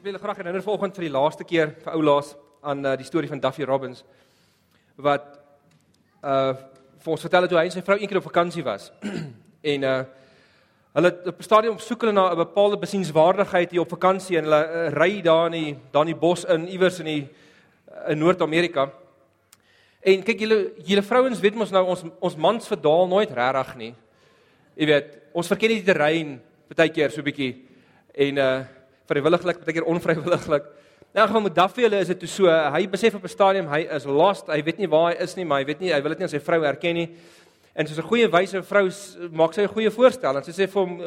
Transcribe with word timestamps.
Ek 0.00 0.06
wil 0.06 0.16
graag 0.16 0.38
herinner 0.40 0.62
vanoggend 0.64 0.96
vir 0.96 1.04
die 1.04 1.12
laaste 1.12 1.44
keer 1.44 1.74
vir 1.84 1.92
ou 1.92 2.00
laas 2.00 2.30
aan 2.64 2.86
uh, 2.88 2.94
die 2.96 3.04
storie 3.04 3.28
van 3.28 3.40
Duffy 3.42 3.66
Robbins 3.68 3.98
wat 4.96 5.26
uh 6.24 6.54
vir 7.04 7.12
ons 7.12 7.26
vertel 7.26 7.44
het 7.44 7.52
hoe 7.52 7.58
hy 7.58 7.64
en 7.68 7.74
sy 7.74 7.82
vrou 7.84 7.98
eendag 7.98 8.22
op 8.22 8.28
vakansie 8.30 8.64
was. 8.64 8.86
en 9.74 9.84
uh 9.90 9.98
hulle 10.96 11.10
op 11.34 11.42
'n 11.44 11.44
stadium 11.44 11.76
soek 11.78 12.06
hulle 12.06 12.16
na 12.16 12.30
'n 12.32 12.40
bepaalde 12.40 12.80
besienswaardigheid 12.80 13.76
hier 13.76 13.84
op 13.84 13.92
vakansie 13.92 14.38
en 14.38 14.48
hulle 14.48 14.62
uh, 14.64 14.88
ry 14.96 15.20
daar 15.20 15.52
in 15.52 15.58
die 15.58 15.76
daar 15.92 16.08
in 16.08 16.14
die 16.14 16.22
bos 16.24 16.48
in 16.48 16.66
iewers 16.68 16.98
in 17.04 17.12
die 17.12 17.28
in 18.08 18.18
Noord-Amerika. 18.24 18.88
En 20.00 20.24
kyk 20.24 20.40
julle 20.40 20.72
julle 20.80 21.02
vrouens 21.02 21.40
weet 21.40 21.54
mos 21.54 21.76
nou 21.76 21.84
ons 21.84 22.04
ons 22.20 22.36
mans 22.36 22.72
verdaal 22.72 23.06
nooit 23.06 23.30
regtig 23.30 23.76
nie. 23.76 23.94
Jy 24.76 24.86
weet, 24.86 25.18
ons 25.32 25.46
verken 25.46 25.68
die 25.68 25.84
terrein 25.84 26.40
baie 26.74 26.88
keer 26.88 27.10
so 27.10 27.22
bietjie 27.22 27.66
en 28.16 28.38
uh 28.38 28.79
vrywilliglik, 29.10 29.64
baie 29.64 29.76
keer 29.76 29.88
onvrywilliglik. 29.90 30.70
Nou 31.16 31.26
gaan 31.26 31.42
met 31.42 31.54
Daffy 31.54 31.82
hulle 31.82 31.98
is 32.04 32.10
dit 32.12 32.28
so 32.30 32.46
hy 32.46 32.84
besef 32.90 33.16
op 33.18 33.24
'n 33.24 33.28
stadium 33.28 33.68
hy 33.68 33.80
is 33.90 34.04
lost. 34.06 34.46
Hy 34.46 34.62
weet 34.62 34.78
nie 34.78 34.88
waar 34.88 35.10
hy 35.10 35.22
is 35.22 35.34
nie, 35.36 35.44
maar 35.44 35.58
hy 35.58 35.66
weet 35.66 35.80
nie 35.80 35.92
hy 35.92 36.00
wil 36.00 36.14
dit 36.14 36.18
nie 36.18 36.28
aan 36.28 36.36
sy 36.36 36.38
vrou 36.38 36.62
erken 36.62 36.94
nie. 36.94 37.08
En 37.74 37.86
soos 37.86 37.98
'n 37.98 38.08
goeie 38.08 38.28
wyse 38.30 38.62
vrou 38.62 38.90
maak 39.32 39.54
sy 39.54 39.62
'n 39.62 39.74
goeie 39.74 39.90
voorstel 39.90 40.36
en 40.36 40.44
sy 40.44 40.52
sê 40.52 40.68
vir 40.68 40.86
hom 40.86 40.98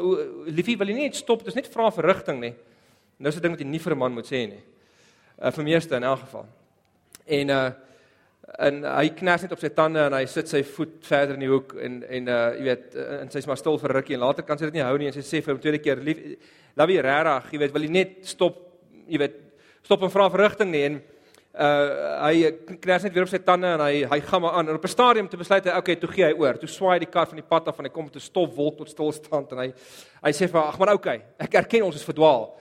liefie 0.48 0.78
wil 0.78 0.88
jy 0.88 0.94
nie 0.94 1.08
net 1.08 1.16
stop, 1.16 1.40
dit 1.40 1.48
is 1.48 1.56
net 1.56 1.68
vra 1.68 1.90
vir 1.90 2.06
rigting 2.06 2.40
nie. 2.40 2.54
Nou 3.20 3.30
is 3.30 3.38
'n 3.38 3.42
ding 3.42 3.54
wat 3.54 3.62
jy 3.62 3.68
nie 3.68 3.80
vir 3.80 3.94
'n 3.94 3.98
man 3.98 4.14
moet 4.14 4.26
sê 4.26 4.48
nie. 4.48 4.64
Uh 5.42 5.52
vir 5.52 5.64
meeste 5.64 5.96
in 5.96 6.04
elk 6.04 6.20
geval. 6.20 6.46
En 7.28 7.50
uh 7.50 7.72
en 8.60 8.84
hy 8.84 9.10
kners 9.18 9.46
net 9.46 9.54
op 9.56 9.62
sy 9.62 9.70
tande 9.70 10.02
en 10.04 10.14
hy 10.14 10.26
sit 10.28 10.50
sy 10.52 10.64
voet 10.68 10.98
verder 11.08 11.38
in 11.38 11.46
die 11.46 11.52
hoek 11.52 11.78
en 11.80 12.02
en 12.04 12.28
uh 12.28 12.42
jy 12.58 12.66
weet 12.68 12.98
en 13.22 13.32
sy's 13.32 13.48
maar 13.48 13.58
stil 13.58 13.80
vir 13.80 13.96
rukkie 14.00 14.18
en 14.18 14.26
later 14.26 14.44
kan 14.44 14.60
sy 14.60 14.66
dit 14.66 14.78
nie 14.78 14.84
hou 14.84 14.98
nie 15.00 15.08
en 15.08 15.16
sy 15.16 15.24
sê 15.24 15.42
vir 15.42 15.54
hom 15.54 15.62
tweede 15.64 15.80
keer 15.80 16.04
lief 16.04 16.20
wie 16.88 17.02
regtig, 17.02 17.52
jy 17.54 17.60
weet, 17.62 17.74
wil 17.74 17.84
jy 17.86 17.90
net 17.94 18.14
stop, 18.26 18.56
jy 19.08 19.20
weet, 19.22 19.36
stop 19.86 20.04
en 20.04 20.12
vra 20.14 20.30
vir 20.34 20.48
rigting 20.48 20.72
nie 20.74 20.86
en 20.90 21.02
uh 21.54 22.14
hy 22.26 22.50
kners 22.82 23.04
net 23.06 23.14
weer 23.14 23.28
op 23.28 23.30
sy 23.30 23.38
tande 23.46 23.70
en 23.76 23.84
hy 23.86 24.02
hy 24.10 24.20
gaan 24.26 24.42
maar 24.42 24.58
aan 24.58 24.72
en 24.72 24.80
op 24.80 24.86
'n 24.86 24.90
stadium 24.90 25.28
te 25.30 25.38
besluit 25.38 25.66
hy 25.66 25.78
okay, 25.78 25.96
toe 25.96 26.10
gee 26.10 26.26
hy 26.26 26.34
oor. 26.34 26.58
Toe 26.58 26.68
swaai 26.68 27.00
die 27.00 27.12
kar 27.12 27.28
van 27.28 27.38
die 27.38 27.46
pad 27.46 27.68
af 27.68 27.78
en 27.78 27.86
hy 27.86 27.92
kom 27.92 28.06
met 28.06 28.16
'n 28.16 28.20
stofwolk 28.20 28.78
tot 28.78 28.90
stilstand 28.90 29.52
en 29.52 29.58
hy 29.60 29.74
hy 30.24 30.32
sê 30.32 30.50
vir 30.50 30.62
ag 30.62 30.80
maar 30.80 30.94
okay, 30.94 31.22
ek 31.38 31.54
erken 31.54 31.84
ons 31.84 31.96
is 31.96 32.04
verdwaal. 32.04 32.58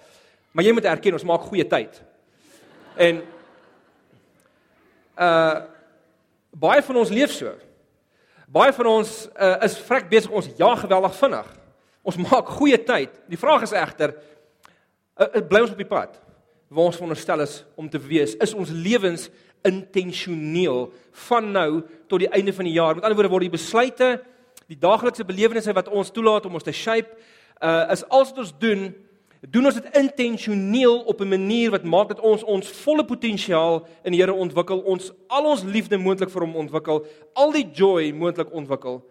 Maar 0.53 0.65
jy 0.65 0.73
moet 0.73 0.85
erken 0.85 1.13
ons 1.13 1.25
maak 1.25 1.41
goeie 1.41 1.65
tyd. 1.65 2.03
En 2.97 3.23
uh 5.19 5.72
baie 6.53 6.83
van 6.83 6.97
ons 7.01 7.13
leef 7.13 7.33
so. 7.35 7.53
Baie 8.53 8.73
van 8.77 8.89
ons 8.91 9.13
uh, 9.33 9.57
is 9.65 9.79
vrek 9.87 10.11
besig 10.11 10.33
ons 10.33 10.51
ja 10.59 10.75
geweldig 10.77 11.15
vinnig. 11.17 11.49
Ons 12.05 12.19
maak 12.21 12.51
goeie 12.59 12.79
tyd. 12.85 13.15
Die 13.31 13.41
vraag 13.41 13.65
is 13.65 13.73
egter, 13.77 14.17
uh, 15.17 15.41
bly 15.49 15.63
ons 15.65 15.73
op 15.73 15.81
die 15.81 15.89
pad 15.89 16.19
waar 16.73 16.89
ons 16.89 16.97
veronderstel 16.97 17.43
is 17.45 17.59
om 17.77 17.89
te 17.93 18.01
wees? 18.01 18.33
Is 18.41 18.55
ons 18.57 18.71
lewens 18.73 19.27
intentioneel 19.69 20.87
van 21.29 21.51
nou 21.53 21.83
tot 22.09 22.23
die 22.25 22.31
einde 22.33 22.55
van 22.57 22.65
die 22.65 22.77
jaar? 22.79 22.97
Met 22.97 23.05
ander 23.05 23.19
woorde 23.19 23.33
word 23.35 23.45
die 23.45 23.53
besluite, 23.53 24.15
die 24.73 24.79
daaglikse 24.81 25.27
belewennisse 25.29 25.75
wat 25.77 25.91
ons 25.93 26.13
toelaat 26.15 26.49
om 26.49 26.57
ons 26.57 26.65
te 26.65 26.73
shape, 26.73 27.13
uh, 27.61 27.93
is 27.93 28.07
alles 28.09 28.33
wat 28.33 28.41
ons 28.47 28.55
doen, 28.63 28.87
doen 29.51 29.67
ons 29.67 29.75
dit 29.75 29.97
intentioneel 29.99 31.01
op 31.11 31.21
'n 31.21 31.29
manier 31.29 31.71
wat 31.71 31.83
maak 31.85 32.09
dat 32.09 32.21
ons 32.21 32.43
ons 32.43 32.69
volle 32.69 33.05
potensiaal 33.05 33.87
in 34.05 34.13
die 34.13 34.21
Here 34.21 34.33
ontwikkel, 34.33 34.79
ons 34.79 35.13
al 35.29 35.45
ons 35.45 35.63
liefde 35.63 35.99
moontlik 35.99 36.31
vir 36.31 36.43
hom 36.43 36.57
ontwikkel, 36.57 37.07
al 37.35 37.53
die 37.53 37.71
joy 37.73 38.13
moontlik 38.13 38.53
ontwikkel. 38.53 39.03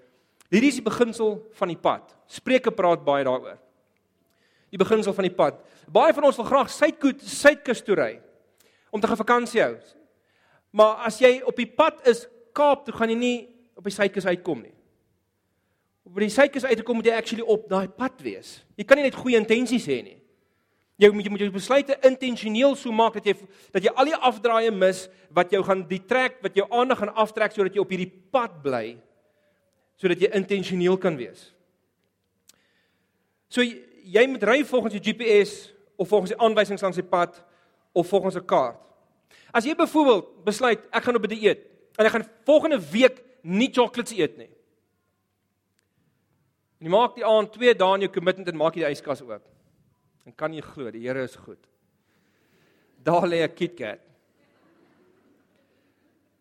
Hierdie 0.49 0.69
is 0.69 0.79
die 0.79 0.89
beginsel 0.89 1.47
van 1.51 1.67
die 1.67 1.77
pad. 1.77 2.15
Spreuke 2.27 2.71
praat 2.71 3.03
baie 3.03 3.23
daaroor. 3.23 3.57
Die 4.69 4.77
beginsel 4.77 5.13
van 5.13 5.23
die 5.23 5.35
pad. 5.35 5.59
Baie 5.87 6.13
van 6.13 6.23
ons 6.23 6.35
wil 6.35 6.45
graag 6.45 6.69
suidkoet 6.69 7.21
suidkus 7.21 7.81
toe 7.81 7.95
ry 7.95 8.21
om 8.89 8.99
te 8.99 9.07
gaan 9.07 9.17
vakansie 9.17 9.61
hou. 9.61 9.75
Maar 10.71 10.95
as 11.07 11.19
jy 11.19 11.41
op 11.45 11.55
die 11.55 11.67
pad 11.67 12.07
is 12.07 12.27
Kaap 12.51 12.85
toe 12.85 12.93
gaan 12.93 13.09
jy 13.09 13.15
nie 13.15 13.49
op 13.75 13.83
die 13.83 13.93
suidkus 13.95 14.25
uitkom 14.25 14.61
nie. 14.61 14.73
Op 16.03 16.15
die 16.19 16.29
suidkus 16.29 16.65
uit 16.65 16.77
te 16.77 16.83
kom 16.83 16.95
moet 16.99 17.05
jy 17.05 17.15
actually 17.15 17.43
op 17.47 17.69
daai 17.69 17.87
pad 17.87 18.19
wees. 18.21 18.65
Jy 18.75 18.83
kan 18.83 18.99
nie 18.99 19.03
net 19.07 19.15
goeie 19.15 19.39
intensies 19.39 19.87
hê 19.87 20.01
nie. 20.03 20.20
Jy 21.01 21.09
moet 21.09 21.25
jy 21.25 21.31
moet 21.33 21.41
jou 21.41 21.53
besluite 21.53 21.95
intentioneel 22.05 22.75
so 22.77 22.93
maak 22.93 23.15
dat 23.17 23.25
jy 23.25 23.33
dat 23.73 23.85
jy 23.85 23.93
al 23.97 24.11
die 24.11 24.17
afdraaie 24.29 24.71
mis 24.73 25.07
wat 25.33 25.53
jou 25.53 25.63
gaan 25.65 25.81
die 25.89 26.01
trek 26.05 26.37
wat 26.45 26.57
jou 26.57 26.67
aandag 26.69 27.01
gaan 27.01 27.15
aftrek 27.23 27.55
sodat 27.55 27.73
jy 27.73 27.81
op 27.81 27.93
hierdie 27.93 28.11
pad 28.33 28.59
bly 28.61 28.99
sodat 30.01 30.21
jy 30.21 30.29
intentioneel 30.33 30.97
kan 31.01 31.17
wees. 31.17 31.51
So 33.49 33.65
jy, 33.65 33.81
jy 34.13 34.23
moet 34.29 34.45
ry 34.45 34.61
volgens 34.65 34.95
die 34.97 35.03
GPS 35.03 35.71
of 35.97 36.09
volgens 36.09 36.33
die 36.33 36.39
aanwysings 36.41 36.81
langs 36.85 36.97
die 36.97 37.05
pad 37.05 37.37
of 37.93 38.07
volgens 38.09 38.37
'n 38.37 38.45
kaart. 38.45 38.79
As 39.53 39.65
jy 39.65 39.75
byvoorbeeld 39.75 40.45
besluit 40.45 40.79
ek 40.91 41.03
gaan 41.03 41.15
op 41.15 41.25
'n 41.25 41.33
dieet 41.33 41.61
en 41.97 42.05
ek 42.05 42.11
gaan 42.11 42.29
volgende 42.45 42.79
week 42.91 43.21
nie 43.41 43.69
chocolates 43.73 44.17
eet 44.17 44.37
nie. 44.37 44.49
En 46.79 46.85
jy 46.85 46.89
maak 46.89 47.15
die 47.15 47.25
aand 47.25 47.51
2 47.53 47.73
dae 47.75 47.95
in 47.95 48.01
jou 48.01 48.11
commitment 48.11 48.47
en 48.47 48.57
maak 48.57 48.75
jy 48.75 48.85
die 48.85 48.95
yskas 48.95 49.21
oop. 49.21 49.41
En 50.25 50.35
kan 50.35 50.53
jy 50.53 50.61
glo, 50.61 50.91
die 50.93 51.03
Here 51.07 51.23
is 51.25 51.35
goed. 51.35 51.61
Daar 53.01 53.27
lê 53.27 53.41
'n 53.43 53.53
KitKat. 53.53 53.99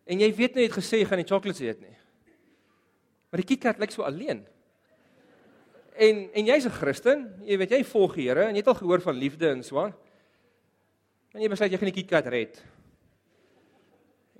En 0.05 0.19
jy 0.19 0.33
weet 0.35 0.55
net 0.55 0.71
gesê 0.71 0.99
jy 0.99 1.05
gaan 1.05 1.17
nie 1.17 1.27
chocolates 1.27 1.61
eet 1.61 1.81
nie. 1.81 1.97
Maar 3.29 3.41
die 3.41 3.47
KitKat 3.55 3.79
lyk 3.79 3.91
so 3.91 4.03
alleen. 4.03 4.45
En 5.95 6.29
en 6.33 6.45
jy's 6.45 6.65
'n 6.65 6.77
Christen, 6.77 7.29
jy 7.45 7.57
weet 7.57 7.71
jy 7.71 7.83
volg 7.83 8.15
die 8.15 8.27
Here 8.27 8.43
en 8.43 8.55
jy 8.55 8.61
het 8.61 8.67
al 8.67 8.81
gehoor 8.81 9.01
van 9.01 9.15
liefde 9.15 9.49
en 9.49 9.63
so 9.63 9.79
aan. 9.79 9.93
En 11.33 11.41
jy 11.41 11.49
besluit 11.49 11.71
jy 11.71 11.77
gaan 11.77 11.91
die 11.93 12.01
KitKat 12.01 12.27
red. 12.27 12.63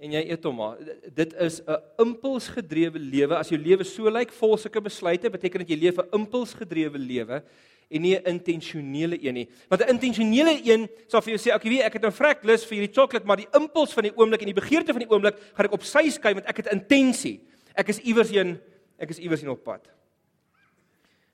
En 0.01 0.11
jy 0.11 0.21
eet 0.29 0.43
hom 0.43 0.55
maar. 0.55 0.77
Dit 1.13 1.33
is 1.33 1.61
'n 1.61 1.77
impulsgedrewe 1.97 2.99
lewe. 2.99 3.35
As 3.35 3.49
jou 3.49 3.59
lewe 3.59 3.83
so 3.83 4.09
lyk 4.09 4.31
vol 4.31 4.57
sulke 4.57 4.81
besluite, 4.81 5.29
beteken 5.29 5.59
dit 5.59 5.69
jy 5.69 5.79
leef 5.85 5.97
'n 5.97 6.09
impulsgedrewe 6.11 6.97
lewe 6.97 7.43
en 7.91 8.01
nie 8.01 8.15
'n 8.15 8.25
intentionele 8.25 9.17
een 9.23 9.33
nie. 9.33 9.49
Want 9.67 9.81
'n 9.83 9.89
intentionele 9.89 10.61
een 10.63 10.89
sal 11.07 11.21
vir 11.21 11.35
jou 11.35 11.39
sê, 11.39 11.55
"Ek 11.55 11.63
weet 11.63 11.81
ek 11.81 11.93
het 11.93 12.05
'n 12.05 12.11
vrek 12.11 12.43
lus 12.43 12.65
vir 12.65 12.77
hierdie 12.77 12.93
sjokolade, 12.93 13.25
maar 13.25 13.37
die 13.37 13.47
impuls 13.53 13.93
van 13.93 14.03
die 14.03 14.15
oomblik 14.15 14.41
en 14.41 14.53
die 14.53 14.61
begeerte 14.61 14.93
van 14.93 15.01
die 15.01 15.09
oomblik 15.09 15.35
gaan 15.53 15.65
ek 15.65 15.73
op 15.73 15.83
sy 15.83 16.09
skei 16.09 16.33
want 16.33 16.45
ek 16.45 16.57
het 16.57 16.71
intensie. 16.71 17.47
Ek 17.75 17.89
is 17.89 17.99
iewers 17.99 18.29
heen 18.29 18.59
ek 18.97 19.09
is 19.09 19.19
iewers 19.19 19.41
in 19.41 19.49
op 19.49 19.63
pad. 19.63 19.87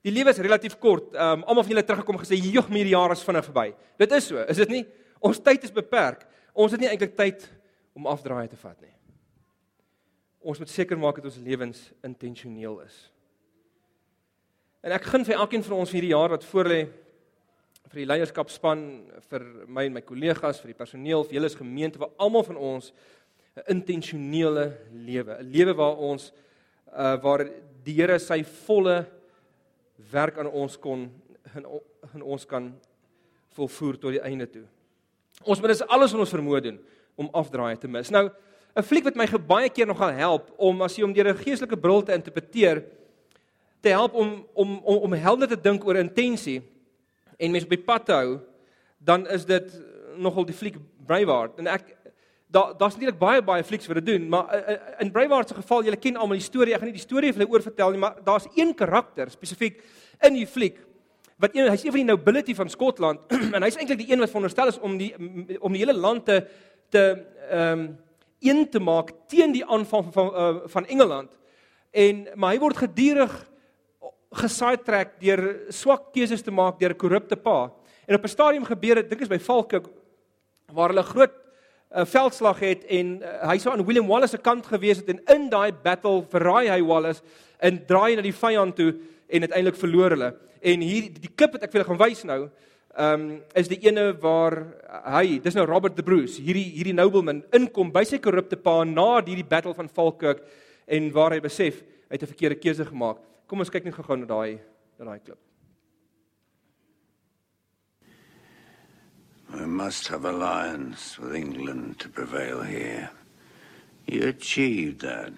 Die 0.01 0.11
lewe 0.11 0.29
is 0.29 0.37
relatief 0.37 0.77
kort. 0.79 1.13
Um, 1.13 1.43
almal 1.43 1.63
van 1.63 1.71
julle 1.71 1.83
teruggekom 1.83 2.17
gesê, 2.17 2.35
"Jog, 2.35 2.67
hierdie 2.67 2.95
jaar 2.95 3.11
is 3.11 3.23
vinnig 3.23 3.45
verby." 3.45 3.75
Dit 3.97 4.11
is 4.11 4.27
so, 4.27 4.37
is 4.37 4.57
dit 4.57 4.69
nie? 4.69 4.85
Ons 5.19 5.39
tyd 5.39 5.63
is 5.63 5.71
beperk. 5.71 6.25
Ons 6.53 6.71
het 6.71 6.79
nie 6.79 6.89
eintlik 6.89 7.15
tyd 7.15 7.49
om 7.93 8.05
afdraai 8.05 8.47
te 8.47 8.55
vat 8.55 8.81
nie. 8.81 8.93
Ons 10.39 10.59
moet 10.59 10.69
seker 10.69 10.97
maak 10.97 11.15
dat 11.15 11.25
ons 11.25 11.37
lewens 11.37 11.91
intentioneel 12.03 12.81
is. 12.81 13.11
En 14.85 14.93
ek 14.93 15.07
gun 15.09 15.25
vir 15.25 15.39
elkeen 15.39 15.63
van 15.65 15.79
ons 15.81 15.91
hierdie 15.91 16.13
jaar 16.13 16.35
wat 16.35 16.45
voorlê 16.45 16.83
vir 17.87 18.01
die 18.01 18.07
leierskapspan, 18.09 18.81
vir 19.31 19.45
my 19.71 19.87
en 19.87 19.95
my 19.95 20.03
kollegas, 20.05 20.59
vir 20.61 20.73
die 20.73 20.77
personeel, 20.77 21.23
vir 21.25 21.39
julle 21.39 21.49
as 21.49 21.57
gemeente, 21.57 22.01
vir 22.01 22.11
almal 22.21 22.43
van 22.45 22.59
ons 22.59 22.91
'n 23.57 23.63
intentionele 23.73 24.77
lewe, 24.91 25.37
'n 25.39 25.51
lewe 25.51 25.73
waar 25.73 25.97
ons 25.97 26.31
uh 26.93 27.17
waar 27.23 27.49
die 27.83 27.93
Here 27.93 28.19
sy 28.19 28.43
volle 28.43 29.07
werk 30.11 30.37
aan 30.37 30.47
ons 30.47 30.77
kon 30.77 31.09
in, 31.55 31.65
in 32.13 32.21
ons 32.21 32.45
kan 32.45 32.73
volvoer 33.55 33.97
tot 33.97 34.11
die 34.11 34.21
einde 34.21 34.45
toe. 34.45 34.65
Ons 35.43 35.59
moet 35.59 35.69
dis 35.69 35.87
alles 35.87 36.11
wat 36.11 36.19
ons 36.19 36.33
vermoë 36.33 36.61
doen 36.61 36.79
om 37.15 37.29
afdraai 37.33 37.79
te 37.79 37.87
mis. 37.87 38.11
Nou, 38.11 38.29
'n 38.75 38.83
fliek 38.83 39.03
wat 39.05 39.15
my 39.15 39.25
baie 39.25 39.69
keer 39.69 39.87
nogal 39.87 40.11
help 40.11 40.51
om 40.57 40.81
as 40.81 40.95
jy 40.95 41.03
om 41.03 41.13
deur 41.13 41.29
'n 41.29 41.37
geestelike 41.37 41.77
bril 41.77 42.03
te 42.03 42.13
interpreteer 42.13 42.83
te 43.81 43.89
help 43.89 44.13
om 44.13 44.45
om 44.53 44.77
om, 44.83 44.97
om 44.97 45.13
helder 45.13 45.47
te 45.47 45.61
dink 45.61 45.85
oor 45.85 45.99
intensie 46.01 46.61
en 47.37 47.51
mense 47.51 47.67
op 47.67 47.75
die 47.75 47.85
pad 47.85 48.05
te 48.05 48.15
hou, 48.17 48.39
dan 48.97 49.27
is 49.27 49.45
dit 49.45 49.73
nogal 50.17 50.45
die 50.45 50.55
fliek 50.55 50.79
Braveheart 51.07 51.59
en 51.61 51.69
ek 51.71 51.93
daar 52.47 52.73
daar's 52.77 52.95
natuurlik 52.95 53.19
baie 53.19 53.43
baie 53.43 53.63
flieks 53.63 53.87
wat 53.87 53.99
dit 53.99 54.05
doen, 54.05 54.27
maar 54.29 54.51
uh, 54.55 54.75
in 55.03 55.11
Braveheart 55.11 55.49
se 55.51 55.55
geval, 55.55 55.83
julle 55.83 55.99
ken 55.99 56.15
almal 56.15 56.39
die 56.39 56.45
storie. 56.45 56.73
Ek 56.73 56.79
gaan 56.79 56.89
nie 56.91 56.97
die 56.97 57.03
storie 57.03 57.33
vir 57.33 57.43
julle 57.43 57.53
oorvertel 57.53 57.91
nie, 57.91 58.01
maar 58.01 58.21
daar's 58.23 58.47
een 58.55 58.73
karakter 58.75 59.31
spesifiek 59.31 59.81
in 60.25 60.37
die 60.39 60.47
fliek 60.47 60.79
wat 61.37 61.53
een 61.53 61.69
hy's 61.69 61.83
een 61.83 61.93
van 61.93 62.01
die 62.01 62.09
nobility 62.09 62.55
van 62.57 62.69
Skotland 62.69 63.19
en 63.55 63.61
hy's 63.61 63.77
eintlik 63.77 63.99
die 64.01 64.09
een 64.11 64.23
wat 64.23 64.31
veronderstel 64.31 64.71
is 64.73 64.79
om 64.79 64.97
die 64.97 65.11
om 65.61 65.75
die 65.75 65.83
hele 65.83 65.93
land 65.97 66.25
te 66.25 66.41
te 66.89 67.07
ehm 67.51 67.79
um, 67.79 67.87
een 68.39 68.67
te 68.69 68.79
maak 68.79 69.09
teen 69.25 69.51
die 69.51 69.65
aanval 69.65 70.03
van 70.03 70.13
van, 70.13 70.27
uh, 70.33 70.67
van 70.69 70.85
Engeland. 70.85 71.29
En 71.91 72.27
maar 72.35 72.53
hy 72.53 72.59
word 72.61 72.77
gedurig 72.77 73.33
gesidetrack 74.35 75.19
deur 75.21 75.71
swak 75.71 76.11
keuses 76.13 76.43
te 76.43 76.51
maak 76.51 76.79
deur 76.79 76.91
'n 76.91 76.97
korrupte 76.97 77.35
pa. 77.35 77.71
En 78.07 78.15
op 78.15 78.23
'n 78.23 78.27
stadium 78.27 78.65
gebeur 78.65 78.95
dit, 78.95 79.09
dink 79.09 79.21
ek 79.21 79.29
by 79.29 79.39
Falkirk 79.39 79.87
waar 80.73 80.89
hulle 80.89 81.03
groot 81.03 81.31
'n 81.95 82.05
veldslag 82.05 82.59
het 82.59 82.83
en 82.83 83.21
uh, 83.23 83.47
hy 83.49 83.57
sou 83.57 83.71
aan 83.71 83.85
William 83.85 84.07
Wallace 84.07 84.35
se 84.35 84.37
kant 84.37 84.65
gewees 84.65 84.97
het 84.97 85.09
en 85.09 85.21
in 85.35 85.49
daai 85.49 85.71
battle 85.71 86.25
verraai 86.29 86.67
hy 86.69 86.81
Wallace 86.83 87.21
en 87.59 87.85
draai 87.85 88.15
na 88.15 88.21
die 88.21 88.35
vyand 88.35 88.75
toe 88.75 88.95
en 89.27 89.41
uiteindelik 89.41 89.79
verloor 89.79 90.09
hulle. 90.09 90.33
En 90.61 90.81
hier 90.81 91.07
die 91.13 91.31
klip 91.35 91.53
wat 91.53 91.63
ek 91.63 91.71
vir 91.71 91.81
julle 91.81 91.89
gaan 91.89 92.07
wys 92.07 92.23
nou, 92.23 92.49
ehm 92.97 93.21
um, 93.21 93.41
is 93.55 93.69
die 93.69 93.79
ene 93.87 94.11
waar 94.19 94.57
hy, 95.05 95.39
dis 95.39 95.55
nou 95.55 95.65
Robert 95.65 95.95
the 95.95 96.03
Bruce, 96.03 96.41
hierdie 96.41 96.73
hierdie 96.75 96.95
nobleman 96.97 97.43
inkom 97.53 97.91
by 97.93 98.03
sy 98.03 98.17
korrupte 98.17 98.57
pa 98.57 98.83
na 98.83 99.21
hierdie 99.21 99.47
battle 99.47 99.75
van 99.77 99.87
Falkirk 99.87 100.41
en 100.87 101.11
waar 101.13 101.35
hy 101.35 101.39
besef 101.39 101.83
hy 102.09 102.15
het 102.17 102.23
'n 102.23 102.33
verkeerde 102.33 102.59
keuse 102.59 102.85
gemaak. 102.85 103.17
Kom 103.47 103.63
ons 103.63 103.69
kyk 103.71 103.85
net 103.87 103.95
gou-gou 103.95 104.19
na 104.19 104.27
daai 104.27 104.57
na 104.99 105.05
daai 105.07 105.19
klip. 105.23 105.39
We 109.53 109.65
must 109.65 110.09
have 110.09 110.25
alliance 110.25 111.17
with 111.17 111.33
England 111.33 111.99
to 111.99 112.09
prevail 112.09 112.61
here. 112.61 113.09
You 114.05 114.27
achieved 114.27 115.01
that. 115.01 115.31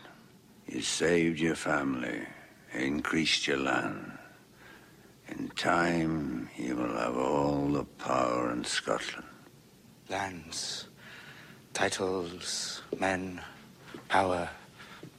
You 0.66 0.82
saved 0.82 1.40
your 1.40 1.56
family, 1.56 2.26
increased 2.74 3.48
your 3.48 3.58
land. 3.58 4.18
In 5.28 5.50
time, 5.50 6.50
you 6.58 6.76
will 6.76 6.98
have 6.98 7.18
all 7.18 7.68
the 7.68 7.86
power 7.86 8.52
in 8.52 8.64
Scotland. 8.64 9.28
Lands, 10.10 10.88
titles, 11.74 12.82
men, 13.00 13.42
power, 14.08 14.50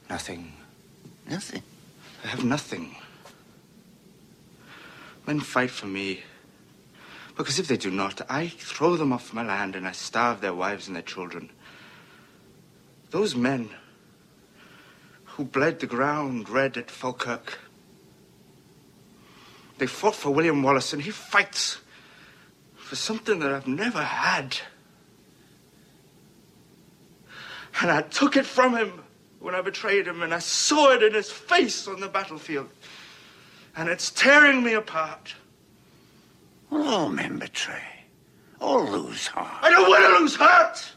nothing. 0.09 0.51
Nothing. 1.29 1.63
I 2.23 2.27
have 2.27 2.43
nothing. 2.43 2.95
Men 5.25 5.39
fight 5.39 5.71
for 5.71 5.87
me. 5.87 6.23
Because 7.35 7.59
if 7.59 7.67
they 7.67 7.77
do 7.77 7.89
not, 7.89 8.21
I 8.29 8.47
throw 8.47 8.95
them 8.95 9.13
off 9.13 9.33
my 9.33 9.43
land 9.43 9.75
and 9.75 9.87
I 9.87 9.91
starve 9.93 10.41
their 10.41 10.53
wives 10.53 10.87
and 10.87 10.95
their 10.95 11.03
children. 11.03 11.49
Those 13.09 13.35
men 13.35 13.69
who 15.25 15.45
bled 15.45 15.79
the 15.79 15.87
ground 15.87 16.49
red 16.49 16.77
at 16.77 16.91
Falkirk, 16.91 17.59
they 19.77 19.87
fought 19.87 20.15
for 20.15 20.31
William 20.31 20.61
Wallace 20.61 20.93
and 20.93 21.01
he 21.01 21.11
fights 21.11 21.79
for 22.75 22.95
something 22.95 23.39
that 23.39 23.51
I've 23.51 23.67
never 23.67 24.03
had. 24.03 24.57
And 27.81 27.89
I 27.89 28.01
took 28.03 28.35
it 28.35 28.45
from 28.45 28.75
him 28.75 29.01
when 29.41 29.55
I 29.55 29.61
betrayed 29.61 30.07
him, 30.07 30.21
and 30.21 30.33
I 30.33 30.39
saw 30.39 30.91
it 30.91 31.01
in 31.01 31.13
his 31.13 31.31
face 31.31 31.87
on 31.87 31.99
the 31.99 32.07
battlefield. 32.07 32.69
And 33.75 33.89
it's 33.89 34.11
tearing 34.11 34.63
me 34.63 34.73
apart. 34.73 35.33
Well, 36.69 36.87
all 36.87 37.09
men 37.09 37.39
betray. 37.39 37.81
All 38.59 38.85
lose 38.85 39.27
heart. 39.27 39.63
I 39.63 39.71
don't 39.71 39.89
want 39.89 40.05
to 40.05 40.21
lose 40.21 40.35
heart! 40.35 40.93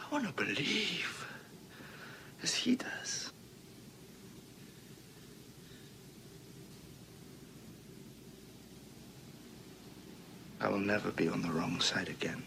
I 0.00 0.12
want 0.12 0.26
to 0.26 0.32
believe 0.32 1.26
as 2.42 2.54
he 2.54 2.76
does. 2.76 3.30
I 10.60 10.68
will 10.68 10.78
never 10.78 11.10
be 11.10 11.28
on 11.28 11.42
the 11.42 11.50
wrong 11.50 11.80
side 11.80 12.08
again. 12.08 12.42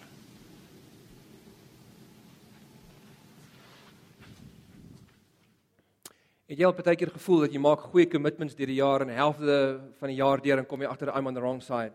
Het 6.50 6.58
jy 6.58 6.66
al 6.66 6.74
baie 6.74 6.98
keer 6.98 7.12
gevoel 7.14 7.44
dat 7.44 7.54
jy 7.54 7.60
maak 7.62 7.84
goeie 7.92 8.08
commitments 8.10 8.56
deur 8.58 8.72
die 8.72 8.80
jaar 8.80 9.04
en 9.04 9.12
helfte 9.14 9.56
van 10.00 10.10
die 10.10 10.16
jaar 10.18 10.42
deur 10.42 10.58
en 10.58 10.66
kom 10.66 10.82
jy 10.82 10.88
agter 10.90 11.12
I'm 11.14 11.30
on 11.30 11.36
the 11.38 11.44
wrong 11.44 11.60
side. 11.62 11.94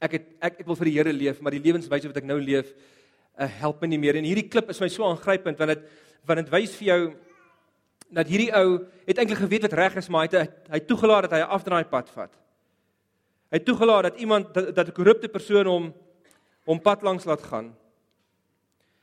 Ek 0.00 0.14
het 0.16 0.30
ek 0.40 0.62
ek 0.62 0.70
wil 0.70 0.78
vir 0.78 0.88
die 0.88 0.94
Here 0.94 1.12
leef, 1.12 1.42
maar 1.44 1.52
die 1.52 1.60
lewenswyse 1.60 2.08
wat 2.08 2.16
ek 2.16 2.24
nou 2.24 2.38
leef, 2.40 2.70
uh, 3.36 3.44
help 3.60 3.82
my 3.84 3.90
nie 3.92 3.98
meer. 4.00 4.16
En 4.16 4.24
hierdie 4.24 4.46
klip 4.48 4.72
is 4.72 4.80
my 4.80 4.88
so 4.88 5.04
aangrypend 5.04 5.60
want 5.60 5.74
dit 5.74 5.84
want 6.24 6.40
dit 6.40 6.48
wys 6.54 6.78
vir 6.78 6.88
jou 6.88 6.98
dat 8.16 8.32
hierdie 8.32 8.48
ou 8.56 8.64
het 9.04 9.20
eintlik 9.20 9.42
geweet 9.42 9.68
wat 9.68 9.76
reg 9.82 10.00
is, 10.00 10.08
maar 10.08 10.24
hy 10.24 10.32
het 10.32 10.72
hy 10.72 10.80
toegelaat 10.88 11.28
dat 11.28 11.36
hy 11.36 11.42
'n 11.44 11.52
afdraai 11.58 11.84
pad 11.92 12.08
vat. 12.16 12.32
Hy 13.52 13.60
het 13.60 13.68
toegelaat 13.68 14.08
dat 14.08 14.16
iemand 14.16 14.54
dat, 14.54 14.74
dat 14.74 14.88
'n 14.88 14.96
korrupte 14.96 15.28
persoon 15.28 15.66
hom 15.66 15.92
hom 16.64 16.80
pad 16.80 17.02
langs 17.02 17.28
laat 17.28 17.44
gaan. 17.44 17.76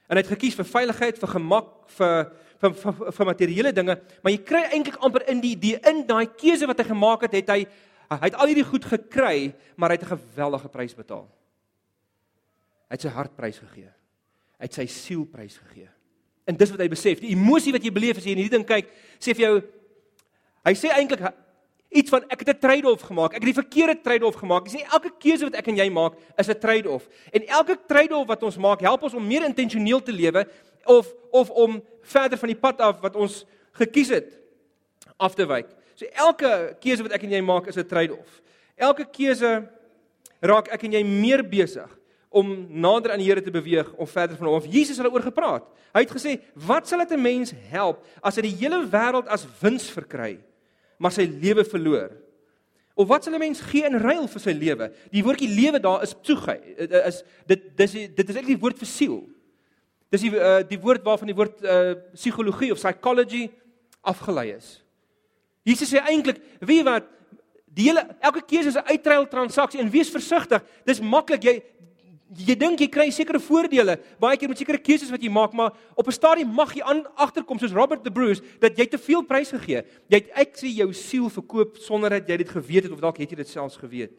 En 0.07 0.15
hy 0.15 0.23
het 0.23 0.31
gekies 0.31 0.55
vir 0.55 0.67
veiligheid, 0.67 1.19
vir 1.19 1.33
gemak, 1.35 1.71
vir 1.97 2.29
vir 2.57 2.73
vir, 2.73 3.11
vir 3.13 3.27
materiële 3.29 3.71
dinge, 3.75 3.93
maar 4.23 4.33
jy 4.33 4.39
kry 4.41 4.63
eintlik 4.73 4.95
amper 5.05 5.27
in 5.29 5.41
die 5.43 5.53
die 5.61 5.75
in 5.85 5.99
daai 6.07 6.25
keuse 6.25 6.65
wat 6.65 6.79
hy 6.81 6.87
gemaak 6.87 7.27
het, 7.27 7.35
het 7.37 7.51
hy 7.53 7.59
hy 8.09 8.23
het 8.23 8.37
al 8.39 8.49
hierdie 8.49 8.65
goed 8.65 8.85
gekry, 8.87 9.51
maar 9.75 9.91
hy 9.91 9.99
het 9.99 10.07
'n 10.07 10.17
geweldige 10.17 10.69
prys 10.73 10.95
betaal. 10.95 11.27
Hy 12.87 12.95
het 12.95 13.01
sy 13.01 13.09
hartprys 13.09 13.59
gegee. 13.59 13.91
Hy 14.57 14.65
het 14.65 14.73
sy 14.73 14.85
sielprys 14.85 15.57
gegee. 15.57 15.89
En 16.47 16.55
dis 16.55 16.71
wat 16.71 16.79
hy 16.79 16.87
besef, 16.87 17.19
die 17.19 17.35
emosie 17.35 17.73
wat 17.75 17.83
jy 17.83 17.91
beleef 17.91 18.17
as 18.17 18.23
jy 18.23 18.31
in 18.31 18.37
hierdie 18.37 18.57
ding 18.57 18.65
kyk, 18.65 18.87
sê 19.19 19.35
vir 19.35 19.43
jou 19.45 19.63
hy 20.65 20.73
sê 20.73 20.89
eintlik 20.89 21.21
iets 21.89 22.09
van 22.09 22.23
ek 22.27 22.39
het 22.39 22.49
'n 22.49 22.59
trade-off 22.59 23.01
gemaak. 23.01 23.33
Ek 23.33 23.43
het 23.43 23.53
die 23.55 23.63
verkeerde 23.63 24.01
trade-off 24.01 24.37
gemaak. 24.37 24.67
Jy 24.67 24.79
sê 24.79 24.91
elke 24.91 25.11
keuse 25.19 25.43
wat 25.43 25.55
ek 25.55 25.67
en 25.67 25.75
jy 25.75 25.89
maak 25.89 26.13
is 26.37 26.47
'n 26.47 26.59
trade-off. 26.59 27.07
En 27.31 27.47
elke 27.47 27.77
trade-off 27.87 28.27
wat 28.27 28.43
ons 28.43 28.57
maak, 28.57 28.81
help 28.81 29.03
ons 29.03 29.13
om 29.13 29.27
meer 29.27 29.45
intentioneel 29.45 30.01
te 30.01 30.11
lewe 30.11 30.47
of 30.85 31.13
of 31.31 31.49
om 31.49 31.83
verder 32.01 32.37
van 32.37 32.47
die 32.47 32.59
pad 32.59 32.81
af 32.81 32.99
wat 32.99 33.15
ons 33.15 33.45
gekies 33.71 34.09
het 34.09 34.39
af 35.17 35.35
te 35.35 35.45
wyk. 35.45 35.67
So 35.95 36.05
elke 36.05 36.75
keuse 36.79 37.03
wat 37.03 37.11
ek 37.11 37.23
en 37.23 37.31
jy 37.31 37.41
maak 37.41 37.67
is 37.67 37.77
'n 37.77 37.87
trade-off. 37.87 38.41
Elke 38.75 39.05
keuse 39.05 39.69
raak 40.41 40.67
ek 40.67 40.83
en 40.83 40.91
jy 40.91 41.03
meer 41.03 41.43
besig 41.43 41.89
om 42.29 42.67
nader 42.69 43.11
aan 43.11 43.21
die 43.21 43.27
Here 43.27 43.41
te 43.41 43.51
beweeg 43.51 43.93
of 43.97 44.11
verder 44.11 44.37
van 44.37 44.47
hom. 44.47 44.61
Jesus 44.61 44.97
het 44.97 45.05
daaroor 45.05 45.25
gepraat. 45.25 45.63
Hy 45.93 46.01
het 46.03 46.11
gesê, 46.11 46.41
"Wat 46.53 46.87
sal 46.87 46.99
dit 46.99 47.11
'n 47.11 47.21
mens 47.21 47.53
help 47.69 48.05
as 48.21 48.35
hy 48.35 48.41
die 48.41 48.55
hele 48.55 48.85
wêreld 48.85 49.27
as 49.27 49.47
wins 49.61 49.89
verkry, 49.89 50.39
maar 50.97 51.11
sy 51.11 51.25
lewe 51.25 51.65
verloor?" 51.65 52.11
Of 52.97 53.07
wat 53.07 53.23
sal 53.23 53.33
'n 53.33 53.39
mens 53.39 53.61
gee 53.61 53.85
in 53.85 53.99
ruil 54.01 54.27
vir 54.27 54.41
sy 54.41 54.51
lewe? 54.51 54.91
Die 55.11 55.23
woordjie 55.23 55.49
lewe 55.49 55.79
daar 55.79 56.01
is 56.03 56.13
psuche. 56.13 56.57
Is 57.05 57.23
dit 57.45 57.77
dis 57.77 57.91
dit 57.91 58.29
is 58.29 58.35
eintlik 58.35 58.57
die 58.57 58.63
woord 58.63 58.77
vir 58.77 58.87
siel. 58.87 59.29
Dis 60.09 60.21
die 60.21 60.31
uh, 60.33 60.63
die 60.67 60.79
woord 60.79 61.03
waarvan 61.03 61.27
die 61.27 61.35
woord 61.35 61.61
psigologie 62.13 62.71
of 62.71 62.79
psychology 62.79 63.51
afgelei 64.01 64.55
is. 64.55 64.81
Jesus 65.67 65.91
sê 65.91 65.99
eintlik, 65.99 66.39
weet 66.63 66.79
jy 66.79 66.85
wat, 66.87 67.07
die 67.77 67.89
hele 67.89 68.03
elke 68.23 68.41
keuse 68.41 68.71
is 68.71 68.77
'n 68.79 68.87
uitruil 68.87 69.27
transaksie 69.27 69.81
en 69.81 69.91
wees 69.91 70.09
versigtig. 70.09 70.63
Dis 70.85 71.01
maklik 71.01 71.43
jy 71.43 71.55
jy 72.35 72.55
dink 72.59 72.79
jy 72.79 72.87
kry 72.91 73.07
sekere 73.11 73.39
voordele 73.39 73.97
baie 74.19 74.37
keer 74.37 74.49
met 74.49 74.57
sekere 74.57 74.81
keuses 74.81 75.11
wat 75.11 75.23
jy 75.23 75.29
maak, 75.29 75.53
maar 75.53 75.71
op 75.95 76.07
'n 76.07 76.11
stadium 76.11 76.49
mag 76.53 76.73
jy 76.75 76.81
aan 76.83 77.05
agterkom 77.15 77.59
soos 77.59 77.71
Robert 77.71 78.03
the 78.03 78.11
Bruce 78.11 78.41
dat 78.59 78.77
jy 78.77 78.85
te 78.85 78.97
veel 78.97 79.23
prys 79.23 79.51
gegee. 79.51 79.83
Jy 80.09 80.17
het 80.17 80.29
ek 80.35 80.57
sê 80.57 80.67
jou 80.67 80.93
siel 80.93 81.29
verkoop 81.29 81.77
sonder 81.77 82.09
dat 82.09 82.27
jy 82.27 82.37
dit 82.37 82.49
geweet 82.49 82.83
het 82.83 82.91
of 82.91 82.99
dalk 82.99 83.17
het 83.17 83.29
jy 83.29 83.35
dit 83.35 83.47
selfs 83.47 83.77
geweet. 83.77 84.11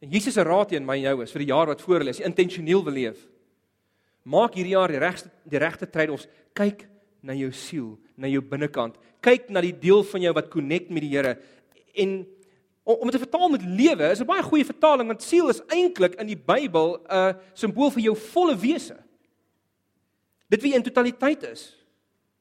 En 0.00 0.10
Jesus 0.10 0.34
se 0.34 0.42
raad 0.42 0.68
teen 0.68 0.86
my 0.86 0.96
en 0.96 1.02
jou 1.02 1.22
is 1.22 1.32
vir 1.32 1.38
die 1.38 1.52
jaar 1.52 1.66
wat 1.66 1.80
voor 1.80 2.00
lê, 2.00 2.10
as 2.10 2.18
jy 2.18 2.24
intentioneel 2.24 2.84
wil 2.84 2.92
leef, 2.92 3.28
Maak 4.28 4.58
hierdie 4.58 4.74
jaar 4.74 4.92
die 4.92 5.00
regte 5.00 5.30
die 5.48 5.60
regte 5.60 5.88
trade-offs. 5.88 6.28
Kyk 6.56 6.84
na 7.24 7.34
jou 7.36 7.48
siel, 7.54 7.92
na 8.20 8.28
jou 8.28 8.42
binnekant. 8.44 8.98
Kyk 9.24 9.48
na 9.52 9.62
die 9.64 9.72
deel 9.72 10.04
van 10.10 10.24
jou 10.26 10.34
wat 10.36 10.50
connect 10.52 10.92
met 10.92 11.04
die 11.04 11.12
Here. 11.14 11.38
En 11.96 12.20
om 12.96 13.10
dit 13.10 13.16
te 13.18 13.26
vertaal 13.26 13.48
met 13.52 13.64
lewe 13.64 14.10
is 14.10 14.20
'n 14.20 14.26
baie 14.26 14.42
goeie 14.42 14.64
vertaling 14.64 15.08
want 15.08 15.22
siel 15.22 15.48
is 15.48 15.60
eintlik 15.68 16.14
in 16.14 16.26
die 16.26 16.36
Bybel 16.36 16.98
'n 17.04 17.36
simbool 17.54 17.90
vir 17.90 18.02
jou 18.02 18.16
volle 18.16 18.56
wese. 18.56 18.96
Dit 20.48 20.62
wie 20.62 20.74
in 20.74 20.82
totaliteit 20.82 21.42
is. 21.42 21.76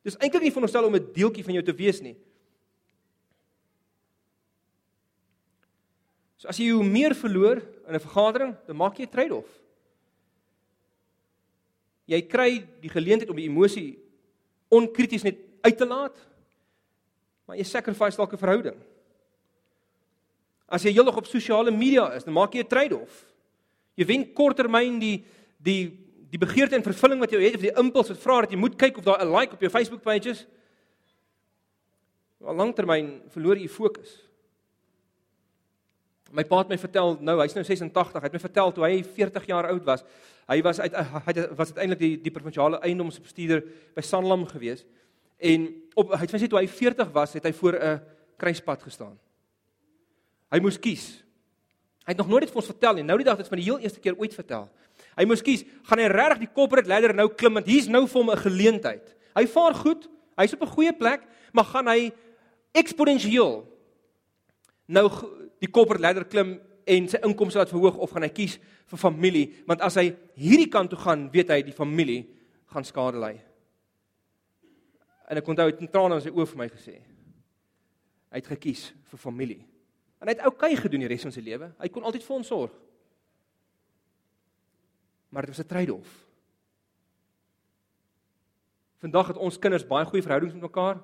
Dis 0.03 0.17
eintlik 0.17 0.41
nie 0.41 0.51
veronderstel 0.51 0.85
om 0.85 0.95
'n 0.95 1.11
deeltjie 1.13 1.43
van 1.43 1.53
jou 1.53 1.63
te 1.63 1.73
wees 1.73 2.01
nie. 2.01 2.15
So 6.37 6.47
as 6.47 6.57
jy 6.57 6.69
hoe 6.69 6.83
meer 6.83 7.15
verloor 7.15 7.61
in 7.87 7.95
'n 7.95 7.99
vergadering, 7.99 8.55
dan 8.65 8.75
maak 8.75 8.97
jy 8.97 9.03
'n 9.03 9.09
trade-off 9.09 9.67
jy 12.07 12.23
kry 12.23 12.51
die 12.81 12.91
geleentheid 12.91 13.29
om 13.31 13.39
die 13.39 13.49
emosie 13.49 13.97
onkrities 14.71 15.25
net 15.27 15.39
uit 15.67 15.77
te 15.77 15.87
laat. 15.87 16.15
Maar 17.47 17.59
jy 17.59 17.67
sacrifice 17.67 18.17
dalk 18.19 18.33
'n 18.33 18.43
verhouding. 18.43 18.79
As 20.67 20.83
jy 20.83 20.91
heeldag 20.91 21.17
op 21.17 21.25
sosiale 21.25 21.71
media 21.71 22.09
is, 22.17 22.25
dan 22.27 22.35
maak 22.35 22.53
jy 22.53 22.63
'n 22.63 22.67
trade-off. 22.67 23.25
Jy 23.95 24.05
wen 24.05 24.33
korttermyn 24.33 24.99
die 24.99 25.25
die 25.57 26.07
die 26.29 26.39
begeerte 26.39 26.75
en 26.75 26.83
vervulling 26.83 27.19
wat 27.23 27.31
jy 27.31 27.39
het 27.41 27.55
of 27.55 27.61
die 27.61 27.71
impuls 27.79 28.09
wat 28.11 28.19
vra 28.19 28.41
dat 28.41 28.51
jy 28.51 28.59
moet 28.59 28.75
kyk 28.75 28.97
of 28.97 29.05
daar 29.05 29.23
'n 29.23 29.31
like 29.31 29.53
op 29.53 29.61
jou 29.61 29.69
Facebook 29.69 30.01
page 30.03 30.29
is. 30.29 30.45
Maar 32.39 32.53
langtermyn 32.53 33.21
verloor 33.29 33.57
jy 33.57 33.67
fokus. 33.67 34.27
My 36.31 36.43
pa 36.43 36.57
het 36.57 36.69
my 36.69 36.77
vertel 36.77 37.17
nou, 37.21 37.39
hy's 37.39 37.55
nou 37.55 37.63
86, 37.63 38.21
hy 38.21 38.27
het 38.27 38.33
my 38.33 38.39
vertel 38.39 38.71
toe 38.71 38.83
hy 38.83 39.03
40 39.03 39.45
jaar 39.47 39.67
oud 39.71 39.85
was. 39.85 40.03
Hy 40.47 40.61
was 40.61 40.79
uit 40.79 40.93
hy 40.93 41.33
was 41.55 41.71
uiteindelik 41.71 41.99
die 41.99 42.17
die 42.21 42.31
provinsiale 42.31 42.79
eiendomsbestuurder 42.79 43.63
by 43.95 44.01
Sanlam 44.01 44.45
gewees. 44.45 44.85
En 45.39 45.67
op 45.95 46.11
hy 46.11 46.19
het 46.19 46.35
gesê 46.35 46.47
toe 46.47 46.59
hy 46.59 46.67
40 46.67 47.11
was, 47.11 47.33
het 47.33 47.43
hy 47.43 47.53
voor 47.53 47.79
'n 47.79 48.01
kruispunt 48.37 48.83
gestaan. 48.83 49.17
Hy 50.53 50.59
moes 50.63 50.79
kies. 50.79 51.05
Hy 52.07 52.13
het 52.13 52.21
nog 52.21 52.29
nooit 52.31 52.45
dit 52.45 52.51
vir 52.53 52.61
ons 52.61 52.71
vertel 52.71 52.99
nie. 52.99 53.03
Nou 53.03 53.17
die 53.19 53.27
dag 53.27 53.37
het 53.37 53.47
hy 53.47 53.55
vir 53.55 53.61
die 53.61 53.67
heel 53.67 53.79
eerste 53.83 54.03
keer 54.03 54.15
ooit 54.15 54.35
vertel. 54.35 54.69
Hy 55.17 55.25
moes 55.25 55.41
kies, 55.43 55.65
gaan 55.89 55.99
hy 55.99 56.07
regtig 56.11 56.45
die 56.45 56.53
corporate 56.53 56.89
ladder 56.89 57.13
nou 57.17 57.27
klim 57.33 57.57
want 57.57 57.67
hier's 57.67 57.89
nou 57.89 58.05
vir 58.07 58.21
hom 58.21 58.29
'n 58.31 58.43
geleentheid. 58.45 59.15
Hy 59.35 59.45
vaar 59.45 59.73
goed, 59.73 60.07
hy's 60.37 60.53
op 60.53 60.61
'n 60.61 60.75
goeie 60.75 60.93
plek, 60.93 61.27
maar 61.53 61.65
gaan 61.65 61.87
hy 61.87 62.11
eksponensieel 62.73 63.65
nou 64.87 65.05
die 65.59 65.71
corporate 65.71 66.01
ladder 66.01 66.25
klim 66.25 66.57
en 66.87 67.09
sy 67.11 67.19
inkomste 67.27 67.59
laat 67.59 67.71
verhoog 67.71 67.99
of 67.99 68.13
gaan 68.13 68.23
hy 68.23 68.31
kies 68.31 68.57
vir 68.87 69.01
familie 69.01 69.45
want 69.67 69.83
as 69.85 69.97
hy 69.99 70.07
hierdie 70.39 70.69
kant 70.71 70.93
toe 70.93 70.99
gaan 71.01 71.27
weet 71.33 71.51
hy 71.51 71.61
die 71.67 71.75
familie 71.75 72.23
gaan 72.71 72.87
skade 72.87 73.19
ly 73.19 73.33
en 75.27 75.41
ek 75.41 75.49
onthou 75.51 75.67
dit 75.71 75.91
trane 75.91 76.19
in 76.19 76.23
sy 76.23 76.31
oë 76.31 76.47
vir 76.53 76.61
my 76.61 76.69
gesê 76.71 76.95
hy 78.31 78.39
het 78.39 78.51
gekies 78.53 78.91
vir 79.11 79.19
familie 79.19 79.59
en 80.19 80.27
hy 80.27 80.35
het 80.35 80.45
oukei 80.49 80.75
gedoen 80.75 81.05
die 81.05 81.11
res 81.11 81.25
van 81.27 81.35
sy 81.35 81.43
lewe 81.45 81.71
hy 81.77 81.89
kon 81.89 82.03
altyd 82.03 82.23
vir 82.23 82.37
ons 82.37 82.53
sorg 82.53 82.77
maar 85.29 85.45
dit 85.45 85.55
was 85.55 85.65
'n 85.65 85.69
trade-off 85.73 86.13
vandag 88.99 89.27
het 89.27 89.37
ons 89.37 89.59
kinders 89.59 89.87
baie 89.87 90.05
goeie 90.05 90.23
verhoudings 90.23 90.53
met 90.53 90.69
mekaar 90.69 91.03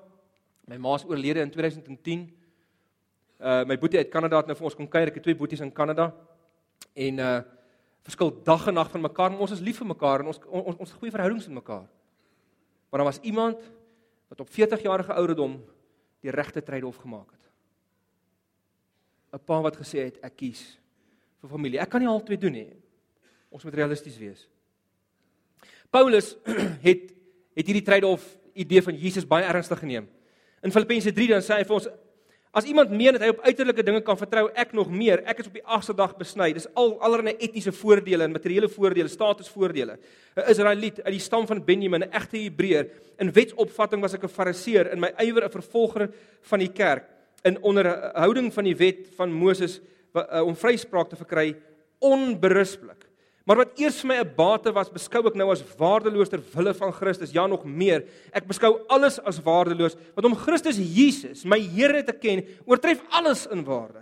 my 0.66 0.76
ma's 0.76 1.04
oorlede 1.04 1.40
in 1.40 1.50
2010 1.50 2.32
Uh 3.44 3.64
my 3.66 3.76
boetie 3.78 3.98
uit 3.98 4.08
Kanada 4.08 4.38
het 4.40 4.46
nou 4.48 4.54
vir 4.56 4.66
ons 4.70 4.76
kom 4.78 4.86
kuier. 4.88 5.10
Ek 5.10 5.18
het 5.18 5.24
twee 5.26 5.36
boeties 5.36 5.60
in 5.60 5.72
Kanada. 5.72 6.12
En 6.94 7.18
uh 7.18 7.34
verskil 8.04 8.30
dag 8.44 8.66
en 8.68 8.76
nag 8.76 8.90
van 8.92 9.00
mekaar, 9.00 9.30
maar 9.32 9.46
ons 9.46 9.52
is 9.54 9.62
lief 9.64 9.78
vir 9.80 9.88
mekaar 9.88 10.20
en 10.20 10.26
ons 10.28 10.38
ons 10.44 10.76
ons 10.76 10.90
goeie 11.00 11.12
verhoudings 11.12 11.46
met 11.48 11.56
mekaar. 11.56 11.86
Maar 12.90 13.00
daar 13.00 13.08
was 13.08 13.20
iemand 13.24 13.62
wat 14.28 14.40
op 14.40 14.50
40 14.52 14.82
jarige 14.84 15.12
ouderdom 15.12 15.54
die 16.20 16.30
regte 16.30 16.62
trade-off 16.62 17.00
gemaak 17.00 17.30
het. 17.32 17.48
'n 19.34 19.42
Pa 19.42 19.60
wat 19.60 19.76
gesê 19.76 20.06
het 20.06 20.18
ek 20.22 20.36
kies 20.36 20.62
vir 21.42 21.50
familie. 21.50 21.80
Ek 21.80 21.90
kan 21.90 22.00
nie 22.00 22.08
albei 22.08 22.38
doen 22.38 22.52
nie. 22.52 22.70
Ons 23.50 23.64
moet 23.64 23.74
realisties 23.74 24.18
wees. 24.18 24.46
Paulus 25.90 26.36
het 26.88 27.10
het 27.54 27.66
hierdie 27.66 27.86
trade-off 27.86 28.22
idee 28.54 28.82
van 28.82 28.96
Jesus 28.98 29.26
baie 29.26 29.46
ernstig 29.46 29.78
geneem. 29.78 30.08
In 30.62 30.72
Filippense 30.74 31.12
3 31.12 31.28
dan 31.28 31.42
sê 31.42 31.58
hy 31.58 31.66
vir 31.66 31.74
ons 31.74 31.90
As 32.54 32.68
iemand 32.70 32.92
meen 32.94 33.16
dat 33.16 33.22
hy 33.24 33.32
op 33.32 33.40
uiterlike 33.42 33.82
dinge 33.82 34.00
kan 34.06 34.14
vertrou, 34.14 34.44
ek 34.54 34.70
nog 34.78 34.86
meer. 34.86 35.24
Ek 35.26 35.40
is 35.42 35.48
op 35.50 35.56
die 35.58 35.64
8ste 35.66 35.94
dag 35.98 36.12
besny. 36.14 36.52
Dis 36.54 36.68
al 36.78 36.92
allerlei 37.02 37.32
etiese 37.42 37.72
voordele 37.74 38.28
en 38.28 38.36
materiële 38.36 38.68
voordele, 38.70 39.10
statusvoordele. 39.10 39.96
'n 40.36 40.50
Israeliet 40.52 41.00
uit 41.02 41.14
die 41.16 41.24
stam 41.24 41.48
van 41.50 41.64
Benjamin, 41.64 42.04
'n 42.06 42.14
egte 42.14 42.38
Hebreër. 42.38 42.86
In 43.18 43.32
wetsopvatting 43.32 44.00
was 44.00 44.14
ek 44.14 44.22
'n 44.22 44.28
Fariseer, 44.28 44.92
in 44.92 45.00
my 45.00 45.10
ywer 45.18 45.44
'n 45.44 45.50
vervolger 45.50 46.14
van 46.42 46.58
die 46.60 46.70
kerk. 46.70 47.10
In 47.44 47.58
onderhouding 47.62 48.52
van 48.54 48.64
die 48.64 48.76
wet 48.76 49.08
van 49.18 49.32
Moses 49.32 49.80
uh, 50.14 50.44
om 50.44 50.56
vryspraak 50.56 51.10
te 51.10 51.18
verkry, 51.20 51.52
onberusblik. 52.04 53.04
Maar 53.44 53.60
wat 53.60 53.80
eers 53.80 53.98
vir 54.00 54.08
my 54.08 54.16
'n 54.22 54.32
bate 54.36 54.72
was, 54.72 54.88
beskou 54.88 55.20
ek 55.28 55.36
nou 55.36 55.50
as 55.52 55.62
waardeloos 55.76 56.30
ter 56.32 56.40
wille 56.40 56.72
van 56.74 56.92
Christus. 56.92 57.32
Ja, 57.32 57.46
nog 57.46 57.64
meer. 57.64 58.06
Ek 58.32 58.46
beskou 58.48 58.80
alles 58.88 59.18
as 59.20 59.42
waardeloos, 59.42 59.96
want 60.14 60.24
om 60.26 60.36
Christus 60.36 60.78
Jesus, 60.78 61.44
my 61.44 61.60
Here 61.60 62.02
te 62.02 62.12
ken, 62.12 62.44
oortref 62.64 63.02
alles 63.10 63.46
in 63.46 63.64
waarde. 63.64 64.00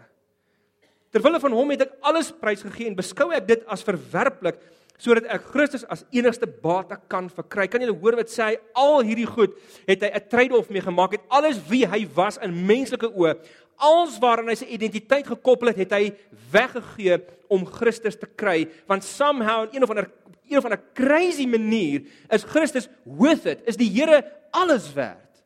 Ter 1.11 1.21
wille 1.21 1.41
van 1.41 1.53
hom 1.53 1.71
het 1.71 1.83
ek 1.83 1.97
alles 2.01 2.31
prysgegee 2.31 2.87
en 2.87 2.95
beskou 2.95 3.33
ek 3.33 3.47
dit 3.47 3.67
as 3.67 3.83
verwerplik 3.83 4.61
sodat 5.03 5.27
ek 5.35 5.49
Christus 5.51 5.83
as 5.91 6.05
enigste 6.15 6.47
bate 6.47 6.95
kan 7.11 7.27
verkry. 7.33 7.67
Kan 7.71 7.83
julle 7.83 7.97
hoor 7.99 8.21
wat 8.21 8.31
sê 8.31 8.53
hy? 8.53 8.59
Al 8.79 9.03
hierdie 9.03 9.27
goed 9.27 9.57
het 9.89 10.05
hy 10.05 10.11
'n 10.15 10.29
trade-off 10.31 10.71
mee 10.71 10.85
gemaak. 10.85 11.19
Het 11.19 11.27
alles 11.29 11.59
wie 11.69 11.87
hy 11.87 12.07
was 12.15 12.39
in 12.39 12.55
menslike 12.67 13.11
oë, 13.11 13.35
alles 13.77 14.19
waaraan 14.23 14.49
hy 14.49 14.55
sy 14.55 14.69
identiteit 14.71 15.27
gekoppel 15.27 15.73
het, 15.73 15.77
het 15.77 15.93
hy 15.93 16.13
weggegee 16.53 17.19
om 17.51 17.67
Christus 17.67 18.17
te 18.17 18.27
kry. 18.27 18.69
Want 18.87 19.05
somehow 19.05 19.65
in 19.65 19.77
een 19.77 19.83
of 19.83 19.91
ander 19.91 20.11
een 20.49 20.59
of 20.59 20.65
ander 20.65 20.83
crazy 20.95 21.47
manier 21.47 22.03
is 22.31 22.45
Christus 22.45 22.89
worth 23.05 23.47
it. 23.47 23.63
Is 23.67 23.77
die 23.77 23.91
Here 23.91 24.23
alles 24.51 24.93
werd? 24.93 25.43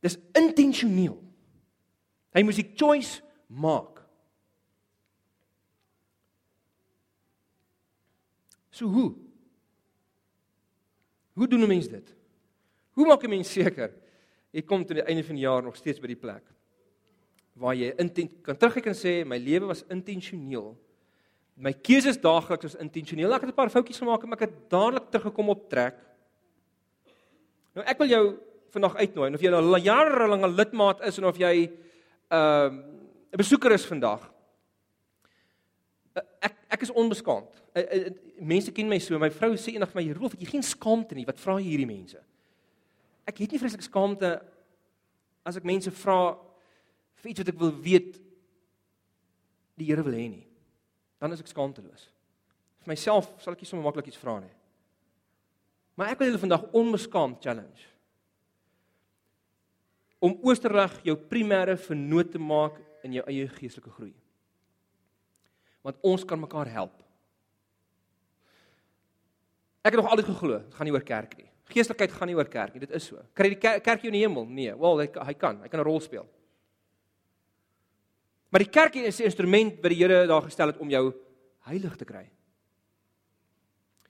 Dis 0.00 0.18
intentioneel. 0.32 1.18
Hy 2.34 2.42
moes 2.42 2.60
die 2.60 2.72
choice 2.76 3.22
maak. 3.48 3.93
So 8.74 8.90
hoe? 8.90 9.12
Hoe 11.34 11.48
doen 11.48 11.62
'n 11.62 11.68
mens 11.68 11.88
dit? 11.88 12.14
Hoe 12.94 13.06
maak 13.06 13.22
'n 13.22 13.30
mens 13.30 13.52
seker 13.52 13.92
jy 14.54 14.62
kom 14.62 14.84
tot 14.86 14.96
die 14.96 15.06
einde 15.06 15.24
van 15.26 15.34
die 15.34 15.42
jaar 15.42 15.62
nog 15.62 15.76
steeds 15.76 16.00
by 16.00 16.06
die 16.06 16.20
plek 16.20 16.42
waar 17.54 17.74
jy 17.74 17.92
intent 18.02 18.42
kan 18.42 18.56
terugkyk 18.58 18.86
en 18.90 18.96
sê 18.98 19.12
my 19.24 19.38
lewe 19.38 19.66
was 19.70 19.84
intentioneel. 19.94 20.72
My 21.54 21.70
keuses 21.72 22.18
daagliks 22.18 22.66
was 22.66 22.80
intentioneel. 22.82 23.32
Ek 23.32 23.42
het 23.42 23.50
'n 23.50 23.54
paar 23.54 23.70
foutjies 23.70 23.98
gemaak, 23.98 24.24
maar 24.26 24.42
ek 24.42 24.50
het 24.50 24.70
dadelik 24.70 25.10
teruggekom 25.10 25.48
op 25.48 25.70
trek. 25.70 25.94
Nou 27.74 27.86
ek 27.86 27.98
wil 27.98 28.08
jou 28.08 28.38
vandag 28.70 28.96
uitnooi 28.96 29.28
en 29.28 29.34
of 29.34 29.40
jy 29.40 29.50
nou 29.50 29.62
al 29.62 29.78
jare 29.78 30.28
lank 30.28 30.42
'n 30.42 30.56
lidmaat 30.56 31.00
is 31.06 31.18
en 31.18 31.24
of 31.24 31.36
jy 31.38 31.70
'n 31.70 31.70
uh, 32.32 32.70
'n 33.32 33.38
besoeker 33.38 33.72
is 33.72 33.86
vandag. 33.86 34.33
Ek 36.44 36.56
ek 36.76 36.84
is 36.86 36.92
onbeskaamd. 36.92 37.60
Uh, 37.72 37.82
uh, 37.82 38.08
mense 38.44 38.72
ken 38.74 38.88
my 38.90 38.98
so. 39.00 39.18
My 39.20 39.30
vrou 39.32 39.54
sê 39.56 39.72
eendag 39.72 39.92
vir 39.92 40.02
my, 40.02 40.12
"Rolf, 40.18 40.34
jy 40.38 40.48
geen 40.50 40.62
skaamte 40.62 41.14
nie? 41.14 41.24
Wat 41.24 41.40
vra 41.40 41.58
jy 41.58 41.70
hierdie 41.70 41.88
mense?" 41.88 42.20
Ek 43.26 43.38
het 43.38 43.52
nie 43.52 43.58
vreeslik 43.58 43.82
skaamte 43.82 44.42
as 45.44 45.56
ek 45.56 45.64
mense 45.64 45.90
vra 45.90 46.36
vir 47.22 47.30
iets 47.30 47.40
wat 47.40 47.48
ek 47.48 47.60
wil 47.60 47.72
weet 47.72 48.20
die 49.76 49.86
Here 49.86 50.02
wil 50.02 50.12
hê 50.12 50.28
nie. 50.30 50.46
Dan 51.18 51.32
is 51.32 51.40
ek 51.40 51.50
skaamteloos. 51.50 52.08
Vir 52.84 52.92
myself 52.92 53.30
sal 53.42 53.54
ek 53.56 53.64
nie 53.64 53.66
so 53.66 53.80
maklik 53.80 54.10
iets 54.12 54.20
vra 54.20 54.38
nie. 54.40 54.52
Maar 55.96 56.12
ek 56.12 56.18
wil 56.20 56.30
julle 56.30 56.42
vandag 56.42 56.66
onbeskaamd 56.74 57.40
challenge. 57.42 57.86
Om 60.24 60.38
Oosterreg 60.42 61.00
jou 61.06 61.16
primêre 61.16 61.76
vernoot 61.76 62.30
te 62.32 62.38
maak 62.40 62.78
in 63.04 63.18
jou 63.18 63.24
eie 63.28 63.48
geestelike 63.48 63.92
groei. 63.92 64.14
Want 65.84 66.00
ons 66.00 66.24
kan 66.24 66.40
mekaar 66.40 66.70
help. 66.72 66.94
Ek 69.84 69.92
het 69.92 70.00
nog 70.00 70.10
altyd 70.10 70.30
geglo, 70.30 70.58
dit 70.62 70.78
gaan 70.78 70.88
nie 70.88 70.94
oor 70.94 71.04
kerk 71.04 71.34
nie. 71.36 71.50
Geestelikheid 71.74 72.12
gaan 72.16 72.30
nie 72.30 72.36
oor 72.36 72.48
kerk 72.48 72.72
nie, 72.72 72.80
dit 72.86 72.94
is 72.96 73.08
so. 73.10 73.20
Kry 73.36 73.50
die 73.52 73.60
kerk, 73.60 73.82
kerk 73.84 74.04
jou 74.04 74.08
in 74.08 74.16
die 74.16 74.22
hemel? 74.24 74.46
Nee, 74.48 74.72
wel 74.80 75.02
hy, 75.02 75.08
hy 75.28 75.34
kan, 75.36 75.60
hy 75.60 75.68
kan 75.68 75.80
'n 75.80 75.84
rol 75.84 76.00
speel. 76.00 76.24
Maar 78.48 78.64
die 78.64 78.70
kerk 78.70 78.96
is 78.96 79.20
'n 79.20 79.28
instrument 79.28 79.82
wat 79.82 79.90
die 79.90 80.00
Here 80.00 80.26
daar 80.26 80.42
gestel 80.42 80.68
het 80.68 80.78
om 80.78 80.88
jou 80.88 81.12
heilig 81.66 81.96
te 81.96 82.04
kry. 82.04 82.30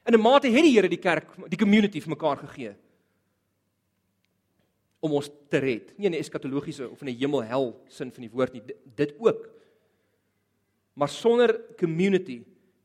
In 0.06 0.14
'n 0.14 0.20
mate 0.20 0.48
het 0.48 0.62
die 0.62 0.74
Here 0.74 0.88
die 0.88 1.00
kerk, 1.00 1.26
die 1.48 1.58
community 1.58 2.00
vir 2.00 2.10
mekaar 2.10 2.36
gegee 2.36 2.76
om 5.00 5.12
ons 5.12 5.30
te 5.50 5.58
red. 5.58 5.98
Nie 5.98 6.06
in 6.06 6.14
'n 6.14 6.22
eskatologiese 6.22 6.90
of 6.90 7.00
in 7.02 7.08
'n 7.08 7.18
hemel-hel 7.18 7.82
sin 7.88 8.12
van 8.12 8.20
die 8.20 8.30
woord 8.30 8.52
nie, 8.52 8.62
dit 8.94 9.14
ook. 9.18 9.53
Maar 10.94 11.10
sonder 11.10 11.54
community 11.78 12.42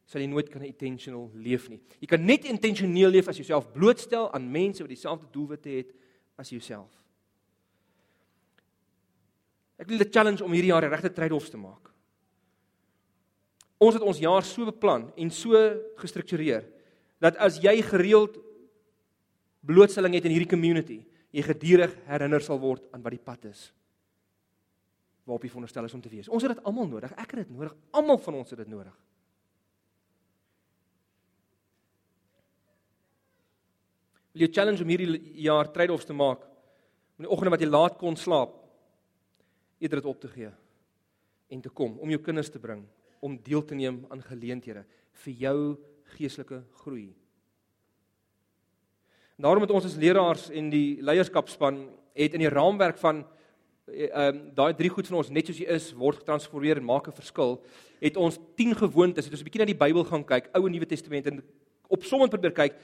sal 0.09 0.23
jy 0.23 0.29
nooit 0.31 0.49
kan 0.49 0.65
intentional 0.65 1.27
leef 1.37 1.67
nie. 1.69 1.77
Jy 2.01 2.09
kan 2.09 2.23
net 2.25 2.47
intentioneel 2.49 3.13
leef 3.13 3.29
as 3.29 3.37
jy 3.37 3.43
jouself 3.43 3.69
blootstel 3.75 4.31
aan 4.33 4.47
mense 4.49 4.81
wat 4.81 4.89
dieselfde 4.89 5.29
doelwitte 5.33 5.69
het 5.69 5.93
as 6.39 6.49
jouself. 6.49 6.89
Ek 9.77 9.87
wil 9.87 9.99
'n 9.99 10.11
challenge 10.11 10.43
om 10.43 10.51
hierdie 10.51 10.73
jaar 10.73 10.81
die 10.81 10.89
regte 10.89 11.13
trade-offs 11.13 11.49
te 11.49 11.57
maak. 11.57 11.91
Ons 13.77 13.93
het 13.93 14.03
ons 14.03 14.19
jaar 14.19 14.43
so 14.43 14.65
beplan 14.65 15.11
en 15.15 15.29
so 15.31 15.53
gestruktureer 15.95 16.65
dat 17.19 17.37
as 17.37 17.59
jy 17.61 17.81
gereeld 17.81 18.37
blootstelling 19.61 20.13
het 20.15 20.25
in 20.25 20.31
hierdie 20.31 20.49
community, 20.49 21.05
jy 21.31 21.41
gedurig 21.43 21.95
herinner 22.07 22.41
sal 22.41 22.59
word 22.59 22.83
aan 22.91 23.01
wat 23.01 23.11
die 23.11 23.23
pad 23.23 23.45
is 23.45 23.71
waarop 25.29 25.45
jy 25.45 25.51
veronderstel 25.53 25.86
is 25.86 25.93
om 25.93 26.01
te 26.01 26.09
wees. 26.09 26.27
Ons 26.33 26.45
het 26.45 26.55
dit 26.55 26.65
almal 26.65 26.89
nodig. 26.89 27.13
Ek 27.13 27.36
het 27.36 27.43
dit 27.43 27.53
nodig. 27.53 27.75
Almal 27.93 28.17
van 28.25 28.39
ons 28.41 28.50
het 28.50 28.57
dit 28.63 28.71
nodig. 28.71 28.95
Wil 34.33 34.45
jy 34.45 34.50
challenge 34.55 34.86
om 34.86 34.89
hierdie 34.89 35.19
jaar 35.45 35.69
trade-offs 35.74 36.09
te 36.09 36.17
maak? 36.17 36.45
In 37.19 37.27
die 37.27 37.31
oggende 37.33 37.53
wat 37.53 37.62
jy 37.62 37.69
laat 37.69 37.98
kon 38.00 38.17
slaap, 38.17 38.55
eerder 39.79 40.01
dit 40.01 40.09
op 40.09 40.19
te 40.21 40.31
gee 40.33 40.50
en 41.50 41.62
te 41.65 41.71
kom 41.74 41.95
om 41.98 42.12
jou 42.13 42.19
kinders 42.21 42.51
te 42.53 42.62
bring, 42.62 42.83
om 43.25 43.38
deel 43.43 43.63
te 43.65 43.75
neem 43.77 44.03
aan 44.13 44.21
geleenthede 44.21 44.83
vir 45.24 45.33
jou 45.43 45.57
geestelike 46.15 46.62
groei. 46.83 47.09
Daarom 49.39 49.63
het 49.65 49.74
ons 49.74 49.88
as 49.88 49.98
leraars 50.00 50.50
en 50.51 50.69
die 50.71 51.00
leierskapspan 51.05 51.81
het 52.17 52.36
in 52.36 52.43
die 52.43 52.51
raamwerk 52.53 53.00
van 53.01 53.24
ehm 53.93 54.36
um, 54.36 54.51
daai 54.55 54.74
drie 54.74 54.89
goed 54.89 55.08
van 55.08 55.17
ons 55.17 55.29
net 55.29 55.46
soos 55.48 55.58
jy 55.58 55.67
is 55.67 55.93
word 55.93 56.17
getransformeer 56.17 56.77
en 56.77 56.86
maak 56.86 57.08
'n 57.08 57.12
verskil, 57.12 57.60
het 58.00 58.17
ons 58.17 58.39
10 58.55 58.75
gewoontes, 58.75 59.25
het 59.25 59.34
ons 59.34 59.41
'n 59.41 59.46
bietjie 59.46 59.60
na 59.60 59.65
die 59.65 59.84
Bybel 59.86 60.03
gaan 60.03 60.24
kyk, 60.24 60.50
Ou 60.53 60.65
en 60.65 60.72
Nuwe 60.72 60.86
Testament 60.86 61.27
en 61.27 61.43
op 61.89 62.03
sommige 62.03 62.29
probeer 62.29 62.51
kyk 62.51 62.75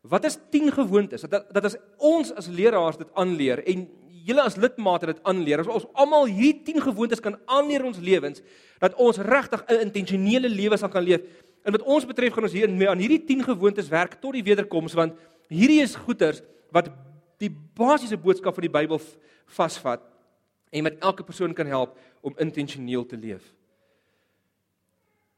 Wat 0.00 0.24
is 0.24 0.38
10 0.50 0.72
gewoontes? 0.72 1.20
Dat 1.28 1.52
dat 1.52 1.64
as 1.64 1.76
ons 1.96 2.32
as 2.32 2.48
leraars 2.48 2.96
dit 2.96 3.08
aanleer 3.14 3.60
en 3.68 3.84
julle 4.24 4.42
as 4.42 4.56
lidmate 4.56 5.10
dit 5.10 5.20
aanleer, 5.28 5.60
as 5.60 5.68
ons 5.68 5.86
almal 5.92 6.28
hierdie 6.28 6.72
10 6.72 6.80
gewoontes 6.88 7.20
kan 7.20 7.36
aanleer 7.44 7.84
ons 7.84 8.00
lewens, 8.00 8.40
dat 8.80 8.94
ons 8.96 9.18
regtig 9.18 9.64
'n 9.68 9.80
intentionele 9.88 10.48
lewe 10.48 10.76
sal 10.76 10.88
kan 10.88 11.02
leef. 11.02 11.20
En 11.64 11.72
wat 11.72 11.82
ons 11.82 12.06
betref 12.06 12.32
gaan 12.32 12.44
ons 12.44 12.52
hier 12.52 12.88
aan 12.88 12.98
hierdie 12.98 13.24
10 13.24 13.42
gewoontes 13.42 13.88
werk 13.88 14.20
tot 14.20 14.32
die 14.32 14.42
wederkoms 14.42 14.94
want 14.94 15.12
hierdie 15.48 15.82
is 15.82 15.94
goeters 15.94 16.42
wat 16.72 16.88
die 17.38 17.50
basiese 17.74 18.16
boodskap 18.16 18.54
van 18.54 18.62
die 18.62 18.72
Bybel 18.72 19.00
vasvat 19.46 20.00
en 20.70 20.82
met 20.86 20.98
elke 20.98 21.24
persoon 21.26 21.54
kan 21.54 21.66
help 21.66 21.98
om 22.20 22.34
intentioneel 22.38 23.06
te 23.06 23.16
leef. 23.16 23.42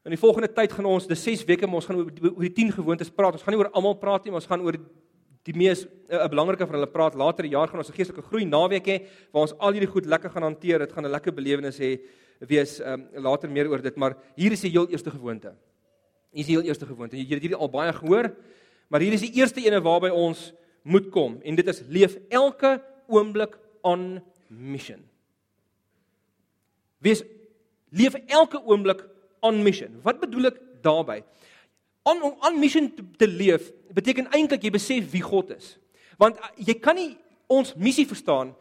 In 0.03 0.11
die 0.11 0.19
volgende 0.19 0.51
tyd 0.51 0.73
gaan 0.75 0.89
ons, 0.91 1.07
dis 1.07 1.23
6 1.23 1.45
weke, 1.47 1.67
maar 1.67 1.79
ons 1.79 1.87
gaan 1.87 2.01
oor 2.01 2.11
oor 2.33 2.43
die 2.43 2.57
10 2.57 2.73
gewoontes 2.75 3.11
praat. 3.15 3.37
Ons 3.39 3.45
gaan 3.47 3.55
nie 3.55 3.61
oor 3.63 3.71
almal 3.71 3.95
praat 4.01 4.25
nie, 4.25 4.33
maar 4.35 4.43
ons 4.43 4.51
gaan 4.51 4.65
oor 4.65 4.79
die 5.47 5.55
mees 5.55 5.85
'n 5.85 5.91
uh, 6.11 6.27
belangrike 6.31 6.67
van 6.67 6.75
hulle 6.75 6.91
praat. 6.91 7.15
Later 7.15 7.47
die 7.47 7.55
jaar 7.55 7.69
gaan 7.69 7.79
ons 7.79 7.89
'n 7.89 7.95
geestelike 7.95 8.27
groei 8.27 8.45
naweek 8.45 8.87
hê 8.87 8.97
waar 9.33 9.43
ons 9.43 9.59
al 9.59 9.73
hierdie 9.73 9.91
goed 9.91 10.07
lekker 10.07 10.31
gaan 10.31 10.43
hanteer. 10.43 10.79
Dit 10.79 10.93
gaan 10.93 11.07
'n 11.07 11.11
lekker 11.11 11.33
belewenis 11.33 11.79
hê 11.79 12.01
wees 12.41 12.81
um, 12.81 13.07
later 13.15 13.49
meer 13.49 13.69
oor 13.71 13.83
dit, 13.83 13.97
maar 13.97 14.17
hier 14.35 14.53
is 14.53 14.61
die 14.61 14.71
heel 14.71 14.89
eerste 14.89 15.11
gewoonte. 15.11 15.55
Hier 16.33 16.41
is 16.41 16.47
die 16.47 16.57
heel 16.57 16.67
eerste 16.67 16.87
gewoonte. 16.87 17.17
Jy 17.17 17.29
het 17.29 17.43
hierdie 17.43 17.59
al 17.59 17.71
baie 17.71 17.93
gehoor, 17.93 18.35
maar 18.89 19.01
hier 19.01 19.13
is 19.13 19.21
die 19.21 19.39
eerste 19.39 19.61
ene 19.61 19.81
waarby 19.81 20.11
ons 20.11 20.53
moet 20.83 21.11
kom 21.11 21.39
en 21.43 21.55
dit 21.55 21.69
is 21.69 21.83
leef 21.89 22.19
elke 22.29 22.83
oomblik 23.07 23.59
on 23.83 24.21
mission. 24.49 25.12
Wees 27.03 27.25
leef 27.91 28.17
elke 28.27 28.61
oomblik 28.63 29.03
on 29.43 29.63
mission. 29.63 29.99
Wat 30.07 30.21
bedoel 30.23 30.53
ek 30.53 30.61
daarmee? 30.85 31.25
On 32.09 32.23
om 32.23 32.37
on 32.47 32.59
mission 32.59 32.89
te, 32.95 33.05
te 33.19 33.29
leef 33.29 33.71
beteken 33.95 34.31
eintlik 34.33 34.65
jy 34.65 34.73
besef 34.75 35.11
wie 35.13 35.23
God 35.25 35.53
is. 35.55 35.77
Want 36.19 36.39
uh, 36.41 36.53
jy 36.57 36.79
kan 36.81 36.99
nie 36.99 37.13
ons 37.53 37.75
missie 37.77 38.07
verstaan 38.09 38.55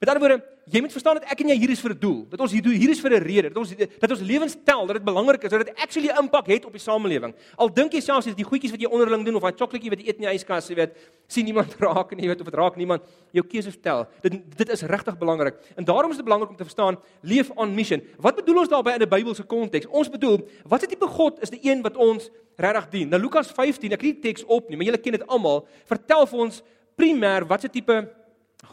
Met 0.00 0.08
ander 0.08 0.22
woorde, 0.24 0.44
jy 0.72 0.80
moet 0.80 0.94
verstaan 0.94 1.18
dat 1.18 1.28
ek 1.28 1.42
en 1.44 1.50
jy 1.52 1.54
hier 1.60 1.70
is 1.74 1.80
vir 1.84 1.92
'n 1.92 1.98
doel. 2.00 2.20
Dat 2.32 2.40
ons 2.40 2.52
hier 2.52 2.62
doen 2.64 2.72
hier 2.72 2.88
is 2.88 3.00
vir 3.00 3.12
'n 3.12 3.22
rede. 3.22 3.48
Dat 3.52 3.58
ons 3.58 3.74
dat 3.76 4.10
ons 4.10 4.20
lewens 4.20 4.56
tel, 4.64 4.86
dat 4.86 4.96
dit 4.96 5.04
belangrik 5.04 5.42
is, 5.44 5.50
dat 5.50 5.66
dit 5.66 5.76
actually 5.76 6.08
'n 6.08 6.22
impak 6.22 6.46
het 6.46 6.64
op 6.64 6.72
die 6.72 6.80
samelewing. 6.80 7.34
Al 7.56 7.68
dink 7.68 7.92
jy 7.92 8.00
selfs 8.00 8.26
as 8.26 8.34
die 8.34 8.44
goedjies 8.44 8.70
wat 8.70 8.80
jy 8.80 8.88
onderling 8.88 9.24
doen 9.26 9.34
of 9.34 9.42
daai 9.42 9.52
sjokoladeetjie 9.52 9.90
wat 9.90 10.00
jy 10.00 10.06
eet 10.08 10.16
in 10.16 10.22
die 10.22 10.32
yskas, 10.32 10.68
jy 10.68 10.74
weet, 10.74 10.96
sien 11.28 11.44
niemand 11.44 11.76
raak 11.80 12.12
nie, 12.12 12.22
jy 12.22 12.28
weet 12.28 12.40
of 12.40 12.46
dit 12.46 12.54
raak 12.54 12.76
niemand. 12.76 13.02
Jou 13.30 13.44
keuses 13.44 13.76
tel. 13.82 14.08
Dit 14.22 14.40
dit 14.56 14.68
is 14.70 14.82
regtig 14.82 15.18
belangrik. 15.18 15.54
En 15.76 15.84
daarom 15.84 16.10
is 16.10 16.16
dit 16.16 16.24
belangrik 16.24 16.48
om 16.48 16.56
te 16.56 16.64
verstaan 16.64 16.96
leef 17.20 17.50
on 17.50 17.74
mission. 17.74 18.00
Wat 18.16 18.36
bedoel 18.36 18.58
ons 18.58 18.68
daarby 18.68 18.90
in 18.92 19.02
'n 19.02 19.08
Bybelse 19.08 19.44
konteks? 19.44 19.86
Ons 19.86 20.08
bedoel, 20.08 20.48
wat 20.64 20.80
is 20.80 20.88
die 20.88 20.96
tipe 20.96 21.08
God 21.08 21.42
is 21.42 21.50
die 21.50 21.60
een 21.62 21.82
wat 21.82 21.96
ons 21.96 22.30
regtig 22.56 22.88
dien? 22.88 23.08
Nou 23.08 23.20
Lukas 23.20 23.52
15, 23.52 23.92
ek 23.92 24.00
het 24.00 24.22
die 24.22 24.32
teks 24.32 24.44
op 24.44 24.68
nie, 24.68 24.76
maar 24.76 24.86
julle 24.86 25.00
ken 25.00 25.12
dit 25.12 25.26
almal. 25.26 25.66
Vertel 25.84 26.26
vir 26.26 26.38
ons 26.38 26.62
primêr 26.96 27.46
wat 27.46 27.60
se 27.60 27.68
tipe 27.68 28.08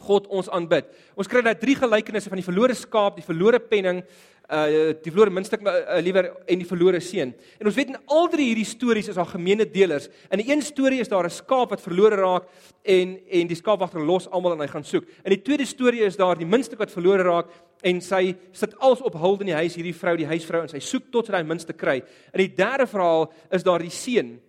God 0.08 0.28
ons 0.28 0.50
aanbid. 0.50 0.90
Ons 1.16 1.30
kry 1.32 1.42
daai 1.44 1.56
drie 1.60 1.76
gelykenisse 1.78 2.32
van 2.32 2.40
die 2.40 2.46
verlore 2.46 2.76
skaap, 2.76 3.16
die 3.18 3.26
verlore 3.26 3.60
penning, 3.60 4.04
uh 4.48 4.94
die 5.04 5.12
verlore 5.12 5.34
muntstuk 5.36 5.64
uh, 5.68 5.98
liewer 6.00 6.30
en 6.48 6.62
die 6.62 6.68
verlore 6.68 7.02
seun. 7.04 7.34
En 7.60 7.68
ons 7.68 7.76
weet 7.76 7.92
in 7.92 8.00
al 8.16 8.30
drie 8.32 8.46
hierdie 8.48 8.68
stories 8.68 9.10
is 9.12 9.18
daar 9.20 9.28
gemeene 9.28 9.66
deelers. 9.68 10.08
In 10.32 10.40
die 10.40 10.48
een 10.48 10.64
storie 10.64 11.02
is 11.04 11.12
daar 11.12 11.28
'n 11.28 11.30
skaap 11.30 11.70
wat 11.72 11.84
verlore 11.84 12.16
raak 12.16 12.48
en 12.84 13.20
en 13.30 13.48
die 13.48 13.60
skaapwagter 13.60 14.00
los 14.00 14.28
almal 14.32 14.54
en 14.54 14.64
hy 14.64 14.68
gaan 14.68 14.84
soek. 14.84 15.04
In 15.26 15.36
die 15.36 15.42
tweede 15.42 15.66
storie 15.66 16.04
is 16.04 16.16
daar 16.16 16.38
die 16.38 16.48
muntstuk 16.48 16.80
wat 16.80 16.92
verlore 16.92 17.24
raak 17.24 17.48
en 17.84 18.02
sy 18.02 18.36
sit 18.52 18.74
alles 18.80 19.02
op 19.02 19.14
hul 19.14 19.40
in 19.40 19.48
die 19.48 19.62
huis 19.62 19.76
hierdie 19.76 19.96
vrou, 19.96 20.16
die 20.16 20.26
huisvrou 20.26 20.62
en 20.62 20.70
sy 20.70 20.80
soek 20.80 21.12
tot 21.12 21.26
sy 21.26 21.32
daai 21.32 21.44
muntstuk 21.44 21.78
kry. 21.78 22.02
In 22.34 22.40
die 22.40 22.56
derde 22.56 22.88
verhaal 22.88 23.32
is 23.52 23.64
daar 23.64 23.80
die 23.80 23.90
seun 23.90 24.40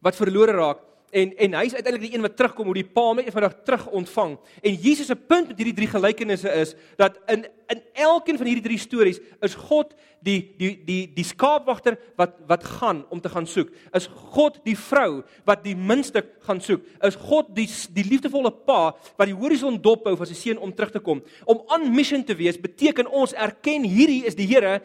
wat 0.00 0.16
verlore 0.16 0.52
raak 0.52 0.87
en 1.10 1.36
en 1.36 1.54
hy's 1.60 1.74
uiteindelik 1.74 2.10
die 2.10 2.16
een 2.16 2.24
wat 2.24 2.36
terugkom 2.36 2.68
hoe 2.68 2.76
die 2.76 2.86
pa 2.86 3.06
hom 3.10 3.20
eendag 3.22 3.54
terug 3.64 3.86
ontvang. 4.00 4.36
En 4.62 4.74
Jesus 4.74 5.06
se 5.06 5.16
punt 5.16 5.48
met 5.48 5.56
hierdie 5.56 5.74
drie 5.74 5.88
gelykenisse 5.88 6.52
is 6.60 6.74
dat 6.96 7.18
in 7.26 7.46
in 7.68 7.82
elkeen 7.92 8.36
van 8.36 8.46
hierdie 8.46 8.64
drie 8.64 8.78
stories 8.78 9.20
is 9.44 9.54
God 9.54 9.94
die 10.24 10.54
die 10.58 10.72
die 10.84 11.00
die 11.14 11.24
skaapwagter 11.24 11.98
wat 12.16 12.36
wat 12.48 12.64
gaan 12.64 13.04
om 13.08 13.20
te 13.20 13.28
gaan 13.28 13.46
soek. 13.46 13.72
Is 13.92 14.08
God 14.34 14.60
die 14.64 14.76
vrou 14.76 15.22
wat 15.44 15.64
die 15.64 15.76
minstuk 15.76 16.30
gaan 16.48 16.60
soek. 16.60 16.84
Is 17.04 17.16
God 17.28 17.54
die 17.56 17.68
die 17.94 18.06
liefdevolle 18.08 18.52
pa 18.52 18.94
wat 19.16 19.26
die 19.28 19.36
horison 19.36 19.80
dophou 19.80 20.16
vir 20.16 20.30
sy 20.30 20.38
seun 20.38 20.62
om 20.64 20.72
terug 20.72 20.92
te 20.96 21.04
kom. 21.04 21.22
Om 21.44 21.64
on 21.76 21.90
mission 21.94 22.24
te 22.24 22.36
wees 22.36 22.60
beteken 22.60 23.08
ons 23.08 23.36
erken 23.36 23.84
hierdie 23.88 24.24
is 24.26 24.36
die 24.36 24.48
Here 24.48 24.80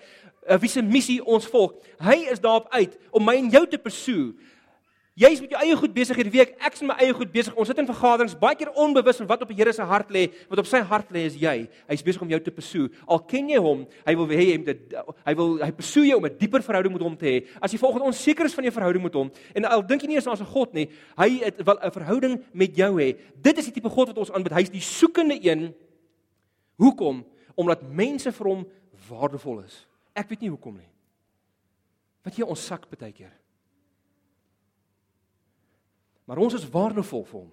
uh, 0.49 0.57
wie 0.59 0.69
se 0.69 0.81
missie 0.83 1.19
ons 1.23 1.47
volg. 1.51 1.77
Hy 2.03 2.17
is 2.31 2.41
daarop 2.43 2.67
uit 2.73 2.97
om 3.11 3.23
my 3.25 3.37
en 3.39 3.51
jou 3.53 3.63
te 3.69 3.79
pursue. 3.81 4.33
Jy's 5.13 5.37
met 5.43 5.51
jou 5.53 5.59
eie 5.61 5.75
goed 5.77 5.91
besig 5.93 6.17
hierdie 6.17 6.33
week, 6.33 6.55
ek's 6.65 6.81
met 6.81 6.89
my 6.89 7.05
eie 7.05 7.13
goed 7.13 7.29
besig. 7.29 7.53
Ons 7.53 7.69
sit 7.69 7.77
in 7.77 7.85
vergaderings 7.85 8.33
baie 8.39 8.57
keer 8.57 8.71
onbewus 8.81 9.19
van 9.21 9.27
wat 9.29 9.43
op 9.45 9.51
die 9.51 9.57
Here 9.59 9.69
se 9.75 9.85
hart 9.85 10.09
lê. 10.09 10.23
Wat 10.49 10.63
op 10.63 10.65
sy 10.65 10.79
hart 10.89 11.11
lê 11.13 11.27
is 11.27 11.35
jy. 11.37 11.67
Hy's 11.91 12.01
besig 12.05 12.23
om 12.25 12.31
jou 12.33 12.39
te 12.41 12.53
pursue. 12.53 12.87
Al 13.05 13.21
ken 13.29 13.51
jy 13.53 13.61
hom, 13.61 13.83
hy 14.07 14.15
wil 14.17 14.33
hê 14.33 14.47
jy 14.47 14.55
moet 14.63 14.95
hy 15.13 15.35
wil 15.37 15.53
hy 15.61 15.69
pursue 15.77 16.07
jou 16.07 16.17
om 16.17 16.25
'n 16.25 16.37
dieper 16.39 16.65
verhouding 16.65 16.93
met 16.97 17.05
hom 17.05 17.15
te 17.15 17.25
hê. 17.29 17.45
As 17.61 17.71
jy 17.71 17.77
volgens 17.77 18.09
onseker 18.09 18.45
is 18.45 18.55
van 18.55 18.63
jou 18.63 18.73
verhouding 18.73 19.03
met 19.03 19.13
hom 19.13 19.29
en 19.53 19.65
al 19.65 19.85
dink 19.85 20.01
jy 20.01 20.07
nie 20.07 20.15
eens 20.15 20.27
aan 20.27 20.33
'n 20.33 20.49
God 20.49 20.73
nie, 20.73 20.89
hy 21.15 21.29
het 21.45 21.61
wil 21.63 21.77
'n 21.77 21.91
verhouding 21.91 22.43
met 22.51 22.75
jou 22.75 22.97
hê. 22.97 23.15
Dit 23.37 23.57
is 23.59 23.65
die 23.65 23.73
tipe 23.73 23.89
God 23.89 24.07
wat 24.07 24.17
ons 24.17 24.31
aanbid. 24.31 24.53
Hy's 24.53 24.69
die 24.69 24.81
soekende 24.81 25.37
een. 25.37 25.75
Hoekom? 26.77 27.23
Omdat 27.55 27.83
mense 27.83 28.31
vir 28.31 28.47
hom 28.47 28.65
waardevol 29.09 29.59
is. 29.59 29.85
Ek 30.15 30.27
weet 30.29 30.41
nie 30.41 30.49
hoekom 30.49 30.73
nie. 30.73 30.89
Wat 32.23 32.35
jy 32.35 32.43
ons 32.43 32.65
sak 32.65 32.89
baie 32.89 33.11
keer. 33.11 33.42
Maar 36.25 36.39
ons 36.43 36.55
is 36.55 36.69
waardevol 36.71 37.25
vir 37.27 37.39
hom. 37.41 37.51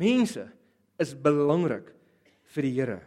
Mense 0.00 0.44
is 1.00 1.14
belangrik 1.14 1.88
vir 2.54 2.66
die 2.66 2.74
Here. 2.74 3.00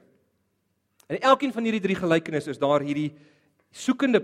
In 1.12 1.20
elkeen 1.20 1.54
van 1.54 1.68
hierdie 1.68 1.84
drie 1.84 1.98
gelykenisse 2.00 2.54
is 2.54 2.62
daar 2.62 2.84
hierdie 2.84 3.12
soekende 3.74 4.22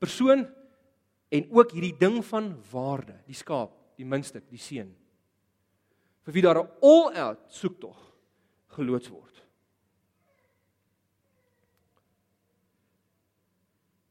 persoon 0.00 0.46
en 1.28 1.48
ook 1.52 1.74
hierdie 1.76 1.96
ding 1.98 2.20
van 2.24 2.52
waarde, 2.70 3.18
die 3.26 3.36
skaap, 3.36 3.74
die 3.98 4.06
minste, 4.08 4.40
die 4.50 4.60
seun. 4.60 4.92
Vir 6.26 6.34
wie 6.34 6.42
daar 6.42 6.62
'n 6.62 6.70
all-out 6.82 7.46
soektog 7.52 7.98
geloods 8.74 9.08
word. 9.08 9.42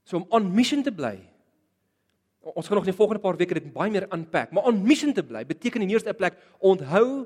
So 0.06 0.18
om 0.18 0.28
on 0.30 0.54
mission 0.54 0.84
te 0.84 0.92
bly 0.92 1.18
ons 2.54 2.68
gaan 2.68 2.78
nog 2.78 2.86
in 2.86 2.92
die 2.92 2.98
volgende 2.98 3.22
paar 3.22 3.38
weke 3.40 3.58
dit 3.58 3.74
baie 3.74 3.92
meer 3.92 4.06
unpack, 4.14 4.52
maar 4.54 4.68
on 4.70 4.84
mission 4.86 5.14
te 5.14 5.24
bly 5.26 5.46
beteken 5.46 5.82
in 5.82 5.90
eerste 5.90 6.14
plek 6.14 6.38
onthou 6.60 7.26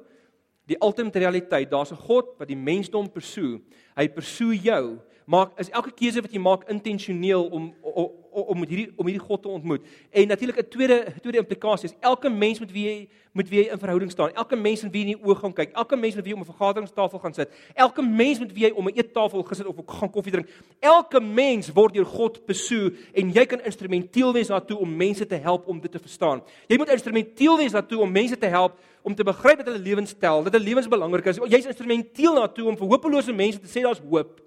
die 0.70 0.78
ultimate 0.86 1.20
realiteit, 1.20 1.70
daar's 1.70 1.92
'n 1.92 2.06
God 2.08 2.38
wat 2.38 2.48
die 2.48 2.58
mensdom 2.58 3.10
pursue. 3.10 3.60
Hy 4.00 4.08
pursue 4.16 4.56
jou. 4.64 4.98
Maak 5.30 5.60
is 5.62 5.70
elke 5.76 5.92
keuse 5.92 6.24
wat 6.24 6.32
jy 6.34 6.40
maak 6.42 6.64
intentioneel 6.72 7.44
om 7.52 7.74
om 7.84 8.08
om 8.30 8.60
met 8.60 8.70
hierdie 8.70 8.92
om 8.96 9.08
hierdie 9.08 9.26
God 9.26 9.42
te 9.42 9.50
ontmoet. 9.52 9.86
En 10.10 10.28
natuurlik 10.28 10.58
'n 10.58 10.70
tweede 10.70 11.14
tweede 11.22 11.38
implikasie 11.38 11.90
is 11.90 11.96
elke 12.00 12.30
mens 12.30 12.60
met 12.60 12.72
wie 12.72 12.86
jy 12.86 13.10
met 13.32 13.50
wie 13.50 13.64
jy 13.64 13.72
in 13.72 13.80
verhouding 13.80 14.12
staan, 14.12 14.34
elke 14.34 14.56
mens 14.56 14.84
met 14.84 14.92
wie 14.92 15.04
jy 15.04 15.10
in 15.10 15.18
die 15.18 15.26
oë 15.26 15.36
gaan 15.36 15.54
kyk, 15.54 15.72
elke 15.72 15.96
mens 15.96 16.16
met 16.16 16.24
wie 16.24 16.34
jy 16.34 16.40
om 16.40 16.46
'n 16.46 16.52
vergaderingstafel 16.52 17.20
gaan 17.20 17.34
sit, 17.34 17.50
elke 17.76 18.02
mens 18.02 18.40
met 18.40 18.54
wie 18.54 18.64
jy 18.66 18.72
om 18.72 18.88
'n 18.88 18.96
eettafel 18.96 19.44
gesit 19.44 19.66
of 19.66 19.76
gaan 19.86 20.12
koffie 20.12 20.32
drink, 20.32 20.48
elke 20.80 21.20
mens 21.20 21.72
word 21.72 21.94
deur 21.94 22.06
God 22.06 22.46
besoek 22.46 22.94
en 23.14 23.32
jy 23.32 23.46
kan 23.46 23.62
instrumenteel 23.62 24.34
wees 24.34 24.48
daartoe 24.48 24.78
om 24.78 24.96
mense 24.96 25.26
te 25.26 25.36
help 25.36 25.68
om 25.68 25.80
dit 25.80 25.92
te 25.92 26.00
verstaan. 26.00 26.42
Jy 26.68 26.78
moet 26.78 26.90
instrumenteel 26.90 27.58
wees 27.58 27.72
daartoe 27.72 28.00
om 28.00 28.12
mense 28.12 28.38
te 28.38 28.48
help 28.48 28.78
om 29.02 29.16
te 29.16 29.24
begryp 29.24 29.58
dat 29.58 29.66
hulle 29.66 29.80
lewens 29.80 30.14
tel, 30.20 30.44
dat 30.44 30.54
hulle 30.54 30.66
lewens 30.66 30.88
belangrik 30.88 31.26
is. 31.26 31.38
Jy's 31.48 31.66
instrumenteel 31.66 32.36
daartoe 32.36 32.68
om 32.68 32.78
vir 32.78 32.88
hopelose 32.88 33.34
mense 33.34 33.60
te 33.60 33.68
sê 33.68 33.82
daar's 33.90 34.06
hoop. 34.06 34.40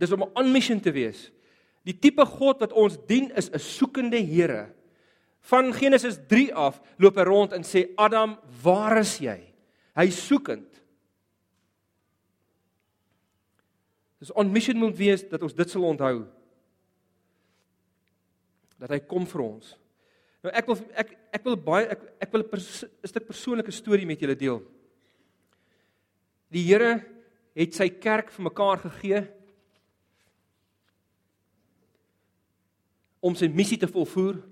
Dis 0.00 0.12
om 0.12 0.22
'n 0.22 0.32
on 0.34 0.52
mission 0.52 0.80
te 0.80 0.92
wees. 0.92 1.30
Die 1.84 1.98
tipe 1.98 2.24
God 2.24 2.60
wat 2.60 2.72
ons 2.72 2.96
dien 3.06 3.30
is 3.36 3.50
'n 3.50 3.58
soekende 3.58 4.18
Here. 4.18 4.74
Van 5.40 5.72
Genesis 5.72 6.18
3 6.26 6.54
af 6.54 6.80
loop 6.96 7.16
hy 7.16 7.22
rond 7.22 7.52
en 7.52 7.62
sê 7.62 7.92
Adam, 7.96 8.38
waar 8.62 8.98
is 8.98 9.18
jy? 9.18 9.54
Hy 9.94 10.10
soekend. 10.10 10.82
Dis 14.18 14.32
on 14.32 14.52
mission 14.52 14.76
moet 14.76 14.96
wees 14.96 15.28
dat 15.28 15.42
ons 15.42 15.54
dit 15.54 15.70
sal 15.70 15.84
onthou. 15.84 16.24
Dat 18.80 18.90
hy 18.90 18.98
kom 19.00 19.26
vir 19.26 19.40
ons. 19.40 19.74
Nou 20.44 20.52
ek 20.52 20.66
wil 20.66 20.80
ek 20.94 21.12
ek 21.32 21.44
wil 21.44 21.56
baie 21.56 21.86
ek 21.92 22.00
ek 22.20 22.32
wil 22.32 22.42
'n 22.42 22.48
pers, 22.48 22.84
stuk 23.04 23.26
persoonlike 23.26 23.72
storie 23.72 24.06
met 24.06 24.20
julle 24.20 24.36
deel. 24.36 24.62
Die 26.52 26.64
Here 26.66 26.98
het 27.54 27.76
sy 27.76 27.88
kerk 27.88 28.32
vir 28.34 28.48
mekaar 28.48 28.82
gegee 28.82 29.22
om 33.24 33.36
sy 33.38 33.48
missie 33.48 33.78
te 33.80 33.88
volvoer, 33.88 34.42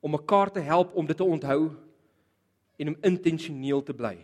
om 0.00 0.14
mekaar 0.14 0.52
te 0.54 0.62
help 0.64 0.94
om 0.96 1.06
dit 1.08 1.18
te 1.18 1.26
onthou 1.26 1.74
en 2.80 2.92
om 2.92 2.98
intentioneel 3.04 3.82
te 3.82 3.94
bly. 3.96 4.14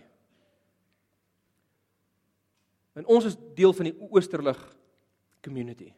En 2.97 3.09
ons 3.09 3.27
is 3.27 3.37
deel 3.57 3.73
van 3.73 3.89
die 3.89 3.97
Oosterlig 4.13 4.61
community. 5.45 5.91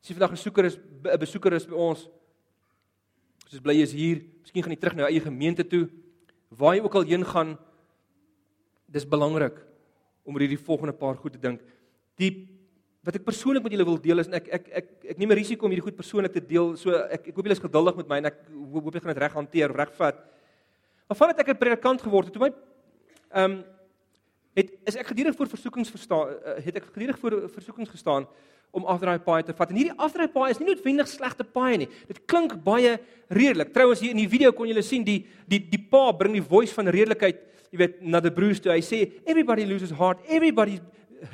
As 0.00 0.08
jy 0.08 0.16
vandag 0.16 0.32
'n 0.32 0.38
besoeker 0.38 0.64
is, 0.64 0.76
'n 0.76 1.18
besoeker 1.18 1.52
is 1.52 1.66
by 1.66 1.74
ons, 1.74 2.08
soos 3.48 3.60
bly 3.60 3.74
jy 3.74 3.86
hier, 3.86 4.22
miskien 4.42 4.62
gaan 4.62 4.72
jy 4.72 4.80
terug 4.80 4.94
na 4.94 5.02
jou 5.02 5.12
eie 5.12 5.20
gemeente 5.20 5.64
toe, 5.64 5.88
waar 6.50 6.74
jy 6.76 6.82
ook 6.82 6.94
al 6.94 7.08
heen 7.08 7.24
gaan, 7.24 7.58
dis 8.86 9.04
belangrik 9.04 9.73
om 10.24 10.34
oor 10.34 10.44
hierdie 10.44 10.60
volgende 10.60 10.96
paar 10.96 11.16
goed 11.20 11.36
te 11.36 11.40
dink. 11.40 11.60
Die 12.20 12.32
wat 13.04 13.18
ek 13.18 13.26
persoonlik 13.26 13.64
met 13.64 13.74
julle 13.74 13.84
wil 13.84 14.00
deel 14.00 14.22
is 14.22 14.30
en 14.30 14.38
ek 14.38 14.48
ek 14.56 14.70
ek 14.80 14.86
ek 15.12 15.18
neem 15.20 15.30
'n 15.30 15.36
risiko 15.36 15.66
om 15.66 15.72
hierdie 15.72 15.84
goed 15.84 15.96
persoonlik 15.96 16.32
te 16.32 16.40
deel. 16.40 16.76
So 16.76 16.90
ek 16.90 17.28
ek 17.28 17.34
hoop 17.34 17.44
julle 17.44 17.58
is 17.58 17.66
geduldig 17.66 17.96
met 17.96 18.08
my 18.08 18.18
en 18.18 18.26
ek 18.32 18.38
hoop 18.48 18.84
julle 18.88 19.00
gaan 19.00 19.14
dit 19.14 19.22
reg 19.22 19.32
hanteer, 19.32 19.76
reg 19.76 19.92
vat. 19.92 20.16
Maar 21.08 21.16
vandat 21.16 21.40
ek 21.40 21.48
'n 21.48 21.58
predikant 21.58 22.00
geword 22.02 22.26
het, 22.26 22.32
toe 22.34 22.42
my 22.42 22.52
ehm 23.34 23.50
um, 23.50 23.64
het 24.54 24.70
is 24.86 24.96
ek 24.96 25.06
gedurig 25.10 25.34
voor 25.36 25.48
versoekings 25.48 25.90
verstaan 25.90 26.28
uh, 26.30 26.56
het 26.62 26.76
ek 26.76 26.84
gedurig 26.94 27.18
voor 27.18 27.50
versoekings 27.50 27.90
gestaan 27.90 28.26
om 28.74 28.84
afdraai 28.84 29.18
paai 29.18 29.42
te 29.42 29.54
vat. 29.54 29.70
En 29.70 29.76
hierdie 29.76 29.98
afdraai 29.98 30.28
paai 30.28 30.50
is 30.50 30.58
nie 30.58 30.68
noodwendig 30.68 31.08
slegte 31.08 31.44
paai 31.44 31.76
nie. 31.84 31.88
Dit 32.08 32.24
klink 32.26 32.56
baie 32.64 32.98
redelik. 33.28 33.72
Trouwens 33.74 34.00
hier 34.00 34.10
in 34.10 34.22
die 34.22 34.28
video 34.28 34.52
kon 34.52 34.66
julle 34.70 34.82
sien 34.82 35.04
die 35.06 35.26
die 35.46 35.60
die 35.70 35.78
pa 35.90 36.12
bring 36.12 36.34
die 36.34 36.42
voice 36.42 36.74
van 36.74 36.90
redelikheid, 36.90 37.38
jy 37.74 37.80
weet, 37.82 37.98
na 38.06 38.20
die 38.22 38.32
broers 38.34 38.62
toe. 38.62 38.72
Hy 38.72 38.82
sê 38.84 39.02
everybody 39.26 39.66
loses 39.66 39.92
heart, 39.98 40.22
everybody 40.30 40.78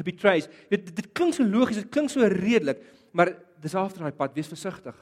betrays. 0.07 0.49
Dit 0.73 0.89
dit, 0.89 0.97
dit 1.03 1.13
klink 1.17 1.37
so 1.37 1.45
logies, 1.45 1.83
dit 1.83 1.93
klink 1.93 2.13
so 2.13 2.27
redelik, 2.33 2.81
maar 3.13 3.35
dis 3.61 3.77
afdraai 3.77 4.13
pad, 4.17 4.35
wees 4.37 4.49
versigtig. 4.49 4.97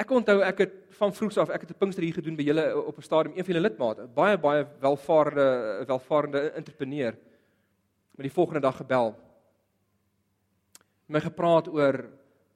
Ek 0.00 0.12
onthou 0.16 0.40
ek 0.42 0.64
het 0.64 0.76
van 1.00 1.12
vroegs 1.16 1.38
af 1.40 1.50
ek 1.52 1.62
het 1.64 1.70
'n 1.70 1.78
Pinkster 1.78 2.04
hier 2.04 2.14
gedoen 2.14 2.36
by 2.36 2.42
julle 2.42 2.64
op 2.76 2.96
'n 2.98 3.02
stadium 3.02 3.36
een 3.36 3.44
van 3.44 3.54
julle 3.54 3.68
lidmate, 3.68 4.08
baie 4.14 4.38
baie 4.38 4.66
welvarende 4.80 5.84
welvarende 5.86 6.50
entrepreneur 6.50 7.14
met 8.16 8.24
die 8.28 8.32
volgende 8.32 8.60
dag 8.60 8.76
gebel. 8.76 9.14
My 11.06 11.20
gepraat 11.20 11.68
oor, 11.68 12.10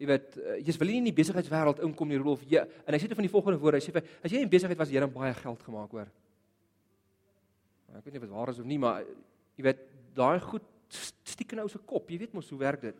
jy 0.04 0.10
weet, 0.10 0.36
eh, 0.36 0.58
jy's 0.66 0.78
wil 0.80 0.90
nie 0.92 1.00
in 1.00 1.08
die 1.08 1.16
besigheidswêreld 1.16 1.80
inkom 1.86 2.08
nie, 2.08 2.20
Rolf. 2.20 2.44
Jy 2.44 2.60
en 2.60 2.94
hy 2.94 3.00
sê 3.00 3.08
dit 3.08 3.16
van 3.16 3.26
die 3.26 3.32
volgende 3.32 3.60
woorde. 3.60 3.80
Hy 3.80 3.86
sê 3.86 3.94
vir 3.94 4.04
as 4.22 4.32
jy 4.32 4.42
in 4.44 4.52
besigheid 4.52 4.78
was, 4.78 4.92
jy 4.92 5.00
het 5.00 5.14
baie 5.14 5.34
geld 5.34 5.62
gemaak, 5.62 5.90
hoor. 5.90 6.10
Ek 7.94 8.04
weet 8.04 8.14
nie 8.14 8.20
dit 8.20 8.30
waar 8.30 8.50
is 8.50 8.58
of 8.58 8.66
nie, 8.66 8.78
maar 8.78 9.04
jy 9.56 9.64
weet, 9.64 9.82
daai 10.14 10.40
goed 10.40 10.64
stiek 11.24 11.52
in 11.52 11.62
ou 11.62 11.68
se 11.68 11.78
kop. 11.78 12.10
Jy 12.10 12.18
weet 12.18 12.34
mos 12.34 12.50
hoe 12.50 12.58
werk 12.58 12.82
dit. 12.82 12.96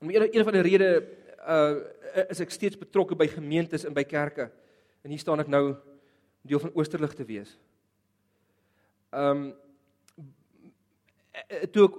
En 0.00 0.10
een, 0.10 0.28
een 0.32 0.44
van 0.44 0.52
die 0.52 0.62
redes 0.62 1.02
uh 1.42 1.82
is 2.28 2.42
ek 2.44 2.52
steeds 2.52 2.76
betrokke 2.76 3.16
by 3.16 3.24
gemeentes 3.26 3.86
en 3.88 3.94
by 3.96 4.04
kerke. 4.04 4.50
En 5.02 5.10
hier 5.10 5.18
staan 5.18 5.40
ek 5.40 5.48
nou 5.48 5.74
deel 6.44 6.60
van 6.60 6.74
Oosterlig 6.76 7.14
te 7.16 7.24
wees. 7.24 7.56
Um 9.10 9.54
Eh, 11.32 11.66
toe 11.72 11.86
ek 11.88 11.94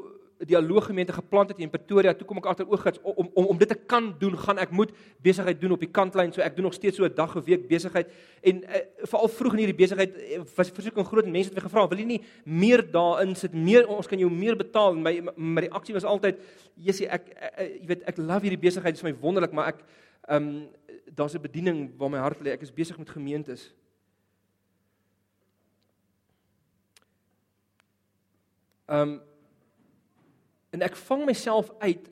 dialooggemeente 0.46 1.14
geplant 1.14 1.50
het 1.50 1.60
in 1.60 1.70
Pretoria, 1.70 2.14
toe 2.14 2.28
kom 2.28 2.40
ek 2.42 2.50
agter 2.52 2.70
oogits 2.70 3.00
om 3.02 3.30
om 3.34 3.46
om 3.54 3.58
dit 3.58 3.70
te 3.70 3.78
kan 3.90 4.12
doen, 4.20 4.38
gaan 4.38 4.60
ek 4.62 4.72
moet 4.72 4.92
besigheid 5.24 5.62
doen 5.62 5.76
op 5.76 5.84
die 5.84 5.92
kantlyn. 5.92 6.34
So 6.34 6.42
ek 6.42 6.56
doen 6.56 6.68
nog 6.70 6.74
steeds 6.78 6.98
so 6.98 7.06
'n 7.06 7.16
dag 7.16 7.36
of 7.36 7.46
week 7.46 7.68
besigheid 7.68 8.12
en 8.42 8.64
uh, 8.64 8.82
veral 9.10 9.28
vroeg 9.28 9.54
in 9.54 9.60
hierdie 9.64 9.82
besigheid 9.84 10.18
eh, 10.18 10.42
was 10.56 10.70
versoek 10.70 10.98
en 10.98 11.06
groot 11.06 11.26
mense 11.26 11.50
het 11.50 11.56
my 11.56 11.62
gevra, 11.62 11.88
"Wil 11.88 12.00
jy 12.00 12.06
nie 12.06 12.22
meer 12.44 12.92
daarin 12.92 13.36
sit? 13.36 13.54
Meer 13.54 13.88
ons 13.88 14.08
kan 14.08 14.20
jou 14.20 14.32
meer 14.32 14.56
betaal." 14.56 14.94
En 14.94 15.02
my 15.02 15.22
my 15.36 15.62
reaksie 15.62 15.94
was 15.94 16.04
altyd, 16.04 16.40
"Jessie, 16.76 17.08
ek 17.08 17.26
jy 17.82 17.88
weet 17.88 18.04
ek 18.04 18.18
love 18.18 18.42
hierdie 18.42 18.70
besigheid, 18.70 18.96
dit 18.96 19.04
is 19.04 19.12
my 19.12 19.20
wonderlik, 19.20 19.54
maar 19.54 19.68
ek 19.68 19.84
ehm 20.28 20.44
um, 20.44 20.70
daar's 21.16 21.36
'n 21.36 21.42
bediening 21.42 21.92
waar 21.98 22.10
my 22.10 22.18
hart 22.18 22.40
lê. 22.40 22.52
Ek 22.52 22.62
is 22.62 22.72
besig 22.72 22.98
met 22.98 23.10
gemeentes." 23.10 23.74
Ehm 28.88 29.10
um, 29.10 29.22
en 30.74 30.86
ek 30.86 30.98
vang 31.08 31.26
myself 31.30 31.70
uit 31.84 32.10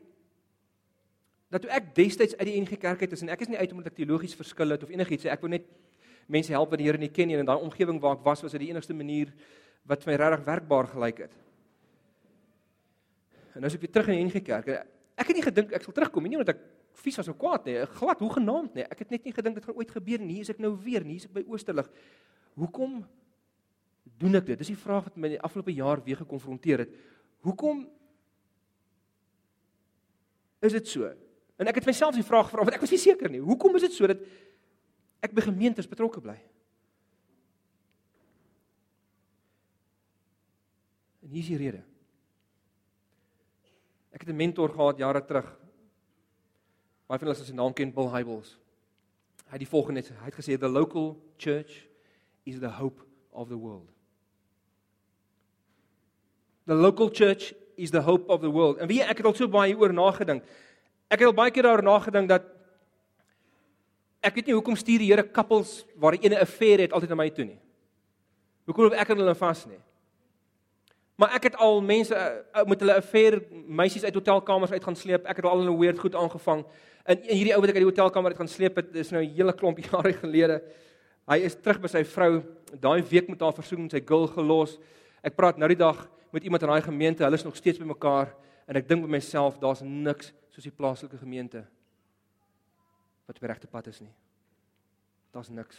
dat 1.52 1.66
toe 1.66 1.72
ek 1.74 1.92
destyds 1.98 2.38
uit 2.40 2.48
die 2.48 2.60
NG 2.62 2.78
Kerk 2.80 3.02
uit 3.04 3.14
is 3.16 3.24
en 3.26 3.32
ek 3.34 3.44
is 3.44 3.52
nie 3.52 3.60
uit 3.60 3.72
omdat 3.76 3.92
ek 3.92 3.98
teologies 4.00 4.38
verskil 4.40 4.72
het 4.72 4.86
of 4.86 4.92
enigiets 4.94 5.26
nie. 5.28 5.32
Ek 5.34 5.42
wou 5.44 5.50
net 5.52 5.66
mense 6.32 6.54
help 6.56 6.72
wat 6.72 6.80
die 6.80 6.88
Here 6.88 7.02
nie 7.02 7.12
ken 7.12 7.28
nie 7.28 7.36
en 7.36 7.44
in 7.44 7.50
daai 7.50 7.60
omgewing 7.60 8.00
waar 8.00 8.16
ek 8.16 8.24
was 8.24 8.44
was 8.46 8.56
dit 8.56 8.64
die 8.64 8.70
enigste 8.72 8.96
manier 8.96 9.34
wat 9.90 10.06
vir 10.06 10.14
my 10.14 10.20
regtig 10.22 10.46
werkbaar 10.48 10.88
gelyk 10.94 11.24
het. 11.26 11.34
En 13.52 13.66
nou 13.66 13.68
as 13.68 13.76
ek 13.76 13.84
weer 13.84 13.92
terug 13.92 14.14
in 14.14 14.22
die 14.22 14.28
NG 14.30 14.44
Kerk, 14.48 14.70
ek 15.20 15.28
het 15.28 15.36
nie 15.36 15.44
gedink 15.44 15.76
ek 15.76 15.84
sal 15.84 15.98
terugkom 15.98 16.30
nie 16.30 16.40
omdat 16.40 16.56
ek 16.56 16.64
vies 17.02 17.18
was 17.20 17.32
of 17.32 17.40
kwaad 17.40 17.68
nie, 17.68 17.78
glad 18.00 18.20
hoe 18.24 18.34
genaamd 18.38 18.76
nie. 18.78 18.86
Ek 18.88 19.04
het 19.04 19.12
net 19.12 19.28
nie 19.28 19.36
gedink 19.36 19.58
dit 19.58 19.68
gaan 19.68 19.80
ooit 19.80 19.92
gebeur 19.92 20.24
nie. 20.24 20.38
Hier 20.40 20.48
is 20.48 20.52
ek 20.54 20.60
nou 20.64 20.74
weer, 20.80 21.04
hier 21.08 21.20
is 21.20 21.28
ek 21.28 21.36
by 21.40 21.44
Oosterlig. 21.52 21.88
Hoekom 22.60 23.00
doen 24.22 24.40
ek 24.40 24.52
dit? 24.52 24.60
Dis 24.60 24.72
die 24.74 24.80
vraag 24.80 25.08
wat 25.10 25.18
my 25.20 25.32
die 25.34 25.42
afgelope 25.42 25.74
jaar 25.76 26.04
weer 26.06 26.20
gekonfronteer 26.20 26.86
het. 26.86 26.96
Hoekom 27.48 27.86
is 30.62 30.78
dit 30.78 30.88
so? 30.88 31.10
En 31.58 31.70
ek 31.70 31.82
het 31.82 31.90
myself 31.90 32.16
die 32.16 32.26
vraag 32.26 32.50
gevra 32.50 32.66
want 32.66 32.78
ek 32.78 32.84
was 32.84 32.94
nie 32.94 33.02
seker 33.02 33.30
nie. 33.30 33.42
Hoekom 33.42 33.76
is 33.78 33.86
dit 33.86 33.94
so 33.94 34.10
dat 34.10 34.22
ek 35.22 35.34
by 35.38 35.46
gemeentes 35.46 35.90
betrokke 35.90 36.22
bly? 36.24 36.38
En 41.22 41.30
hier 41.30 41.44
is 41.44 41.52
die 41.54 41.60
rede. 41.62 41.84
Ek 44.12 44.26
het 44.26 44.30
'n 44.30 44.38
mentor 44.38 44.70
gehad 44.70 44.98
jare 44.98 45.26
terug. 45.26 45.48
Baie 47.08 47.20
van 47.20 47.28
hulle 47.28 47.36
sal 47.36 47.46
sy 47.46 47.54
naam 47.54 47.74
ken, 47.74 47.94
Bill 47.94 48.10
Hybels. 48.10 48.58
Hy 49.46 49.58
het 49.58 49.60
die 49.60 49.68
volgende 49.68 50.02
hy 50.02 50.26
het 50.26 50.36
gesê 50.36 50.58
the 50.58 50.70
local 50.70 51.18
church 51.38 51.88
is 52.46 52.60
the 52.60 52.70
hope 52.70 53.02
of 53.32 53.50
the 53.50 53.58
world. 53.58 53.90
The 56.66 56.74
local 56.74 57.10
church 57.10 57.54
is 57.84 57.92
the 57.92 58.02
hope 58.02 58.30
of 58.30 58.42
the 58.42 58.50
world. 58.52 58.78
En 58.78 58.88
wie 58.88 59.02
ek 59.04 59.18
het 59.18 59.26
al 59.26 59.36
so 59.38 59.48
baie 59.48 59.76
oor 59.78 59.94
nagedink. 59.94 60.44
Ek 61.12 61.20
het 61.20 61.28
al 61.28 61.36
baie 61.36 61.52
keer 61.52 61.68
daaroor 61.68 61.84
nagedink 61.84 62.30
dat 62.30 62.48
ek 64.22 64.36
weet 64.38 64.52
nie 64.52 64.56
hoekom 64.56 64.78
stuur 64.78 65.02
die 65.02 65.10
Here 65.10 65.24
koppels 65.24 65.82
waar 65.98 66.16
die 66.16 66.26
ene 66.28 66.36
'n 66.38 66.46
affair 66.46 66.80
het 66.80 66.94
altyd 66.94 67.10
na 67.10 67.16
my 67.16 67.30
toe 67.30 67.46
nie. 67.46 67.60
Hoekom 68.66 68.84
loop 68.84 68.94
ek 68.94 69.10
aan 69.10 69.18
hulle 69.18 69.36
vas 69.36 69.66
nie? 69.66 69.82
Maar 71.22 71.36
ek 71.38 71.44
het 71.44 71.56
al 71.62 71.82
mense 71.82 72.16
uh, 72.16 72.64
met 72.66 72.80
hulle 72.80 72.96
affair 72.98 73.42
meisies 73.52 74.04
uit 74.04 74.14
hotelkamers 74.14 74.72
uit 74.72 74.84
gaan 74.84 74.96
sleep. 74.96 75.26
Ek 75.26 75.36
het 75.36 75.46
al 75.46 75.60
hulle 75.60 75.78
weird 75.78 76.00
goed 76.00 76.16
aangevang. 76.16 76.64
En, 77.06 77.18
en 77.18 77.36
hierdie 77.36 77.54
ou 77.54 77.60
wat 77.62 77.70
ek 77.70 77.76
uit 77.76 77.84
die 77.84 77.92
hotelkamer 77.92 78.32
uit 78.32 78.38
gaan 78.38 78.50
sleep 78.50 78.76
het, 78.76 78.96
is 78.96 79.12
nou 79.12 79.22
'n 79.22 79.34
hele 79.36 79.54
klomp 79.54 79.78
jare 79.92 80.14
gelede. 80.14 80.62
Hy 81.30 81.38
is 81.46 81.56
terug 81.56 81.82
by 81.82 81.88
sy 81.88 82.04
vrou. 82.04 82.42
Daai 82.74 83.04
week 83.04 83.30
met 83.30 83.42
haar 83.42 83.54
versoening 83.54 83.92
sy 83.92 84.02
gil 84.02 84.28
gelos. 84.28 84.80
Ek 85.22 85.36
praat 85.36 85.58
nou 85.58 85.68
die 85.68 85.78
dag 85.78 86.08
met 86.32 86.44
iemand 86.44 86.64
in 86.64 86.72
daai 86.72 86.82
gemeente, 86.82 87.24
hulle 87.24 87.40
is 87.40 87.44
nog 87.44 87.56
steeds 87.56 87.80
by 87.80 87.88
mekaar 87.88 88.34
en 88.68 88.80
ek 88.80 88.88
dink 88.88 89.04
by 89.04 89.12
myself, 89.12 89.60
daar's 89.60 89.84
niks 89.84 90.32
soos 90.52 90.68
die 90.68 90.76
plaaslike 90.76 91.20
gemeente 91.20 91.66
wat 93.28 93.38
op 93.38 93.44
die 93.44 93.52
regte 93.52 93.70
pad 93.72 93.88
is 93.88 94.02
nie. 94.04 94.12
Daar's 95.32 95.52
niks. 95.52 95.78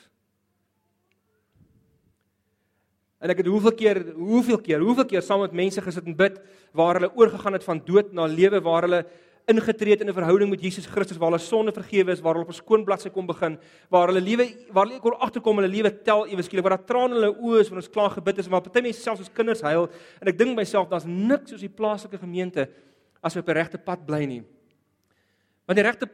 En 3.23 3.31
ek 3.31 3.43
het 3.43 3.51
hoeveel 3.53 3.75
keer, 3.79 4.01
hoeveel 4.17 4.59
keer, 4.65 4.81
hoeveel 4.83 5.07
keer 5.07 5.23
saam 5.23 5.45
met 5.45 5.53
mense 5.55 5.83
gesit 5.85 6.09
en 6.09 6.17
bid 6.19 6.41
waar 6.75 6.99
hulle 6.99 7.13
oorgegaan 7.15 7.55
het 7.55 7.67
van 7.67 7.83
dood 7.87 8.11
na 8.17 8.27
lewe, 8.27 8.59
waar 8.65 8.89
hulle 8.89 9.03
ingetree 9.51 9.93
het 9.93 10.01
in 10.01 10.09
'n 10.09 10.15
verhouding 10.15 10.51
met 10.51 10.61
Jesus 10.61 10.87
Christus 10.87 11.17
waar 11.17 11.31
hulle 11.31 11.41
sonde 11.41 11.73
vergewe 11.73 12.13
is, 12.13 12.21
waar 12.21 12.35
hulle 12.35 12.45
op 12.45 12.51
'n 12.51 12.55
skoon 12.55 12.85
bladsy 12.85 13.11
kom 13.11 13.27
begin, 13.27 13.59
waar 13.89 14.07
hulle 14.09 14.21
lewe 14.21 14.49
waar 14.73 14.87
hulle 14.87 15.01
kon 15.01 15.19
agterkom 15.19 15.57
hulle 15.57 15.69
lewe 15.69 16.03
tel 16.03 16.27
ewe 16.27 16.43
skielik, 16.43 16.65
waar 16.65 16.77
daar 16.77 16.87
trane 16.87 17.15
in 17.15 17.23
hulle 17.23 17.37
oë 17.39 17.61
is 17.61 17.69
wanneer 17.69 17.85
ons 17.85 17.91
klaar 17.91 18.11
gebid 18.11 18.37
het, 18.37 18.49
waar 18.49 18.63
party 18.63 18.81
mense 18.81 19.01
selfs 19.01 19.21
as 19.21 19.33
kinders 19.33 19.61
huil 19.61 19.89
en 20.21 20.29
ek 20.29 20.39
dink 20.39 20.57
myself 20.57 20.89
daar's 20.89 21.07
niks 21.07 21.51
soos 21.51 21.61
die 21.61 21.69
plaaslike 21.69 22.19
gemeente 22.19 22.69
as 23.23 23.35
jy 23.35 23.41
op 23.41 23.47
die 23.47 23.55
regte 23.55 23.79
pad 23.79 24.07
bly 24.07 24.25
nie. 24.25 24.43
Want 25.67 25.77
die 25.77 25.87
regte 25.87 26.09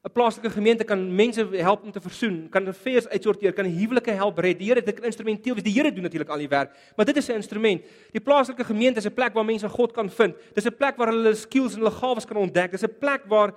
'n 0.00 0.12
plaaslike 0.12 0.50
gemeente 0.50 0.84
kan 0.84 1.14
mense 1.14 1.48
help 1.52 1.82
om 1.82 1.92
te 1.92 2.00
versoen, 2.00 2.48
kan 2.48 2.66
affairs 2.66 3.08
uitsorteer, 3.08 3.52
kan 3.52 3.64
huwelike 3.64 4.10
help 4.10 4.38
red. 4.38 4.58
Die 4.58 4.66
Here 4.68 4.80
het 4.80 4.86
dit 4.86 5.04
instrumenteel, 5.04 5.54
die 5.54 5.72
Here 5.72 5.92
doen 5.92 6.02
natuurlik 6.02 6.28
al 6.28 6.38
die 6.38 6.48
werk, 6.48 6.72
maar 6.96 7.06
dit 7.06 7.16
is 7.16 7.28
'n 7.28 7.32
instrument. 7.32 7.82
Die 8.12 8.20
plaaslike 8.20 8.64
gemeente 8.64 8.98
is 8.98 9.06
'n 9.06 9.14
plek 9.14 9.34
waar 9.34 9.44
mense 9.44 9.68
God 9.68 9.92
kan 9.92 10.10
vind. 10.10 10.34
Dis 10.54 10.64
'n 10.64 10.76
plek 10.76 10.96
waar 10.96 11.08
hulle 11.08 11.34
skills 11.34 11.74
en 11.74 11.78
hulle 11.78 11.90
gawes 11.90 12.24
kan 12.24 12.36
ontdek. 12.36 12.70
Dis 12.70 12.82
'n 12.82 12.98
plek 12.98 13.22
waar 13.26 13.54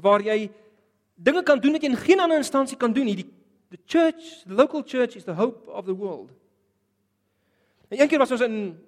waar 0.00 0.22
jy 0.22 0.50
dinge 1.14 1.42
kan 1.42 1.60
doen 1.60 1.72
wat 1.72 1.82
jy 1.82 1.88
in 1.88 1.96
geen 1.96 2.20
ander 2.20 2.36
instansie 2.36 2.76
kan 2.76 2.92
doen 2.92 3.04
nie. 3.04 3.16
Die 3.16 3.32
the 3.70 3.78
church, 3.86 4.44
the 4.46 4.54
local 4.54 4.82
church 4.82 5.16
is 5.16 5.24
the 5.24 5.34
hope 5.34 5.70
of 5.70 5.84
the 5.84 5.94
world. 5.94 6.30
En 7.88 8.00
een 8.00 8.08
keer 8.08 8.18
was 8.18 8.30
ons 8.30 8.40
in 8.40 8.78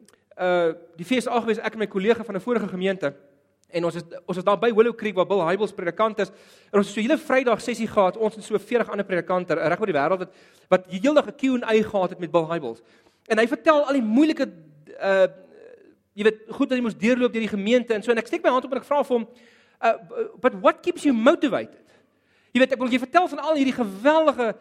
uh 0.41 0.73
die 0.97 1.05
feesdag 1.05 1.41
gewees 1.41 1.59
ek 1.59 1.73
en 1.73 1.79
my 1.79 1.87
kollega 1.87 2.25
van 2.25 2.35
'n 2.35 2.41
vorige 2.41 2.69
gemeente 2.69 3.15
En 3.75 3.85
ons 3.85 3.95
is 3.95 4.05
ons 4.27 4.39
is 4.39 4.45
daar 4.47 4.59
by 4.59 4.71
Willow 4.75 4.95
Creek 4.95 5.17
waar 5.19 5.27
Bill 5.27 5.43
Hybels 5.43 5.75
predikant 5.75 6.21
is. 6.23 6.31
En 6.71 6.79
ons 6.81 6.87
het 6.87 6.95
so 6.95 7.03
hele 7.03 7.19
Vrydag 7.19 7.61
sessie 7.61 7.89
gehad. 7.91 8.17
Ons 8.17 8.39
het 8.39 8.45
so 8.47 8.59
40 8.59 8.93
ander 8.95 9.07
predikante 9.07 9.59
reg 9.59 9.81
oor 9.81 9.91
die 9.91 9.97
wêreld 9.97 10.23
wat 10.23 10.39
wat 10.71 10.87
heeldag 10.93 11.27
'n 11.27 11.37
Q&A 11.41 11.75
gehad 11.83 12.11
het 12.11 12.19
met 12.19 12.31
Bill 12.31 12.47
Hybels. 12.51 12.83
En 13.27 13.39
hy 13.39 13.47
vertel 13.47 13.85
al 13.85 13.99
die 13.99 14.03
moeilike 14.03 14.47
uh 15.01 15.27
jy 16.17 16.25
weet 16.25 16.39
goed 16.49 16.71
wat 16.71 16.79
hy 16.79 16.81
moes 16.81 16.97
deurloop 16.97 17.33
deur 17.33 17.45
die 17.45 17.57
gemeente 17.57 17.93
en 17.93 18.03
so 18.03 18.11
en 18.11 18.19
ek 18.19 18.27
steek 18.27 18.43
my 18.43 18.49
hand 18.49 18.65
op 18.65 18.73
en 18.73 18.79
ek 18.79 18.87
vra 18.89 19.03
vir 19.05 19.17
hom 19.19 19.27
uh 19.85 19.97
but 20.41 20.55
what 20.63 20.81
keeps 20.81 21.05
you 21.05 21.13
motivated? 21.13 21.85
Jy 22.55 22.63
weet 22.63 22.73
ek 22.73 22.81
wil 22.81 22.89
jy 22.89 22.99
vertel 23.03 23.29
van 23.29 23.39
al 23.39 23.59
hierdie 23.59 23.77
geweldige 23.77 24.55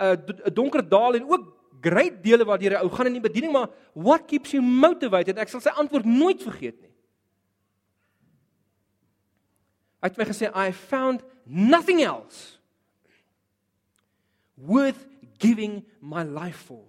uh 0.00 0.14
donker 0.54 0.88
dale 0.88 1.20
en 1.20 1.28
ook 1.28 1.50
great 1.82 2.22
dele 2.22 2.46
waar 2.48 2.62
jy 2.62 2.72
ou 2.78 2.88
gaan 2.88 3.10
in 3.10 3.18
die 3.18 3.28
bediening 3.28 3.52
maar 3.52 3.68
what 3.92 4.24
keeps 4.26 4.54
you 4.54 4.62
motivated? 4.62 5.36
Ek 5.36 5.50
sal 5.50 5.60
sy 5.60 5.74
antwoord 5.76 6.06
nooit 6.06 6.40
vergeet 6.42 6.78
nie. 6.80 6.91
Hy 10.02 10.10
het 10.10 10.18
my 10.18 10.26
gesê 10.26 10.50
I 10.50 10.72
found 10.74 11.22
nothing 11.46 12.02
else 12.02 12.58
worth 14.56 15.06
giving 15.38 15.82
my 16.00 16.22
life 16.26 16.66
for. 16.68 16.84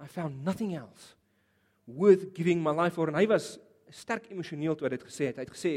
I 0.00 0.06
found 0.06 0.44
nothing 0.44 0.74
else 0.74 1.14
worth 1.86 2.34
giving 2.34 2.62
my 2.62 2.74
life 2.74 2.94
for 2.98 3.08
and 3.08 3.18
hy 3.18 3.26
was 3.30 3.58
sterk 3.90 4.28
emosioneel 4.30 4.76
toe 4.78 4.88
hy 4.88 4.94
dit 4.96 5.08
gesê 5.08 5.30
het. 5.30 5.40
Hy 5.40 5.46
het 5.46 5.56
gesê 5.56 5.74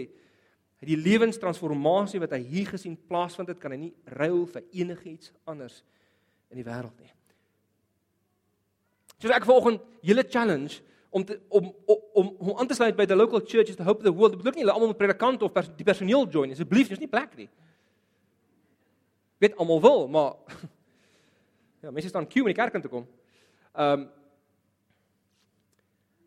Hy 0.83 0.89
die 0.89 0.99
lewenstransformasie 0.99 2.19
wat 2.19 2.33
hy 2.35 2.41
hier 2.43 2.67
gesien 2.67 2.97
plaasvind 3.07 3.47
het, 3.53 3.59
kan 3.61 3.71
hy 3.71 3.77
nie 3.85 3.93
ruil 4.19 4.41
vir 4.51 4.65
enigiets 4.81 5.29
anders 5.47 5.77
in 6.51 6.59
die 6.59 6.65
wêreld 6.67 6.97
nie. 6.99 7.07
So 9.15 9.31
ek 9.31 9.47
vanoggend 9.47 9.79
julle 10.03 10.25
challenge 10.27 10.81
om 11.13 11.25
te, 11.27 11.37
om 11.53 11.69
om 12.13 12.29
om 12.37 12.57
aan 12.57 12.69
te 12.69 12.77
sluit 12.77 12.95
by 12.97 13.05
the 13.09 13.17
local 13.17 13.41
churches 13.41 13.77
to 13.77 13.85
hope 13.85 14.03
the 14.05 14.13
world. 14.13 14.33
Ek 14.33 14.41
bedoel 14.41 14.57
nie 14.57 14.65
hulle 14.65 14.75
almal 14.75 14.91
moet 14.91 15.01
predikant 15.01 15.45
of 15.45 15.53
pers, 15.53 15.69
die 15.77 15.85
personeel 15.85 16.25
join 16.29 16.49
nie. 16.49 16.57
Asseblief, 16.57 16.89
dis 16.89 17.01
nie 17.01 17.11
plek 17.11 17.35
nie. 17.37 17.49
Weet 19.43 19.57
almal 19.61 19.81
wil, 19.83 20.07
maar 20.13 20.57
ja, 21.83 21.91
mense 21.91 22.09
staan 22.09 22.27
queue 22.27 22.45
om 22.45 22.51
in 22.51 22.55
die 22.55 22.61
kerk 22.61 22.77
in 22.79 22.85
te 22.85 22.91
kom. 22.91 23.07
Ehm 23.73 24.03
um, 24.03 24.11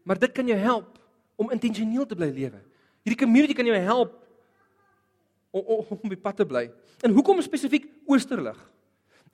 Maar 0.07 0.18
dit 0.22 0.33
kan 0.33 0.46
jou 0.46 0.59
help 0.59 0.99
om 1.35 1.51
intentioneel 1.51 2.07
te 2.07 2.14
bly 2.14 2.29
lewe. 2.31 2.61
Hierdie 3.03 3.18
community 3.18 3.57
kan 3.59 3.66
jou 3.66 3.79
help 3.83 4.12
om 5.51 5.64
om, 5.64 5.81
om 5.88 5.99
op 5.99 6.12
die 6.12 6.20
pad 6.20 6.37
te 6.38 6.46
bly. 6.46 6.68
En 7.03 7.11
hoekom 7.16 7.42
spesifiek 7.42 7.88
Oosterlig? 8.07 8.61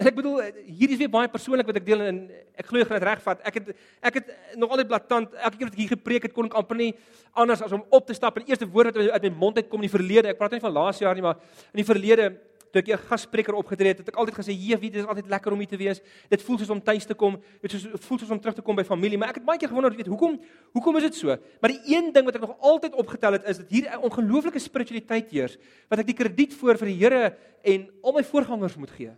En 0.00 0.08
ek 0.08 0.14
bedoel 0.16 0.38
hier 0.64 0.90
is 0.90 1.00
weer 1.00 1.10
baie 1.12 1.28
persoonlik 1.28 1.66
wat 1.68 1.76
ek 1.76 1.86
deel 1.86 2.04
en 2.06 2.20
ek 2.58 2.66
glo 2.70 2.84
graag 2.88 3.04
regvat. 3.08 3.42
Ek 3.48 3.58
het 3.60 3.72
ek 4.00 4.20
het 4.20 4.30
nog 4.60 4.72
altyd 4.72 4.88
blaatant 4.88 5.34
elke 5.34 5.58
keer 5.58 5.68
wat 5.68 5.76
ek 5.76 5.82
hier 5.82 5.92
gepreek 5.92 6.28
het 6.28 6.36
kon 6.36 6.48
ek 6.48 6.56
amper 6.58 6.80
nie 6.80 6.92
anders 7.32 7.62
as 7.62 7.74
om 7.76 7.84
op 7.90 8.06
te 8.06 8.16
stap 8.16 8.40
en 8.40 8.48
eerste 8.48 8.68
woord 8.68 8.96
wat 8.96 9.12
uit 9.18 9.28
my 9.28 9.34
mond 9.44 9.60
uit 9.60 9.68
kom 9.68 9.82
in 9.82 9.88
die 9.90 9.96
verlede. 9.96 10.32
Ek 10.32 10.40
praat 10.40 10.56
nie 10.56 10.64
van 10.64 10.72
laas 10.72 11.02
jaar 11.02 11.14
nie, 11.14 11.24
maar 11.24 11.38
in 11.72 11.82
die 11.82 11.88
verlede 11.88 12.32
toe 12.72 12.80
ek 12.80 12.88
'n 12.88 13.04
gasspreker 13.08 13.54
opgetree 13.54 13.92
het, 13.92 13.98
het 13.98 14.08
ek 14.08 14.16
altyd 14.16 14.34
gesê, 14.34 14.52
"Jee, 14.52 14.76
weet, 14.76 14.92
dit 14.92 15.02
is 15.02 15.06
altyd 15.06 15.28
lekker 15.28 15.52
om 15.52 15.58
hier 15.58 15.68
te 15.68 15.76
wees. 15.76 16.00
Dit 16.28 16.42
voel 16.42 16.58
soos 16.58 16.70
om 16.70 16.82
tuis 16.82 17.04
te 17.04 17.14
kom. 17.14 17.36
Dit 17.60 17.70
soos 17.70 17.86
voel 17.92 18.18
soos 18.18 18.30
om 18.30 18.40
terug 18.40 18.54
te 18.54 18.62
kom 18.62 18.74
by 18.74 18.82
familie." 18.84 19.18
Maar 19.18 19.28
ek 19.28 19.34
het 19.34 19.44
baie 19.44 19.58
keer 19.58 19.68
gewonder, 19.68 19.94
weet, 19.94 20.06
hoekom 20.06 20.40
hoekom 20.72 20.96
is 20.96 21.02
dit 21.02 21.14
so? 21.14 21.36
Maar 21.60 21.70
die 21.70 21.96
een 21.96 22.12
ding 22.12 22.24
wat 22.24 22.34
ek 22.34 22.40
nog 22.40 22.56
altyd 22.60 22.94
opgetel 22.94 23.32
het 23.32 23.44
is 23.44 23.58
dat 23.58 23.68
hier 23.68 23.90
'n 23.90 24.02
ongelooflike 24.02 24.58
spiritualiteit 24.58 25.30
heers 25.30 25.58
wat 25.88 25.98
ek 25.98 26.06
die 26.06 26.14
krediet 26.14 26.54
voor 26.54 26.78
vir 26.78 26.86
die 26.86 26.96
Here 26.96 27.36
en 27.62 27.90
al 28.02 28.12
my 28.12 28.24
voorgangers 28.24 28.76
moet 28.76 28.90
gee. 28.90 29.10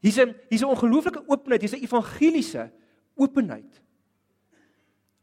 Hier's 0.00 0.18
'n 0.18 0.34
hier's 0.48 0.62
'n 0.62 0.72
ongelooflike 0.74 1.22
openheid, 1.26 1.60
hier's 1.60 1.74
'n 1.74 1.84
evangeliese 1.84 2.70
openheid. 3.16 3.80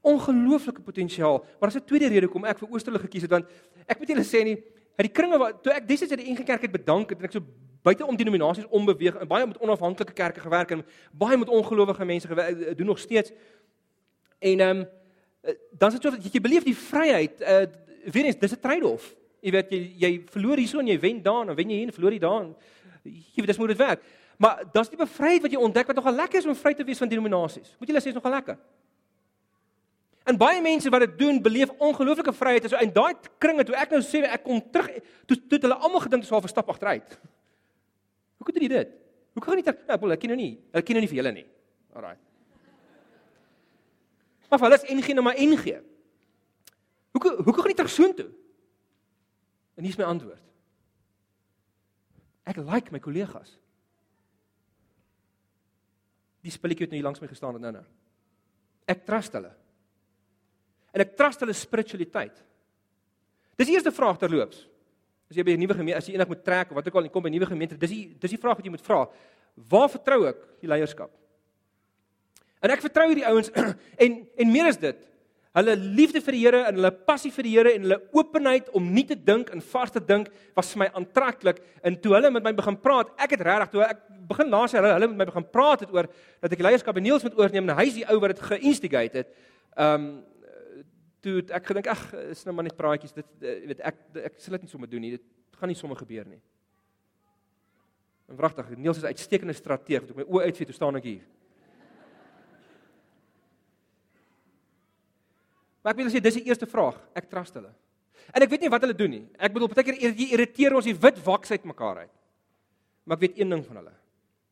Ongelooflike 0.02 0.82
potensiaal. 0.82 1.46
Maar 1.60 1.70
as 1.70 1.76
'n 1.76 1.86
tweede 1.86 2.08
rede 2.08 2.28
kom 2.28 2.46
ek 2.46 2.60
vir 2.60 2.70
Oosterlig 2.70 3.02
gekies 3.02 3.22
het 3.22 3.32
want 3.32 3.46
ek 3.88 4.00
moet 4.00 4.08
julle 4.08 4.24
sê 4.24 4.44
nie 4.44 4.64
uit 4.96 5.08
die 5.08 5.12
kringe 5.12 5.38
wat 5.38 5.64
toe 5.64 5.74
ek 5.74 5.88
destyds 5.88 6.12
uit 6.12 6.20
die 6.20 6.32
NG 6.32 6.44
Kerk 6.44 6.62
het 6.62 6.72
bedank 6.72 7.10
het 7.10 7.20
en 7.20 7.26
ek 7.26 7.32
so 7.32 7.42
buite 7.86 8.06
om 8.06 8.16
denominasies 8.16 8.68
ombeweeg 8.70 9.16
en 9.16 9.28
baie 9.28 9.46
met 9.46 9.58
onafhanklike 9.62 10.14
kerke 10.14 10.40
gewerk 10.40 10.72
en 10.72 10.86
baie 11.12 11.38
met 11.38 11.50
ongelowige 11.50 12.06
mense 12.06 12.28
gewerk 12.28 12.62
eh, 12.62 12.76
doen 12.76 12.86
nog 12.86 13.00
steeds. 13.00 13.32
En 14.40 14.60
ehm 14.60 14.78
um, 14.78 14.88
dan 15.72 15.88
is 15.88 16.00
dit 16.00 16.04
so 16.04 16.18
dat 16.18 16.34
jy 16.34 16.42
beleef 16.42 16.64
die 16.64 16.78
vryheid 16.78 17.42
uh 17.42 17.66
weer 18.06 18.26
eens 18.26 18.40
dis 18.40 18.52
'n 18.52 18.60
trade-off. 18.60 19.16
Jy 19.42 19.52
weet 19.52 19.70
jy 19.70 19.82
jy 19.98 20.12
verloor 20.30 20.58
hierso 20.58 20.80
en 20.80 20.88
jy 20.88 21.00
wen 21.00 21.22
daar 21.22 21.50
en 21.50 21.56
wen 21.56 21.70
jy 21.70 21.78
hier 21.78 21.88
en 21.88 21.94
verloor 21.94 22.12
jy 22.12 22.20
daar. 22.20 22.46
Jy 23.04 23.36
weet 23.36 23.48
dis 23.48 23.58
moet 23.58 23.68
dit 23.68 23.78
werk. 23.78 24.02
Maar 24.38 24.64
daar's 24.72 24.90
die 24.92 25.00
bevryheid 25.00 25.42
wat 25.42 25.52
jy 25.52 25.60
ontdek 25.60 25.88
wat 25.88 25.96
nogal 25.96 26.18
lekker 26.18 26.42
is 26.42 26.48
om 26.50 26.56
vry 26.56 26.74
te 26.76 26.84
wees 26.84 27.00
van 27.00 27.12
denominasies. 27.12 27.76
Moet 27.80 27.90
jy 27.92 28.02
sê 28.04 28.12
is 28.12 28.18
nogal 28.18 28.36
lekker. 28.36 28.58
En 30.26 30.38
baie 30.38 30.62
mense 30.62 30.90
wat 30.90 31.06
dit 31.06 31.18
doen, 31.20 31.42
beleef 31.42 31.72
ongelooflike 31.78 32.34
vryheid. 32.34 32.68
So 32.70 32.82
in 32.82 32.94
daai 32.94 33.14
kringe 33.38 33.64
toe 33.64 33.78
ek 33.78 33.94
nou 33.94 34.02
sê 34.04 34.24
ek 34.26 34.44
kom 34.44 34.62
terug, 34.74 35.02
toe 35.30 35.38
toe 35.38 35.60
hulle 35.68 35.78
almal 35.78 36.04
gedink 36.04 36.26
dis 36.26 36.32
al 36.32 36.42
'n 36.42 36.52
stap 36.52 36.70
agteruit. 36.70 37.20
Hoe 38.38 38.46
kan 38.46 38.62
jy 38.62 38.68
dit? 38.68 38.90
Hoe 39.34 39.44
kan 39.44 39.56
dit? 39.56 39.66
Ja, 39.66 39.96
ek 39.96 40.20
ken 40.20 40.30
nou 40.30 40.38
nie. 40.38 40.60
Ek 40.74 40.86
ken 40.86 40.96
nou 40.96 41.02
nie 41.02 41.12
vir 41.12 41.18
julle 41.18 41.32
nie. 41.32 41.46
Alraai. 41.94 42.18
Maar 44.50 44.60
hulle 44.60 44.76
is 44.76 44.90
NG 44.90 45.14
nou 45.14 45.24
maar 45.24 45.38
NG. 45.38 45.82
Hoe 47.12 47.44
hoe 47.44 47.54
kan 47.54 47.70
jy 47.70 47.74
terug 47.74 47.92
soontoe? 47.92 48.30
En 49.76 49.84
hier 49.84 49.92
is 49.92 49.98
my 49.98 50.04
antwoord. 50.04 50.42
Ek 52.46 52.58
like 52.58 52.92
my 52.92 53.00
kollegas. 53.00 53.58
Die 56.46 56.54
spulletjie 56.54 56.86
het 56.86 56.94
nou 56.94 57.00
hier 57.00 57.08
langs 57.08 57.22
my 57.24 57.30
gestaan 57.30 57.58
het 57.58 57.64
nou 57.64 57.74
nou. 57.80 57.86
Ek 58.92 59.06
trust 59.08 59.34
hulle 59.34 59.54
en 60.96 61.04
ek 61.04 61.16
trust 61.20 61.42
hulle 61.44 61.52
spiritualiteit. 61.58 62.38
Dis 63.60 63.68
die 63.68 63.74
eerste 63.76 63.92
vraag 63.92 64.20
terloops. 64.22 64.62
As 65.28 65.36
jy 65.36 65.44
by 65.44 65.56
'n 65.56 65.60
nuwe 65.60 65.76
gemeente, 65.76 65.98
as 65.98 66.08
jy 66.08 66.14
enig 66.14 66.28
moet 66.28 66.44
trek 66.44 66.70
of 66.70 66.76
wat 66.76 66.88
ook 66.88 66.96
al, 66.96 67.04
jy 67.04 67.10
kom 67.10 67.24
by 67.24 67.30
'n 67.30 67.36
nuwe 67.36 67.50
gemeente, 67.50 67.78
dis 67.78 67.90
die 67.90 68.16
dis 68.20 68.32
die 68.32 68.40
vraag 68.40 68.56
wat 68.56 68.66
jy 68.66 68.72
moet 68.72 68.86
vra. 68.86 69.10
Waar 69.56 69.90
vertrou 69.90 70.28
ek 70.28 70.38
die 70.62 70.68
leierskap? 70.68 71.12
En 72.62 72.70
ek 72.70 72.82
vertrou 72.82 73.08
hierdie 73.08 73.28
ouens 73.28 73.52
en 74.04 74.28
en 74.38 74.52
meer 74.52 74.68
as 74.68 74.78
dit, 74.78 74.96
hulle 75.56 75.76
liefde 75.76 76.22
vir 76.22 76.36
die 76.36 76.42
Here 76.44 76.62
en 76.68 76.76
hulle 76.80 76.92
passie 76.92 77.32
vir 77.32 77.48
die 77.48 77.56
Here 77.56 77.74
en 77.76 77.88
hulle 77.88 78.00
openheid 78.18 78.70
om 78.76 78.92
nie 78.94 79.06
te 79.08 79.16
dink 79.16 79.50
en 79.56 79.64
vas 79.64 79.92
te 79.92 80.04
dink 80.04 80.30
was 80.56 80.74
vir 80.74 80.84
my 80.84 80.90
aantreklik. 81.00 81.62
En 81.84 81.96
toe 82.02 82.14
hulle 82.18 82.32
met 82.36 82.44
my 82.44 82.54
begin 82.54 82.78
praat, 82.78 83.14
ek 83.18 83.38
het 83.38 83.46
regtig 83.48 83.74
toe 83.74 83.84
ek 83.88 84.06
begin 84.30 84.50
laas 84.50 84.76
hulle 84.76 84.94
hulle 84.94 85.10
met 85.14 85.24
my 85.24 85.28
begin 85.32 85.50
praat 85.54 85.86
het 85.86 85.92
oor 85.96 86.10
dat 86.44 86.52
ek 86.52 86.64
leierskap 86.68 86.98
in 87.00 87.08
Niels 87.08 87.24
moet 87.24 87.38
oorneem 87.40 87.70
en 87.70 87.78
hy 87.78 87.90
is 87.92 88.00
die 88.00 88.08
ou 88.10 88.20
wat 88.20 88.36
dit 88.36 88.48
ge-instigate 88.52 89.24
het. 89.24 89.36
Ehm 89.76 90.08
um, 90.08 90.16
toe 91.26 91.42
ek 91.58 91.72
gedink 91.72 91.90
ag 91.90 92.04
is 92.30 92.44
nou 92.46 92.54
maar 92.56 92.68
net 92.68 92.78
praatjies 92.78 93.16
dit 93.16 93.46
eh, 93.46 93.62
weet 93.72 93.82
ek 93.90 94.02
ek 94.30 94.36
sal 94.42 94.58
dit 94.58 94.68
nie 94.68 94.72
sommer 94.72 94.92
doen 94.92 95.02
nie 95.06 95.16
dit 95.16 95.58
gaan 95.58 95.72
nie 95.72 95.80
sommer 95.80 95.98
gebeur 95.98 96.28
nie 96.30 96.42
en 98.30 98.38
wragtig 98.40 98.70
Niels 98.76 99.02
is 99.02 99.06
'n 99.06 99.14
uitstekende 99.14 99.58
strateeg 99.58 100.06
met 100.06 100.22
my 100.22 100.26
oë 100.28 100.50
uitvee 100.50 100.70
toe 100.70 100.78
staan 100.78 101.00
ek 101.02 101.10
hier 101.10 101.26
maar 105.86 105.94
ek 105.94 106.00
wil 106.02 106.10
sê 106.10 106.18
dis 106.18 106.40
die 106.40 106.48
eerste 106.50 106.66
vraag. 106.66 106.98
Ek 107.14 107.30
trust 107.30 107.54
hulle. 107.60 107.70
En 108.34 108.42
ek 108.42 108.50
weet 108.50 108.66
nie 108.66 108.72
wat 108.74 108.82
hulle 108.82 108.98
doen 108.98 109.12
nie. 109.14 109.26
Ek 109.38 109.54
bedoel 109.54 109.70
baie 109.70 109.86
keer 109.86 110.02
irriteer 110.02 110.74
ons 110.74 110.88
die 110.90 110.98
wit 110.98 111.20
waks 111.22 111.54
uit 111.54 111.68
mekaar 111.70 112.08
uit. 112.08 112.16
Maar 113.06 113.20
ek 113.20 113.28
weet 113.28 113.38
een 113.38 113.54
ding 113.54 113.62
van 113.68 113.84
hulle. 113.84 113.94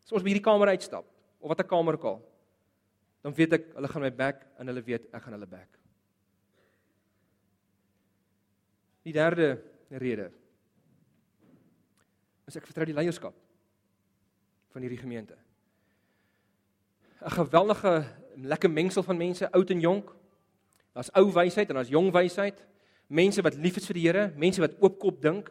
As 0.06 0.14
ons 0.14 0.22
by 0.22 0.30
hierdie 0.30 0.46
kamer 0.46 0.70
uitstap 0.78 1.10
of 1.42 1.50
wat 1.50 1.66
'n 1.66 1.68
kamer 1.74 1.98
ook 1.98 2.06
al 2.06 2.22
dan 3.24 3.32
weet 3.34 3.56
ek 3.56 3.70
hulle 3.78 3.88
gaan 3.88 4.04
my 4.04 4.12
back 4.12 4.44
en 4.60 4.68
hulle 4.68 4.84
weet 4.84 5.08
ek 5.16 5.24
gaan 5.24 5.36
hulle 5.38 5.48
back. 5.48 5.80
Die 9.08 9.16
derde 9.16 9.56
rede 9.90 10.28
is 12.48 12.60
ek 12.60 12.68
vertrou 12.68 12.88
die 12.90 12.98
leierskap 12.98 13.36
van 14.76 14.84
hierdie 14.84 15.00
gemeente. 15.00 15.38
'n 17.24 17.32
Geweldige 17.32 18.04
lekker 18.36 18.70
mengsel 18.70 19.04
van 19.04 19.18
mense, 19.18 19.52
oud 19.52 19.70
en 19.72 19.80
jonk. 19.80 20.12
Daar's 20.94 21.12
ou 21.18 21.28
wysheid 21.34 21.70
en 21.70 21.80
daar's 21.80 21.92
jong 21.92 22.12
wysheid. 22.14 22.60
Mense 23.08 23.42
wat 23.42 23.58
lief 23.58 23.78
is 23.78 23.88
vir 23.90 23.98
die 23.98 24.06
Here, 24.08 24.28
mense 24.38 24.62
wat 24.62 24.78
oopkop 24.80 25.22
dink, 25.22 25.50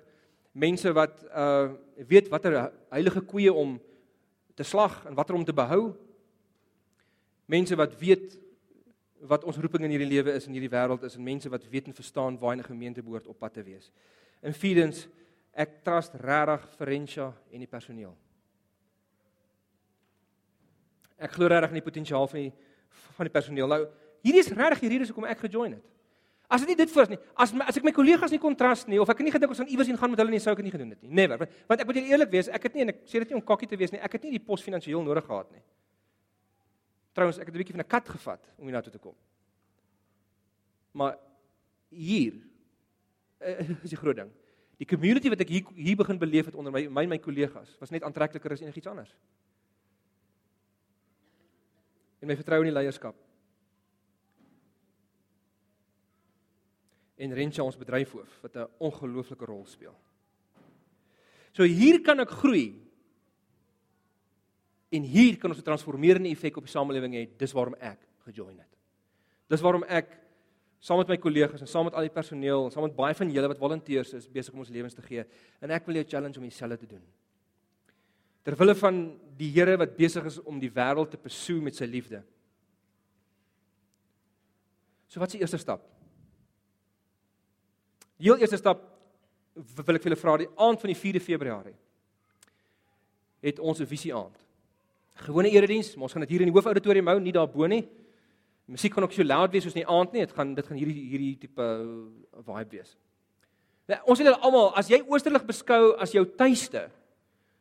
mense 0.52 0.92
wat 0.94 1.24
uh 1.30 1.72
weet 2.08 2.28
watter 2.32 2.56
heilige 2.90 3.20
koeie 3.28 3.52
om 3.52 3.76
te 4.58 4.64
slag 4.66 5.04
en 5.06 5.14
watter 5.14 5.36
om 5.36 5.44
te 5.44 5.54
behou. 5.54 5.92
Mense 7.46 7.76
wat 7.78 7.94
weet 8.00 8.38
wat 9.22 9.44
ons 9.46 9.58
roeping 9.62 9.84
in 9.86 9.94
hierdie 9.94 10.10
lewe 10.10 10.34
is 10.34 10.48
in 10.48 10.56
hierdie 10.56 10.72
wêreld 10.72 11.04
is 11.06 11.14
en 11.14 11.22
mense 11.22 11.50
wat 11.50 11.68
weet 11.70 11.86
en 11.86 11.94
verstaan 11.94 12.38
waar 12.38 12.56
'n 12.56 12.64
gemeente 12.64 13.02
behoort 13.02 13.26
op 13.26 13.38
pad 13.38 13.54
te 13.54 13.62
wees. 13.62 13.92
In 14.42 14.54
Fiedens 14.54 15.06
ek 15.52 15.84
trust 15.84 16.14
regtig 16.14 16.68
Ferentia 16.76 17.32
en 17.52 17.58
die 17.58 17.68
personeel. 17.68 18.16
Ek 21.18 21.30
glo 21.30 21.46
regtig 21.46 21.68
in 21.68 21.80
die 21.80 21.90
potensiaal 21.90 22.28
van 22.28 22.40
die 22.40 22.52
van 23.16 23.24
die 23.28 23.32
personeel. 23.32 23.68
Nou, 23.68 23.86
hierdie 24.22 24.40
is 24.40 24.50
regtig 24.50 24.84
die 24.84 24.92
rede 24.94 25.08
hoekom 25.10 25.26
ek 25.30 25.44
gejoin 25.46 25.76
het. 25.76 25.84
As 26.52 26.60
dit 26.60 26.68
nie 26.68 26.76
dit 26.76 26.90
voor 26.92 27.06
is 27.06 27.12
nie, 27.14 27.18
as 27.40 27.52
as 27.64 27.78
ek 27.80 27.84
my 27.86 27.92
kollegas 27.96 28.32
nie 28.34 28.40
kontras 28.40 28.84
nie 28.86 28.98
of 29.00 29.08
ek 29.08 29.22
nie 29.24 29.32
gedink 29.32 29.54
ons 29.54 29.60
gaan 29.62 29.70
iewers 29.72 29.88
heen 29.88 29.96
gaan 29.96 30.12
met 30.12 30.20
hulle 30.20 30.34
nie, 30.34 30.40
sou 30.42 30.52
ek 30.52 30.60
dit 30.60 30.68
nie 30.68 30.74
gedoen 30.74 30.90
het 30.92 31.00
nie. 31.00 31.12
Never. 31.22 31.46
Want 31.70 31.80
ek 31.80 31.88
moet 31.88 32.00
eerlik 32.02 32.32
wees, 32.34 32.50
ek 32.52 32.68
het 32.68 32.76
nie 32.76 32.84
en 32.84 32.92
ek 32.92 32.98
sê 33.08 33.22
dit 33.22 33.32
nie 33.32 33.38
om 33.38 33.44
kokkie 33.48 33.70
te 33.70 33.78
wees 33.80 33.94
nie, 33.94 34.02
ek 34.04 34.18
het 34.18 34.26
nie 34.26 34.34
die 34.36 34.42
pos 34.42 34.64
finansiëel 34.64 35.00
nodig 35.06 35.24
gehad 35.24 35.48
nie. 35.54 35.62
Trouwens, 37.16 37.38
ek 37.40 37.48
het 37.48 37.54
'n 37.54 37.58
bietjie 37.58 37.76
van 37.76 37.84
'n 37.84 37.88
kat 37.88 38.08
gevat 38.08 38.52
om 38.58 38.68
hier 38.68 38.76
na 38.76 38.82
toe 38.84 38.92
te 38.92 38.98
kom. 38.98 39.16
Maar 40.92 41.16
hier 41.88 42.34
uh, 43.40 43.68
is 43.84 43.90
die 43.90 44.00
groot 44.00 44.16
ding. 44.16 44.30
Die 44.76 44.86
community 44.86 45.30
wat 45.32 45.40
ek 45.40 45.48
hier 45.48 45.64
hier 45.74 45.96
begin 45.96 46.18
beleef 46.18 46.46
het 46.50 46.54
onder 46.54 46.72
my 46.72 46.88
my 46.88 47.06
my 47.06 47.18
kollegas 47.18 47.76
was 47.80 47.90
net 47.90 48.02
aantrekliker 48.02 48.52
as 48.52 48.60
enigiets 48.60 48.86
anders. 48.86 49.16
En 52.20 52.28
my 52.28 52.36
vertroue 52.36 52.66
in 52.66 52.74
die 52.74 52.78
leierskap. 52.80 53.16
En 57.16 57.34
Rentjie 57.34 57.62
ons 57.64 57.76
bedryfhoof 57.76 58.40
wat 58.42 58.56
'n 58.56 58.68
ongelooflike 58.78 59.44
rol 59.44 59.66
speel. 59.66 59.94
So 61.52 61.64
hier 61.64 62.00
kan 62.02 62.20
ek 62.20 62.30
groei 62.30 62.82
En 64.92 65.06
hier 65.08 65.38
kan 65.40 65.50
ons 65.50 65.58
'n 65.58 65.64
transformerende 65.64 66.28
effek 66.28 66.56
op 66.56 66.64
die 66.64 66.72
samelewing 66.72 67.14
hê. 67.14 67.28
Dis 67.36 67.52
waarom 67.52 67.74
ek 67.74 67.98
gejoin 68.24 68.58
het. 68.58 68.68
Dis 69.48 69.60
waarom 69.60 69.84
ek 69.84 70.18
saam 70.78 70.98
met 70.98 71.08
my 71.08 71.16
kollegas 71.16 71.60
en 71.60 71.66
saam 71.66 71.84
met 71.84 71.94
al 71.94 72.02
die 72.02 72.10
personeel 72.10 72.64
en 72.64 72.70
saam 72.70 72.82
met 72.82 72.96
baie 72.96 73.14
van 73.14 73.30
julle 73.30 73.48
wat 73.48 73.58
volonteërs 73.58 74.12
is 74.12 74.28
besig 74.28 74.52
om 74.52 74.58
ons 74.58 74.68
lewens 74.68 74.94
te 74.94 75.02
gee. 75.02 75.24
En 75.60 75.70
ek 75.70 75.86
wil 75.86 75.94
jou 75.94 76.04
challenge 76.04 76.36
om 76.36 76.42
dieselfde 76.42 76.76
te 76.76 76.86
doen. 76.86 77.02
Terwille 78.42 78.74
van 78.74 79.18
die 79.36 79.50
Here 79.50 79.76
wat 79.76 79.96
besig 79.96 80.24
is 80.24 80.42
om 80.42 80.58
die 80.58 80.70
wêreld 80.70 81.10
te 81.10 81.16
besoek 81.16 81.62
met 81.62 81.74
sy 81.74 81.84
liefde. 81.84 82.22
So 85.08 85.20
wat 85.20 85.28
is 85.28 85.32
die 85.32 85.40
eerste 85.40 85.58
stap? 85.58 85.91
Die 88.22 88.30
heel 88.30 88.38
eerste 88.38 88.60
stap 88.60 88.84
wil 89.52 89.98
ek 89.98 90.04
vir 90.04 90.12
julle 90.12 90.20
vra 90.20 90.36
die 90.38 90.52
aand 90.62 90.78
van 90.78 90.92
die 90.92 90.98
4de 90.98 91.20
Februarie 91.20 91.74
het 93.42 93.58
ons 93.58 93.80
'n 93.80 93.86
visie 93.90 94.14
aand. 94.14 94.38
Gewone 95.26 95.50
erediens, 95.50 95.96
maar 95.96 96.04
ons 96.04 96.12
gaan 96.12 96.22
dit 96.22 96.30
hier 96.30 96.40
in 96.40 96.46
die 96.46 96.54
hoofauditorium 96.54 97.08
hou, 97.08 97.18
nie 97.18 97.32
daarbo 97.32 97.66
nie. 97.66 97.88
Musiek 98.66 98.94
gaan 98.94 99.02
ook 99.02 99.12
so 99.12 99.24
luid 99.24 99.50
wees 99.50 99.64
soos 99.64 99.74
in 99.74 99.82
die 99.82 99.90
aand 99.90 100.12
nie. 100.12 100.20
Dit 100.20 100.32
gaan 100.32 100.54
dit 100.54 100.66
gaan 100.66 100.76
hierdie 100.76 101.08
hierdie 101.10 101.38
tipe 101.38 101.62
uh, 101.62 102.38
vibe 102.46 102.70
wees. 102.70 102.96
Nou, 103.88 103.98
ons 104.06 104.18
wil 104.18 104.34
almal 104.34 104.72
as 104.76 104.88
jy 104.88 105.02
Oosterlig 105.08 105.44
beskou 105.44 105.96
as 105.98 106.12
jou 106.12 106.24
tuiste, 106.24 106.88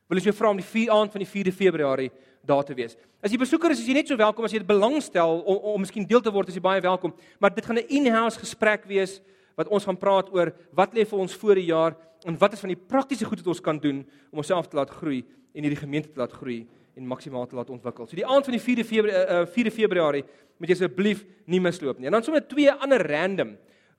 wil 0.07 0.17
ek 0.17 0.23
jou 0.23 0.33
vra 0.33 0.49
om 0.49 0.57
die 0.57 0.65
4 0.65 0.91
aand 0.91 1.11
van 1.11 1.19
die 1.25 1.43
4de 1.43 1.51
Februarie 1.51 2.11
daar 2.45 2.63
te 2.63 2.75
wees. 2.75 2.95
As 3.23 3.31
jy 3.31 3.37
besoeker 3.37 3.71
is, 3.71 3.79
is 3.79 3.87
jy 3.87 3.93
net 3.93 4.07
so 4.07 4.15
welkom 4.15 4.45
as 4.45 4.51
jy 4.51 4.59
dit 4.59 4.67
belangstel 4.67 5.41
om 5.41 5.57
om 5.73 5.81
miskien 5.81 6.05
deel 6.05 6.21
te 6.21 6.31
word, 6.31 6.49
is 6.49 6.55
jy 6.55 6.61
baie 6.61 6.81
welkom. 6.81 7.13
Maar 7.39 7.55
dit 7.55 7.65
gaan 7.65 7.77
'n 7.77 7.89
in-house 7.89 8.37
gesprek 8.37 8.85
wees 8.85 9.21
wat 9.55 9.67
ons 9.67 9.85
gaan 9.87 9.99
praat 9.99 10.31
oor 10.33 10.53
wat 10.77 10.93
lê 10.95 11.05
vir 11.07 11.19
ons 11.19 11.35
voor 11.43 11.59
die 11.59 11.69
jaar 11.69 11.97
en 12.27 12.37
wat 12.37 12.53
is 12.53 12.61
van 12.61 12.73
die 12.73 12.79
praktiese 12.79 13.25
goed 13.25 13.41
wat 13.41 13.51
ons 13.55 13.63
kan 13.63 13.79
doen 13.81 14.03
om 14.31 14.43
onsself 14.43 14.69
te 14.69 14.77
laat 14.77 14.89
groei 14.89 15.23
en 15.53 15.65
hierdie 15.65 15.81
gemeente 15.81 16.11
te 16.11 16.21
laat 16.21 16.33
groei 16.33 16.63
en 16.95 17.07
maksimaal 17.07 17.47
te 17.47 17.55
laat 17.55 17.69
ontwikkel. 17.71 18.07
So 18.07 18.19
die 18.19 18.27
aand 18.27 18.47
van 18.47 18.55
die 18.57 18.61
4de 18.61 18.85
Februarie 18.87 19.41
uh, 19.41 19.47
4de 19.47 19.73
Februarie 19.73 20.23
moet 20.61 20.69
jy 20.69 20.77
asseblief 20.77 21.23
nie 21.49 21.61
misloop 21.63 21.99
nie. 21.99 22.09
En 22.11 22.17
dan 22.17 22.25
sommer 22.25 22.43
twee 22.47 22.71
ander 22.71 23.01
random 23.07 23.55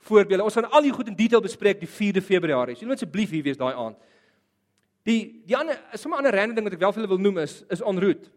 voorbeelde. 0.06 0.44
Ons 0.44 0.58
gaan 0.58 0.70
al 0.70 0.86
die 0.86 0.94
goed 0.94 1.10
in 1.10 1.18
detail 1.18 1.42
bespreek 1.42 1.80
die 1.82 1.90
4de 1.90 2.22
Februarie. 2.24 2.76
So 2.76 2.84
jy 2.84 2.90
moet 2.90 3.00
asseblief 3.00 3.32
hier 3.34 3.46
wees 3.46 3.58
daai 3.60 3.72
aand. 3.72 3.98
Die 5.08 5.18
die 5.48 5.56
ander 5.58 5.80
sommer 5.98 6.22
ander 6.22 6.36
random 6.36 6.60
ding 6.60 6.68
wat 6.68 6.76
ek 6.76 6.84
wel 6.84 6.94
vir 6.94 7.02
julle 7.02 7.14
wil 7.14 7.22
noem 7.22 7.42
is 7.42 7.62
is 7.74 7.82
en 7.82 8.00
route. 8.02 8.30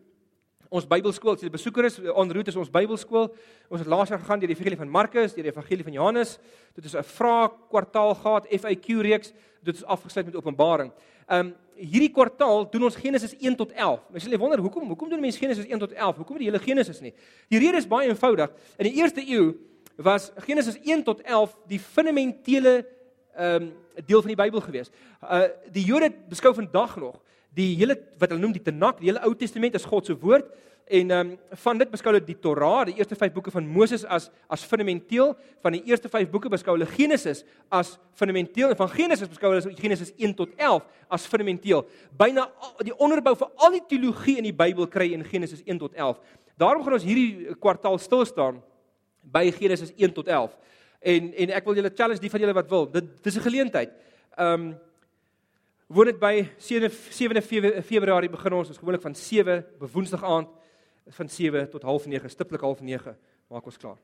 Ons 0.69 0.88
Bybelskool, 0.89 1.34
as 1.34 1.41
jy 1.41 1.47
'n 1.47 1.51
besoeker 1.51 1.86
is, 1.86 1.99
en 1.99 2.32
route 2.32 2.47
is 2.47 2.56
ons 2.56 2.69
Bybelskool. 2.69 3.34
Ons 3.69 3.80
het 3.80 3.88
laas 3.88 4.10
jaar 4.10 4.19
gegaan 4.19 4.39
deur 4.39 4.47
die 4.47 4.56
Evangelie 4.56 4.78
van 4.78 4.89
Markus, 4.89 5.34
deur 5.34 5.43
die 5.43 5.51
Evangelie 5.51 5.84
van 5.84 5.93
Johannes. 5.93 6.39
Dit 6.73 6.86
is 6.86 6.95
'n 6.95 7.04
vrae 7.04 7.49
kwartaal 7.69 8.15
gehad, 8.15 8.47
FAQ 8.47 9.01
reeks. 9.01 9.34
Dit 9.63 9.75
is 9.75 9.84
afgesluit 9.84 10.25
met 10.25 10.36
Openbaring. 10.36 10.91
Ehm 11.28 11.39
um, 11.39 11.56
hierdie 11.75 12.12
kwartaal 12.12 12.69
doen 12.69 12.84
ons 12.84 12.95
Genesis 12.95 13.36
1 13.38 13.56
tot 13.56 13.71
11. 13.71 13.99
Nou 14.10 14.19
sê 14.19 14.30
jy 14.30 14.38
wonder 14.38 14.60
hoekom 14.60 14.88
hoekom 14.88 15.10
doen 15.10 15.19
mense 15.19 15.39
Genesis 15.39 15.65
1 15.65 15.80
tot 15.80 15.91
11? 15.91 16.15
Hoekom 16.15 16.38
die 16.38 16.45
hele 16.45 16.60
Genesis 16.60 17.01
nie? 17.01 17.13
Die 17.49 17.60
rede 17.60 17.78
is 17.78 17.88
baie 17.88 18.08
eenvoudig. 18.08 18.51
In 18.78 18.86
die 18.89 19.01
eerste 19.01 19.21
eeu 19.21 19.56
was 19.97 20.32
Genesis 20.45 20.78
1 20.84 21.04
tot 21.04 21.21
11 21.21 21.58
die 21.67 21.80
fundamentele 21.80 22.86
ehm 23.36 23.63
um, 23.63 23.73
deel 24.06 24.21
van 24.21 24.28
die 24.28 24.36
Bybel 24.36 24.62
gewees. 24.62 24.91
Uh 25.21 25.47
die 25.71 25.84
Jode 25.84 26.12
beskou 26.30 26.54
vandag 26.54 26.95
nog 26.97 27.19
die 27.56 27.74
hele 27.80 27.96
wat 28.20 28.32
hulle 28.32 28.41
noem 28.41 28.56
die 28.56 28.63
Tanakh, 28.63 29.00
die 29.00 29.10
hele 29.10 29.24
Ou 29.26 29.34
Testament 29.38 29.76
as 29.76 29.88
God 29.88 30.08
se 30.08 30.15
woord 30.20 30.52
en 30.86 31.10
ehm 31.10 31.30
um, 31.32 31.38
van 31.63 31.80
dit 31.82 31.89
beskou 31.89 32.12
hulle 32.13 32.22
die 32.22 32.38
Torah, 32.38 32.84
die 32.86 32.94
eerste 33.00 33.15
5 33.18 33.34
boeke 33.34 33.52
van 33.52 33.65
Moses 33.65 34.04
as 34.06 34.30
as 34.48 34.65
fundamenteel, 34.70 35.34
van 35.63 35.74
die 35.74 35.82
eerste 35.89 36.10
5 36.10 36.30
boeke 36.30 36.50
beskou 36.50 36.76
hulle 36.76 36.86
Genesis 36.86 37.41
as 37.74 37.96
fundamenteel 38.13 38.70
en 38.70 38.78
van 38.78 38.89
Genesis 38.89 39.32
beskou 39.32 39.50
hulle 39.50 39.74
Genesis 39.80 40.13
1 40.18 40.36
tot 40.38 40.54
11 40.58 40.86
as 41.10 41.26
fundamenteel. 41.26 41.88
Byna 42.18 42.46
die 42.86 42.94
onderbou 42.94 43.34
vir 43.36 43.50
al 43.58 43.74
die 43.80 43.82
teologie 43.89 44.38
in 44.38 44.46
die 44.52 44.54
Bybel 44.54 44.88
kry 44.88 45.10
in 45.13 45.26
Genesis 45.26 45.63
1 45.65 45.82
tot 45.82 45.94
11. 45.94 46.22
Daarom 46.58 46.84
gaan 46.84 47.00
ons 47.00 47.08
hierdie 47.08 47.56
kwartaal 47.58 47.98
stil 47.98 48.26
staan 48.26 48.62
by 49.22 49.50
Genesis 49.58 49.89
1 49.98 50.13
tot 50.13 50.28
11. 50.30 50.54
En 51.02 51.34
en 51.34 51.58
ek 51.58 51.65
wil 51.65 51.82
julle 51.82 51.94
challenge 51.96 52.22
die 52.22 52.30
van 52.30 52.46
julle 52.46 52.60
wat 52.62 52.70
wil. 52.70 52.86
Dit 52.91 53.24
dis 53.24 53.38
'n 53.38 53.48
geleentheid. 53.50 53.89
Ehm 54.38 54.54
um, 54.54 54.76
woon 55.88 56.10
dit 56.10 56.19
by 56.19 56.48
7 56.58 57.41
Februarie 57.84 58.30
begin 58.30 58.54
ons, 58.58 58.71
ons 58.71 58.78
gewoonlik 58.78 59.04
van 59.04 59.15
7 59.15 59.65
be 59.80 59.89
woensdag 59.93 60.24
aand 60.24 60.50
van 61.17 61.30
7 61.30 61.69
tot 61.69 61.84
8:30, 61.84 62.30
stiptelik 62.30 62.62
8:30 62.62 63.15
maak 63.48 63.65
ons 63.65 63.78
klaar. 63.78 63.98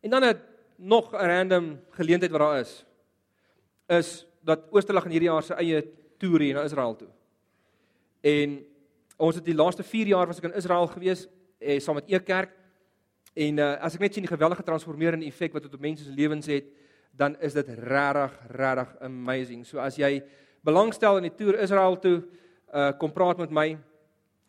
En 0.00 0.10
dan 0.10 0.24
'n 0.24 0.40
nog 0.76 1.12
'n 1.12 1.16
random 1.16 1.80
geleentheid 1.90 2.30
wat 2.30 2.40
daar 2.40 2.60
is 2.60 2.84
is 3.88 4.26
dat 4.44 4.70
Oosterlig 4.70 5.04
in 5.04 5.10
hierdie 5.10 5.28
jaar 5.28 5.42
se 5.42 5.54
eie 5.54 5.84
toer 6.18 6.40
hier 6.40 6.54
na 6.54 6.62
Israel 6.62 6.96
toe. 6.96 7.08
En 8.20 8.66
ons 9.16 9.34
het 9.34 9.44
die 9.44 9.54
laaste 9.54 9.82
4 9.82 10.06
jaar 10.06 10.26
was 10.26 10.38
ek 10.38 10.44
in 10.44 10.54
Israel 10.54 10.86
gewees 10.86 11.26
eh, 11.58 11.80
saam 11.80 11.94
met 11.94 12.08
Ekerk 12.08 12.58
En 13.38 13.60
uh, 13.62 13.74
as 13.84 13.94
ek 13.94 14.02
net 14.02 14.16
sien 14.16 14.24
die 14.26 14.30
geweldige 14.30 14.64
transformerende 14.66 15.26
effek 15.28 15.54
wat 15.54 15.66
dit 15.66 15.74
op 15.74 15.82
mense 15.84 16.02
se 16.02 16.14
lewens 16.14 16.48
het, 16.50 16.66
dan 17.18 17.36
is 17.44 17.54
dit 17.54 17.68
regtig 17.86 18.34
regtig 18.50 18.94
amazing. 19.06 19.62
So 19.66 19.78
as 19.82 19.98
jy 19.98 20.18
belangstel 20.68 21.16
in 21.16 21.30
die 21.30 21.36
toer 21.36 21.62
Israel 21.64 21.96
toe, 22.02 22.18
uh 22.76 22.90
kom 23.00 23.12
praat 23.14 23.40
met 23.40 23.52
my 23.54 23.68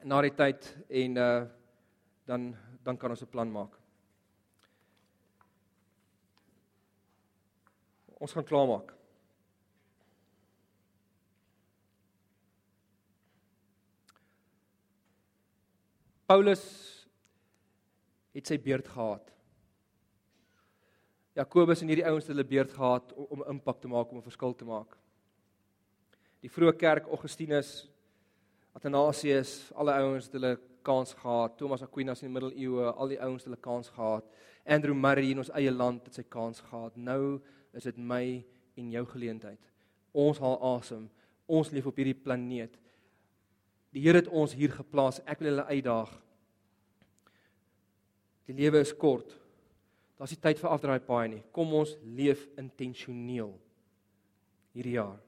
na 0.03 0.21
die 0.25 0.35
tyd 0.35 0.67
en 0.89 1.17
uh 1.17 1.45
dan 2.27 2.51
dan 2.83 2.97
kan 2.97 3.11
ons 3.11 3.23
'n 3.23 3.31
plan 3.31 3.51
maak. 3.51 3.79
Ons 8.19 8.33
gaan 8.35 8.43
klaarmaak. 8.43 8.93
Paulus 16.27 16.63
het 18.35 18.47
sy 18.47 18.59
beurt 18.59 18.87
gehad. 18.87 19.31
Jakobus 21.33 21.81
en 21.81 21.87
hierdie 21.87 22.05
ouens 22.05 22.27
het 22.27 22.35
hulle 22.35 22.45
beurt 22.45 22.73
gehad 22.73 23.13
om 23.13 23.39
'n 23.41 23.49
impak 23.55 23.79
te 23.79 23.87
maak, 23.87 24.11
om 24.11 24.17
'n 24.17 24.29
verskil 24.29 24.53
te 24.55 24.65
maak. 24.65 24.98
Die 26.43 26.51
vroeë 26.51 26.75
kerk 26.79 27.09
Augustinus, 27.11 27.89
Athanasius, 28.77 29.71
alle 29.75 29.95
ouens 29.99 30.29
het 30.29 30.37
hulle 30.37 30.53
kans 30.85 31.13
gehad. 31.17 31.57
Thomas 31.59 31.83
Aquinas 31.83 32.23
in 32.23 32.29
die 32.29 32.35
middeleeue, 32.37 32.93
al 32.93 33.11
die 33.11 33.19
ouens 33.19 33.43
het 33.43 33.49
hulle 33.49 33.61
kans 33.61 33.91
gehad. 33.95 34.29
Andrew 34.65 34.95
Murray 34.95 35.33
in 35.33 35.41
ons 35.43 35.51
eie 35.57 35.73
land 35.73 36.07
het 36.07 36.21
sy 36.21 36.25
kans 36.29 36.61
gehad. 36.69 36.95
Nou 36.95 37.39
is 37.75 37.89
dit 37.89 37.97
my 37.97 38.23
en 38.79 38.93
jou 38.95 39.03
geleentheid. 39.11 39.59
Ons 40.15 40.39
haal 40.43 40.57
asem. 40.77 41.09
Ons 41.49 41.73
leef 41.75 41.89
op 41.89 41.99
hierdie 41.99 42.15
planeet. 42.17 42.77
Die 43.93 44.05
Here 44.05 44.21
het 44.21 44.29
ons 44.29 44.53
hier 44.55 44.71
geplaas. 44.71 45.19
Ek 45.27 45.41
wil 45.41 45.51
hulle 45.51 45.67
uitdaag 45.67 46.13
Die 48.49 48.57
lewe 48.57 48.81
is 48.81 48.95
kort. 48.97 49.29
Daar's 50.17 50.33
nie 50.33 50.41
tyd 50.41 50.57
vir 50.57 50.71
afdraai 50.73 51.01
paai 51.05 51.27
nie. 51.29 51.41
Kom 51.53 51.69
ons 51.77 51.93
leef 52.01 52.47
intentioneel 52.57 53.51
hierdie 54.73 54.95
jaar. 54.95 55.19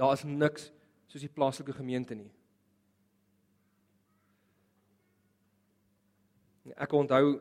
Daar 0.00 0.12
is 0.16 0.24
niks 0.24 0.70
soos 1.06 1.24
die 1.24 1.32
plaaslike 1.32 1.74
gemeente 1.76 2.16
nie. 2.16 2.30
Ek 6.78 6.92
onthou 6.96 7.40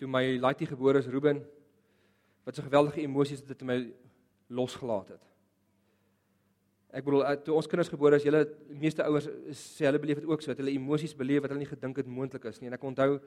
toe 0.00 0.08
my 0.08 0.22
laaitjie 0.40 0.70
gebore 0.70 1.02
is 1.02 1.10
Ruben 1.12 1.42
wat 2.46 2.56
so 2.56 2.64
geweldige 2.64 3.02
emosies 3.04 3.42
dit 3.44 3.60
in 3.60 3.68
my 3.68 3.76
losgelaat 4.48 5.12
het. 5.14 5.26
Ek 6.90 7.04
bedoel 7.06 7.22
eh, 7.28 7.36
toe 7.44 7.54
ons 7.54 7.68
kinders 7.70 7.90
gebore 7.92 8.18
is, 8.18 8.24
julle 8.26 8.42
meeste 8.80 9.04
ouers 9.06 9.28
sê 9.54 9.86
hulle 9.86 10.00
beleef 10.02 10.22
dit 10.22 10.30
ook 10.30 10.42
so 10.42 10.50
dat 10.50 10.62
hulle 10.62 10.74
emosies 10.74 11.14
beleef 11.14 11.44
wat 11.44 11.52
hulle 11.52 11.62
nie 11.62 11.70
gedink 11.70 12.00
het 12.00 12.08
moontlik 12.10 12.48
is 12.50 12.58
nie. 12.58 12.70
En 12.72 12.78
ek 12.78 12.86
onthou 12.88 13.20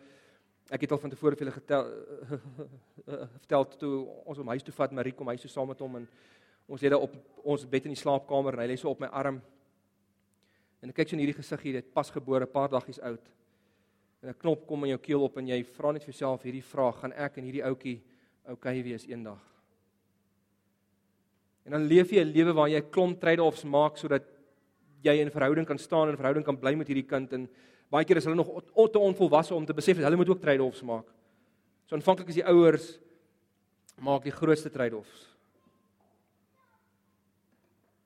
ek 0.70 0.86
het 0.86 0.92
al 0.92 1.02
van 1.02 1.12
tevore 1.12 1.36
vir 1.36 1.46
julle 1.46 1.56
getel 1.58 1.90
vertel 3.40 3.66
toe 3.78 3.96
ons 4.26 4.38
hom 4.38 4.48
huis 4.54 4.64
toe 4.64 4.74
vat, 4.74 4.92
Marie 4.92 5.14
kom 5.14 5.28
huis 5.28 5.42
toe 5.42 5.52
saam 5.52 5.68
met 5.68 5.80
hom 5.84 5.96
en 6.00 6.08
ons 6.68 6.82
lê 6.82 6.90
daar 6.90 7.04
op 7.04 7.16
ons 7.44 7.66
bed 7.68 7.90
in 7.90 7.96
die 7.96 8.00
slaapkamer 8.00 8.56
en 8.56 8.64
hy 8.64 8.70
lê 8.72 8.78
so 8.80 8.90
op 8.90 9.02
my 9.04 9.10
arm. 9.12 9.42
En 10.82 10.92
ek 10.92 11.02
kyk 11.02 11.10
so 11.10 11.18
in 11.18 11.24
hierdie 11.24 11.38
gesig 11.40 11.62
hier, 11.64 11.80
dit 11.80 11.94
pas 11.96 12.10
gebore, 12.12 12.48
paar 12.48 12.72
daggies 12.72 13.00
oud. 13.04 13.32
En 14.24 14.30
'n 14.30 14.40
knop 14.40 14.68
kom 14.68 14.84
in 14.84 14.96
jou 14.96 15.00
keel 15.00 15.24
op 15.24 15.38
en 15.38 15.48
jy 15.48 15.64
vra 15.64 15.92
net 15.92 16.04
vir 16.04 16.14
jouself 16.14 16.44
hierdie 16.44 16.64
vraag, 16.64 17.00
gaan 17.00 17.14
ek 17.14 17.38
en 17.38 17.44
hierdie 17.44 17.64
ouetjie 17.64 18.02
okay 18.48 18.84
wees 18.84 19.06
eendag? 19.08 19.40
En 21.66 21.72
dan 21.72 21.88
leef 21.88 22.12
jy 22.12 22.24
'n 22.24 22.34
lewe 22.34 22.54
waar 22.54 22.70
jy 22.70 22.80
'n 22.80 22.90
klomp 22.92 23.20
trade-offs 23.20 23.64
maak 23.64 23.98
sodat 23.98 24.24
jy 25.04 25.18
in 25.22 25.32
verhouding 25.32 25.68
kan 25.68 25.80
staan 25.80 26.10
en 26.10 26.20
verhouding 26.20 26.46
kan 26.46 26.58
bly 26.60 26.74
met 26.80 26.90
hierdie 26.90 27.08
kind 27.08 27.34
en 27.36 27.48
baie 27.94 28.08
keer 28.08 28.20
is 28.22 28.28
hulle 28.28 28.40
nog 28.40 28.50
te 28.92 29.00
onvolwasse 29.00 29.54
om 29.56 29.66
te 29.66 29.76
besef 29.76 30.00
dat 30.00 30.08
hulle 30.08 30.20
moet 30.22 30.32
ook 30.32 30.42
trade-offs 30.42 30.82
maak. 30.88 31.06
So 31.86 31.96
aanvanklik 31.96 32.32
is 32.32 32.40
die 32.40 32.48
ouers 32.48 32.88
maak 34.02 34.24
die 34.26 34.34
grootste 34.34 34.72
trade-offs. 34.74 35.28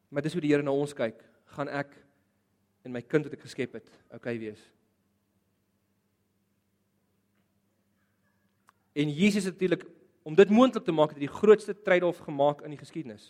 Maar 0.10 0.26
dis 0.26 0.34
hoe 0.34 0.44
die 0.44 0.52
Here 0.52 0.64
na 0.64 0.74
ons 0.74 0.96
kyk. 0.96 1.20
Gaan 1.56 1.70
ek 1.72 1.94
en 2.88 2.94
my 2.96 3.04
kind 3.04 3.28
wat 3.28 3.36
ek 3.36 3.44
geskep 3.44 3.78
het, 3.80 3.88
okay 4.16 4.38
wees? 4.40 4.62
En 8.98 9.12
Jesus 9.14 9.46
natuurlik 9.46 9.84
om 10.28 10.36
dit 10.36 10.50
moontlik 10.52 10.84
te 10.84 10.92
maak 10.96 11.14
het 11.14 11.20
hy 11.22 11.28
die 11.28 11.36
grootste 11.40 11.76
trade-off 11.76 12.24
gemaak 12.26 12.64
in 12.66 12.74
die 12.74 12.80
geskiedenis. 12.80 13.30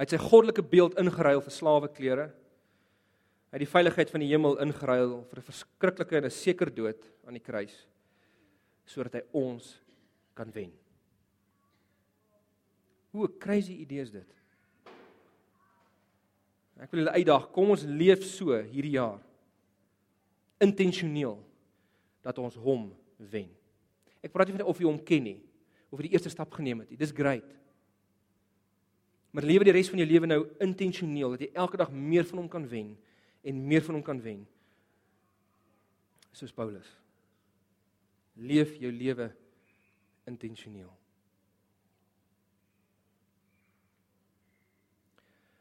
Hy 0.00 0.06
het 0.06 0.14
sy 0.14 0.18
goddelike 0.22 0.62
beeld 0.64 0.94
ingeruil 0.96 1.42
vir 1.44 1.52
slaweklere. 1.52 2.22
Hy 3.52 3.58
het 3.58 3.60
die 3.60 3.68
veiligheid 3.68 4.08
van 4.08 4.22
die 4.24 4.30
hemel 4.30 4.54
ingeruil 4.64 5.10
vir 5.28 5.38
'n 5.42 5.44
verskriklike 5.44 6.16
en 6.16 6.24
'n 6.24 6.30
seker 6.32 6.70
dood 6.72 7.04
aan 7.26 7.36
die 7.36 7.44
kruis 7.44 7.86
sodat 8.86 9.12
hy 9.12 9.22
ons 9.32 9.78
kan 10.34 10.50
wen. 10.54 10.72
Hoe 13.12 13.28
'n 13.28 13.38
crazy 13.38 13.72
idee 13.72 14.00
is 14.00 14.10
dit? 14.10 14.26
Ek 16.80 16.90
wil 16.90 17.04
julle 17.04 17.12
uitdaag, 17.12 17.52
kom 17.52 17.70
ons 17.70 17.84
leef 17.84 18.24
so 18.24 18.56
hierdie 18.56 18.96
jaar. 18.96 19.20
Intentioneel 20.58 21.38
dat 22.22 22.38
ons 22.38 22.54
hom 22.54 22.96
wen. 23.18 23.50
Ek 24.22 24.32
praat 24.32 24.48
nie 24.48 24.56
van 24.56 24.66
of 24.66 24.78
jy 24.78 24.86
hom 24.86 25.04
ken 25.04 25.22
nie 25.22 25.42
of 25.90 26.00
jy 26.00 26.08
die 26.08 26.12
eerste 26.12 26.30
stap 26.30 26.50
geneem 26.52 26.80
het 26.80 26.90
nie. 26.90 26.96
Dis 26.96 27.12
great. 27.12 27.59
Maar 29.30 29.46
lewe 29.46 29.66
die 29.68 29.74
res 29.74 29.90
van 29.90 30.00
jou 30.02 30.08
lewe 30.10 30.26
nou 30.26 30.40
intentioneel 30.58 31.36
dat 31.36 31.44
jy 31.44 31.50
elke 31.54 31.78
dag 31.78 31.92
meer 31.94 32.26
van 32.26 32.42
hom 32.42 32.48
kan 32.50 32.66
wen 32.68 32.96
en 33.46 33.66
meer 33.66 33.84
van 33.86 33.98
hom 33.98 34.04
kan 34.06 34.22
wen. 34.22 34.42
Soos 36.34 36.54
Paulus. 36.54 36.88
Leef 38.34 38.74
jou 38.82 38.90
lewe 38.92 39.30
intentioneel. 40.26 40.90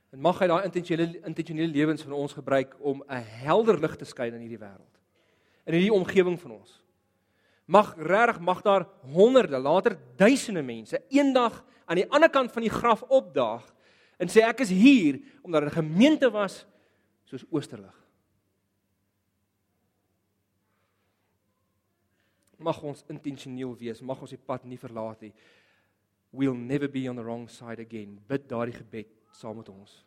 En 0.09 0.21
mag 0.25 0.39
hy 0.41 0.47
daai 0.49 0.65
intentionele 0.65 1.21
intentionele 1.27 1.69
lewens 1.69 2.01
van 2.05 2.15
ons 2.17 2.33
gebruik 2.33 2.73
om 2.79 3.03
'n 3.05 3.23
helder 3.45 3.79
lig 3.79 3.95
te 3.95 4.05
skyn 4.05 4.33
in 4.33 4.41
hierdie 4.41 4.65
wêreld. 4.65 4.95
In 5.65 5.73
hierdie 5.73 5.93
omgewing 5.93 6.39
van 6.39 6.51
ons. 6.51 6.81
Mag 7.65 7.93
regtig 7.97 8.39
mag 8.39 8.61
daar 8.61 8.87
honderde, 9.13 9.57
later 9.59 9.99
duisende 10.15 10.61
mense 10.61 11.03
eendag 11.09 11.63
aan 11.89 12.03
die 12.03 12.09
ander 12.13 12.29
kant 12.29 12.53
van 12.53 12.65
die 12.65 12.73
graf 12.73 13.01
opdaag 13.09 13.65
en 14.21 14.29
sê 14.29 14.43
ek 14.45 14.61
is 14.61 14.69
hier 14.69 15.17
omdat 15.41 15.63
'n 15.63 15.81
gemeente 15.81 16.29
was 16.29 16.65
soos 17.25 17.45
Oosterlig. 17.49 17.95
Mag 22.59 22.81
ons 22.83 23.03
intentioneel 23.07 23.77
wees, 23.77 24.01
mag 24.01 24.21
ons 24.21 24.29
die 24.29 24.45
pad 24.45 24.65
nie 24.65 24.77
verlaat 24.77 25.21
nie. 25.21 25.33
We'll 26.31 26.57
never 26.57 26.89
be 26.89 27.09
on 27.09 27.15
the 27.15 27.23
wrong 27.23 27.49
side 27.49 27.79
again. 27.79 28.19
Bid 28.27 28.47
daardie 28.49 28.75
gebed 28.75 29.07
saam 29.31 29.57
met 29.57 29.69
ons. 29.69 30.05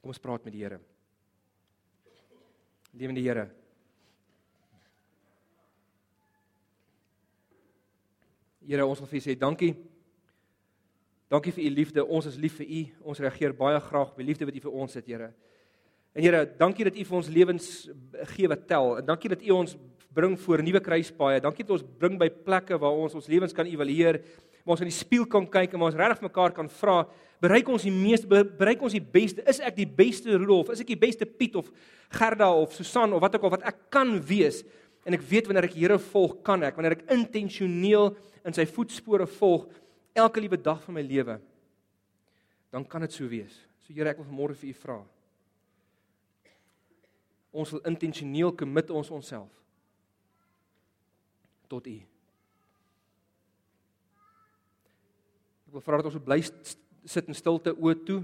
Kom 0.00 0.10
ons 0.10 0.18
praat 0.18 0.44
met 0.44 0.52
die 0.52 0.62
Here. 0.62 0.80
Lewende 2.92 3.20
Here. 3.20 3.48
Here, 8.66 8.86
ons 8.86 9.00
wil 9.00 9.08
vir 9.08 9.18
U 9.18 9.20
sê 9.20 9.38
dankie. 9.38 9.87
Dankie 11.28 11.52
vir 11.52 11.66
U 11.66 11.70
liefde. 11.76 12.04
Ons 12.04 12.26
is 12.30 12.38
lief 12.40 12.56
vir 12.56 12.68
U. 12.72 12.80
Ons 13.12 13.20
reageer 13.20 13.52
baie 13.56 13.76
graag 13.84 14.14
op 14.14 14.16
die 14.20 14.24
liefde 14.24 14.46
wat 14.48 14.56
U 14.56 14.62
vir 14.64 14.80
ons 14.80 14.96
het, 14.96 15.04
Here. 15.06 15.28
En 16.16 16.24
Here, 16.24 16.46
dankie 16.56 16.86
dat 16.88 16.96
U 16.96 17.04
vir 17.04 17.16
ons 17.18 17.28
lewens 17.28 17.66
gee 18.32 18.48
wat 18.48 18.64
tel. 18.70 18.94
En 19.02 19.08
dankie 19.10 19.28
dat 19.34 19.44
U 19.44 19.50
ons 19.58 19.76
bring 20.16 20.38
voor 20.40 20.62
nuwe 20.64 20.80
kruispaaie. 20.80 21.42
Dankie 21.44 21.66
dat 21.66 21.74
ons 21.76 21.84
bring 22.00 22.16
by 22.20 22.30
plekke 22.32 22.78
waar 22.80 22.96
ons 22.96 23.16
ons 23.18 23.28
lewens 23.28 23.52
kan 23.52 23.68
evalueer 23.68 24.22
waar 24.68 24.76
ons 24.76 24.84
in 24.84 24.90
die 24.90 24.98
spieël 24.98 25.24
kan 25.30 25.46
kyk 25.48 25.72
en 25.72 25.80
waar 25.80 25.88
ons 25.88 25.96
regtig 25.96 26.24
mekaar 26.26 26.52
kan 26.52 26.66
vra, 26.68 26.96
bereik 27.40 27.70
ons 27.72 27.86
die 27.86 27.92
meeste 27.94 28.28
bereik 28.28 28.82
ons 28.84 28.92
die 28.92 29.00
beste? 29.00 29.40
Is 29.48 29.62
ek 29.64 29.78
die 29.78 29.86
beste 29.88 30.34
Rudolf? 30.34 30.72
Is 30.74 30.82
ek 30.84 30.90
die 30.92 30.98
beste 31.00 31.24
Piet 31.24 31.56
of 31.56 31.70
Gerda 32.12 32.50
of 32.52 32.74
Susan 32.76 33.14
of 33.16 33.22
wat 33.24 33.38
ook 33.38 33.46
al 33.48 33.54
wat 33.56 33.64
ek 33.68 33.86
kan 33.94 34.12
wees? 34.28 34.60
En 35.08 35.16
ek 35.16 35.24
weet 35.28 35.48
wanneer 35.48 35.68
ek 35.70 35.76
Here 35.78 35.96
volg, 36.10 36.40
kan 36.44 36.64
ek, 36.68 36.76
wanneer 36.76 36.98
ek 36.98 37.06
intentioneel 37.16 38.10
in 38.44 38.56
sy 38.56 38.66
voetspore 38.68 39.28
volg 39.38 39.68
elke 40.18 40.42
liewe 40.42 40.58
dag 40.60 40.82
van 40.84 40.96
my 40.98 41.04
lewe, 41.04 41.38
dan 42.74 42.84
kan 42.84 43.04
dit 43.04 43.14
so 43.14 43.28
wees. 43.30 43.54
So 43.86 43.94
Here, 43.94 44.10
ek 44.10 44.20
wil 44.20 44.28
vanmôre 44.28 44.56
vir 44.58 44.72
u 44.72 44.76
vra. 44.82 44.98
Ons 47.58 47.72
wil 47.72 47.86
intentioneel 47.88 48.52
commit 48.52 48.90
ons 48.92 49.10
onsself 49.14 49.54
tot 51.68 51.84
u. 51.88 51.96
Ek 55.68 55.74
wil 55.76 55.84
vra 55.84 56.00
dat 56.00 56.08
ons 56.08 56.20
bly 56.24 56.38
sit 56.44 57.28
in 57.28 57.36
stilte 57.36 57.74
oë 57.76 57.96
toe. 58.08 58.22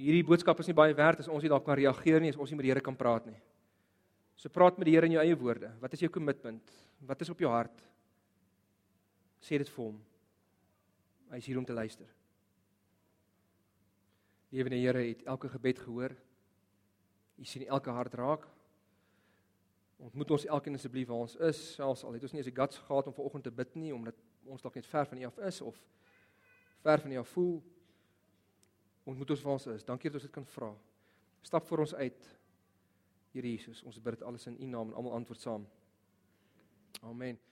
Hierdie 0.00 0.24
boodskap 0.24 0.62
is 0.62 0.70
nie 0.70 0.78
baie 0.78 0.94
werd 0.96 1.20
as 1.20 1.28
ons 1.28 1.42
nie 1.42 1.50
dalk 1.50 1.66
kan 1.66 1.78
reageer 1.78 2.22
nie, 2.22 2.30
as 2.32 2.38
ons 2.38 2.50
nie 2.50 2.58
met 2.60 2.68
die 2.68 2.72
Here 2.72 2.84
kan 2.84 2.98
praat 2.98 3.26
nie. 3.26 3.38
So 4.38 4.48
praat 4.48 4.78
met 4.78 4.88
die 4.88 4.94
Here 4.94 5.10
in 5.10 5.18
jou 5.18 5.24
eie 5.24 5.36
woorde. 5.36 5.72
Wat 5.82 5.92
is 5.94 6.06
jou 6.06 6.12
kommitment? 6.14 6.62
Wat 7.06 7.20
is 7.20 7.30
op 7.32 7.42
jou 7.42 7.50
hart? 7.50 7.89
Sê 9.40 9.58
dit 9.58 9.68
vir 9.68 9.84
hom. 9.84 10.00
Hy 11.30 11.38
is 11.40 11.46
hier 11.46 11.58
om 11.58 11.66
te 11.66 11.76
luister. 11.76 12.08
Lewende 14.50 14.80
Here 14.80 15.02
het 15.06 15.22
elke 15.30 15.48
gebed 15.48 15.78
gehoor. 15.78 16.16
U 17.38 17.44
sien 17.44 17.66
elke 17.66 17.90
hart 17.94 18.14
raak. 18.14 18.46
Ontmoet 20.00 20.30
ons 20.30 20.46
elkeen 20.46 20.74
asseblief 20.74 21.08
waar 21.08 21.26
ons 21.26 21.36
is, 21.44 21.58
selfs 21.74 22.04
al 22.04 22.16
het 22.16 22.22
ons 22.24 22.32
nie 22.32 22.40
eens 22.40 22.48
die 22.48 22.56
guts 22.56 22.78
gehad 22.86 23.06
om 23.06 23.14
vanoggend 23.16 23.44
te 23.44 23.52
bid 23.52 23.74
nie 23.76 23.92
omdat 23.92 24.16
ons 24.48 24.62
dalk 24.64 24.78
net 24.78 24.88
ver 24.88 25.06
van 25.06 25.20
U 25.20 25.26
af 25.28 25.38
is 25.48 25.60
of 25.60 25.76
ver 26.80 27.02
van 27.04 27.12
U 27.12 27.18
af 27.20 27.34
voel. 27.36 27.58
Ontmoet 29.04 29.34
ons 29.36 29.44
waar 29.44 29.58
ons 29.58 29.68
is. 29.74 29.84
Dankie 29.84 30.10
dat 30.10 30.20
ons 30.20 30.28
dit 30.28 30.34
kan 30.34 30.48
vra. 30.56 30.72
Stap 31.44 31.68
vir 31.68 31.84
ons 31.84 31.94
uit. 31.94 32.32
Here 33.34 33.52
Jesus, 33.52 33.84
ons 33.86 34.00
bid 34.00 34.18
dit 34.18 34.26
alles 34.26 34.48
in 34.50 34.58
U 34.58 34.72
naam 34.72 34.90
en 34.90 34.98
almal 34.98 35.20
antwoord 35.20 35.44
saam. 35.44 35.68
Amen. 37.04 37.49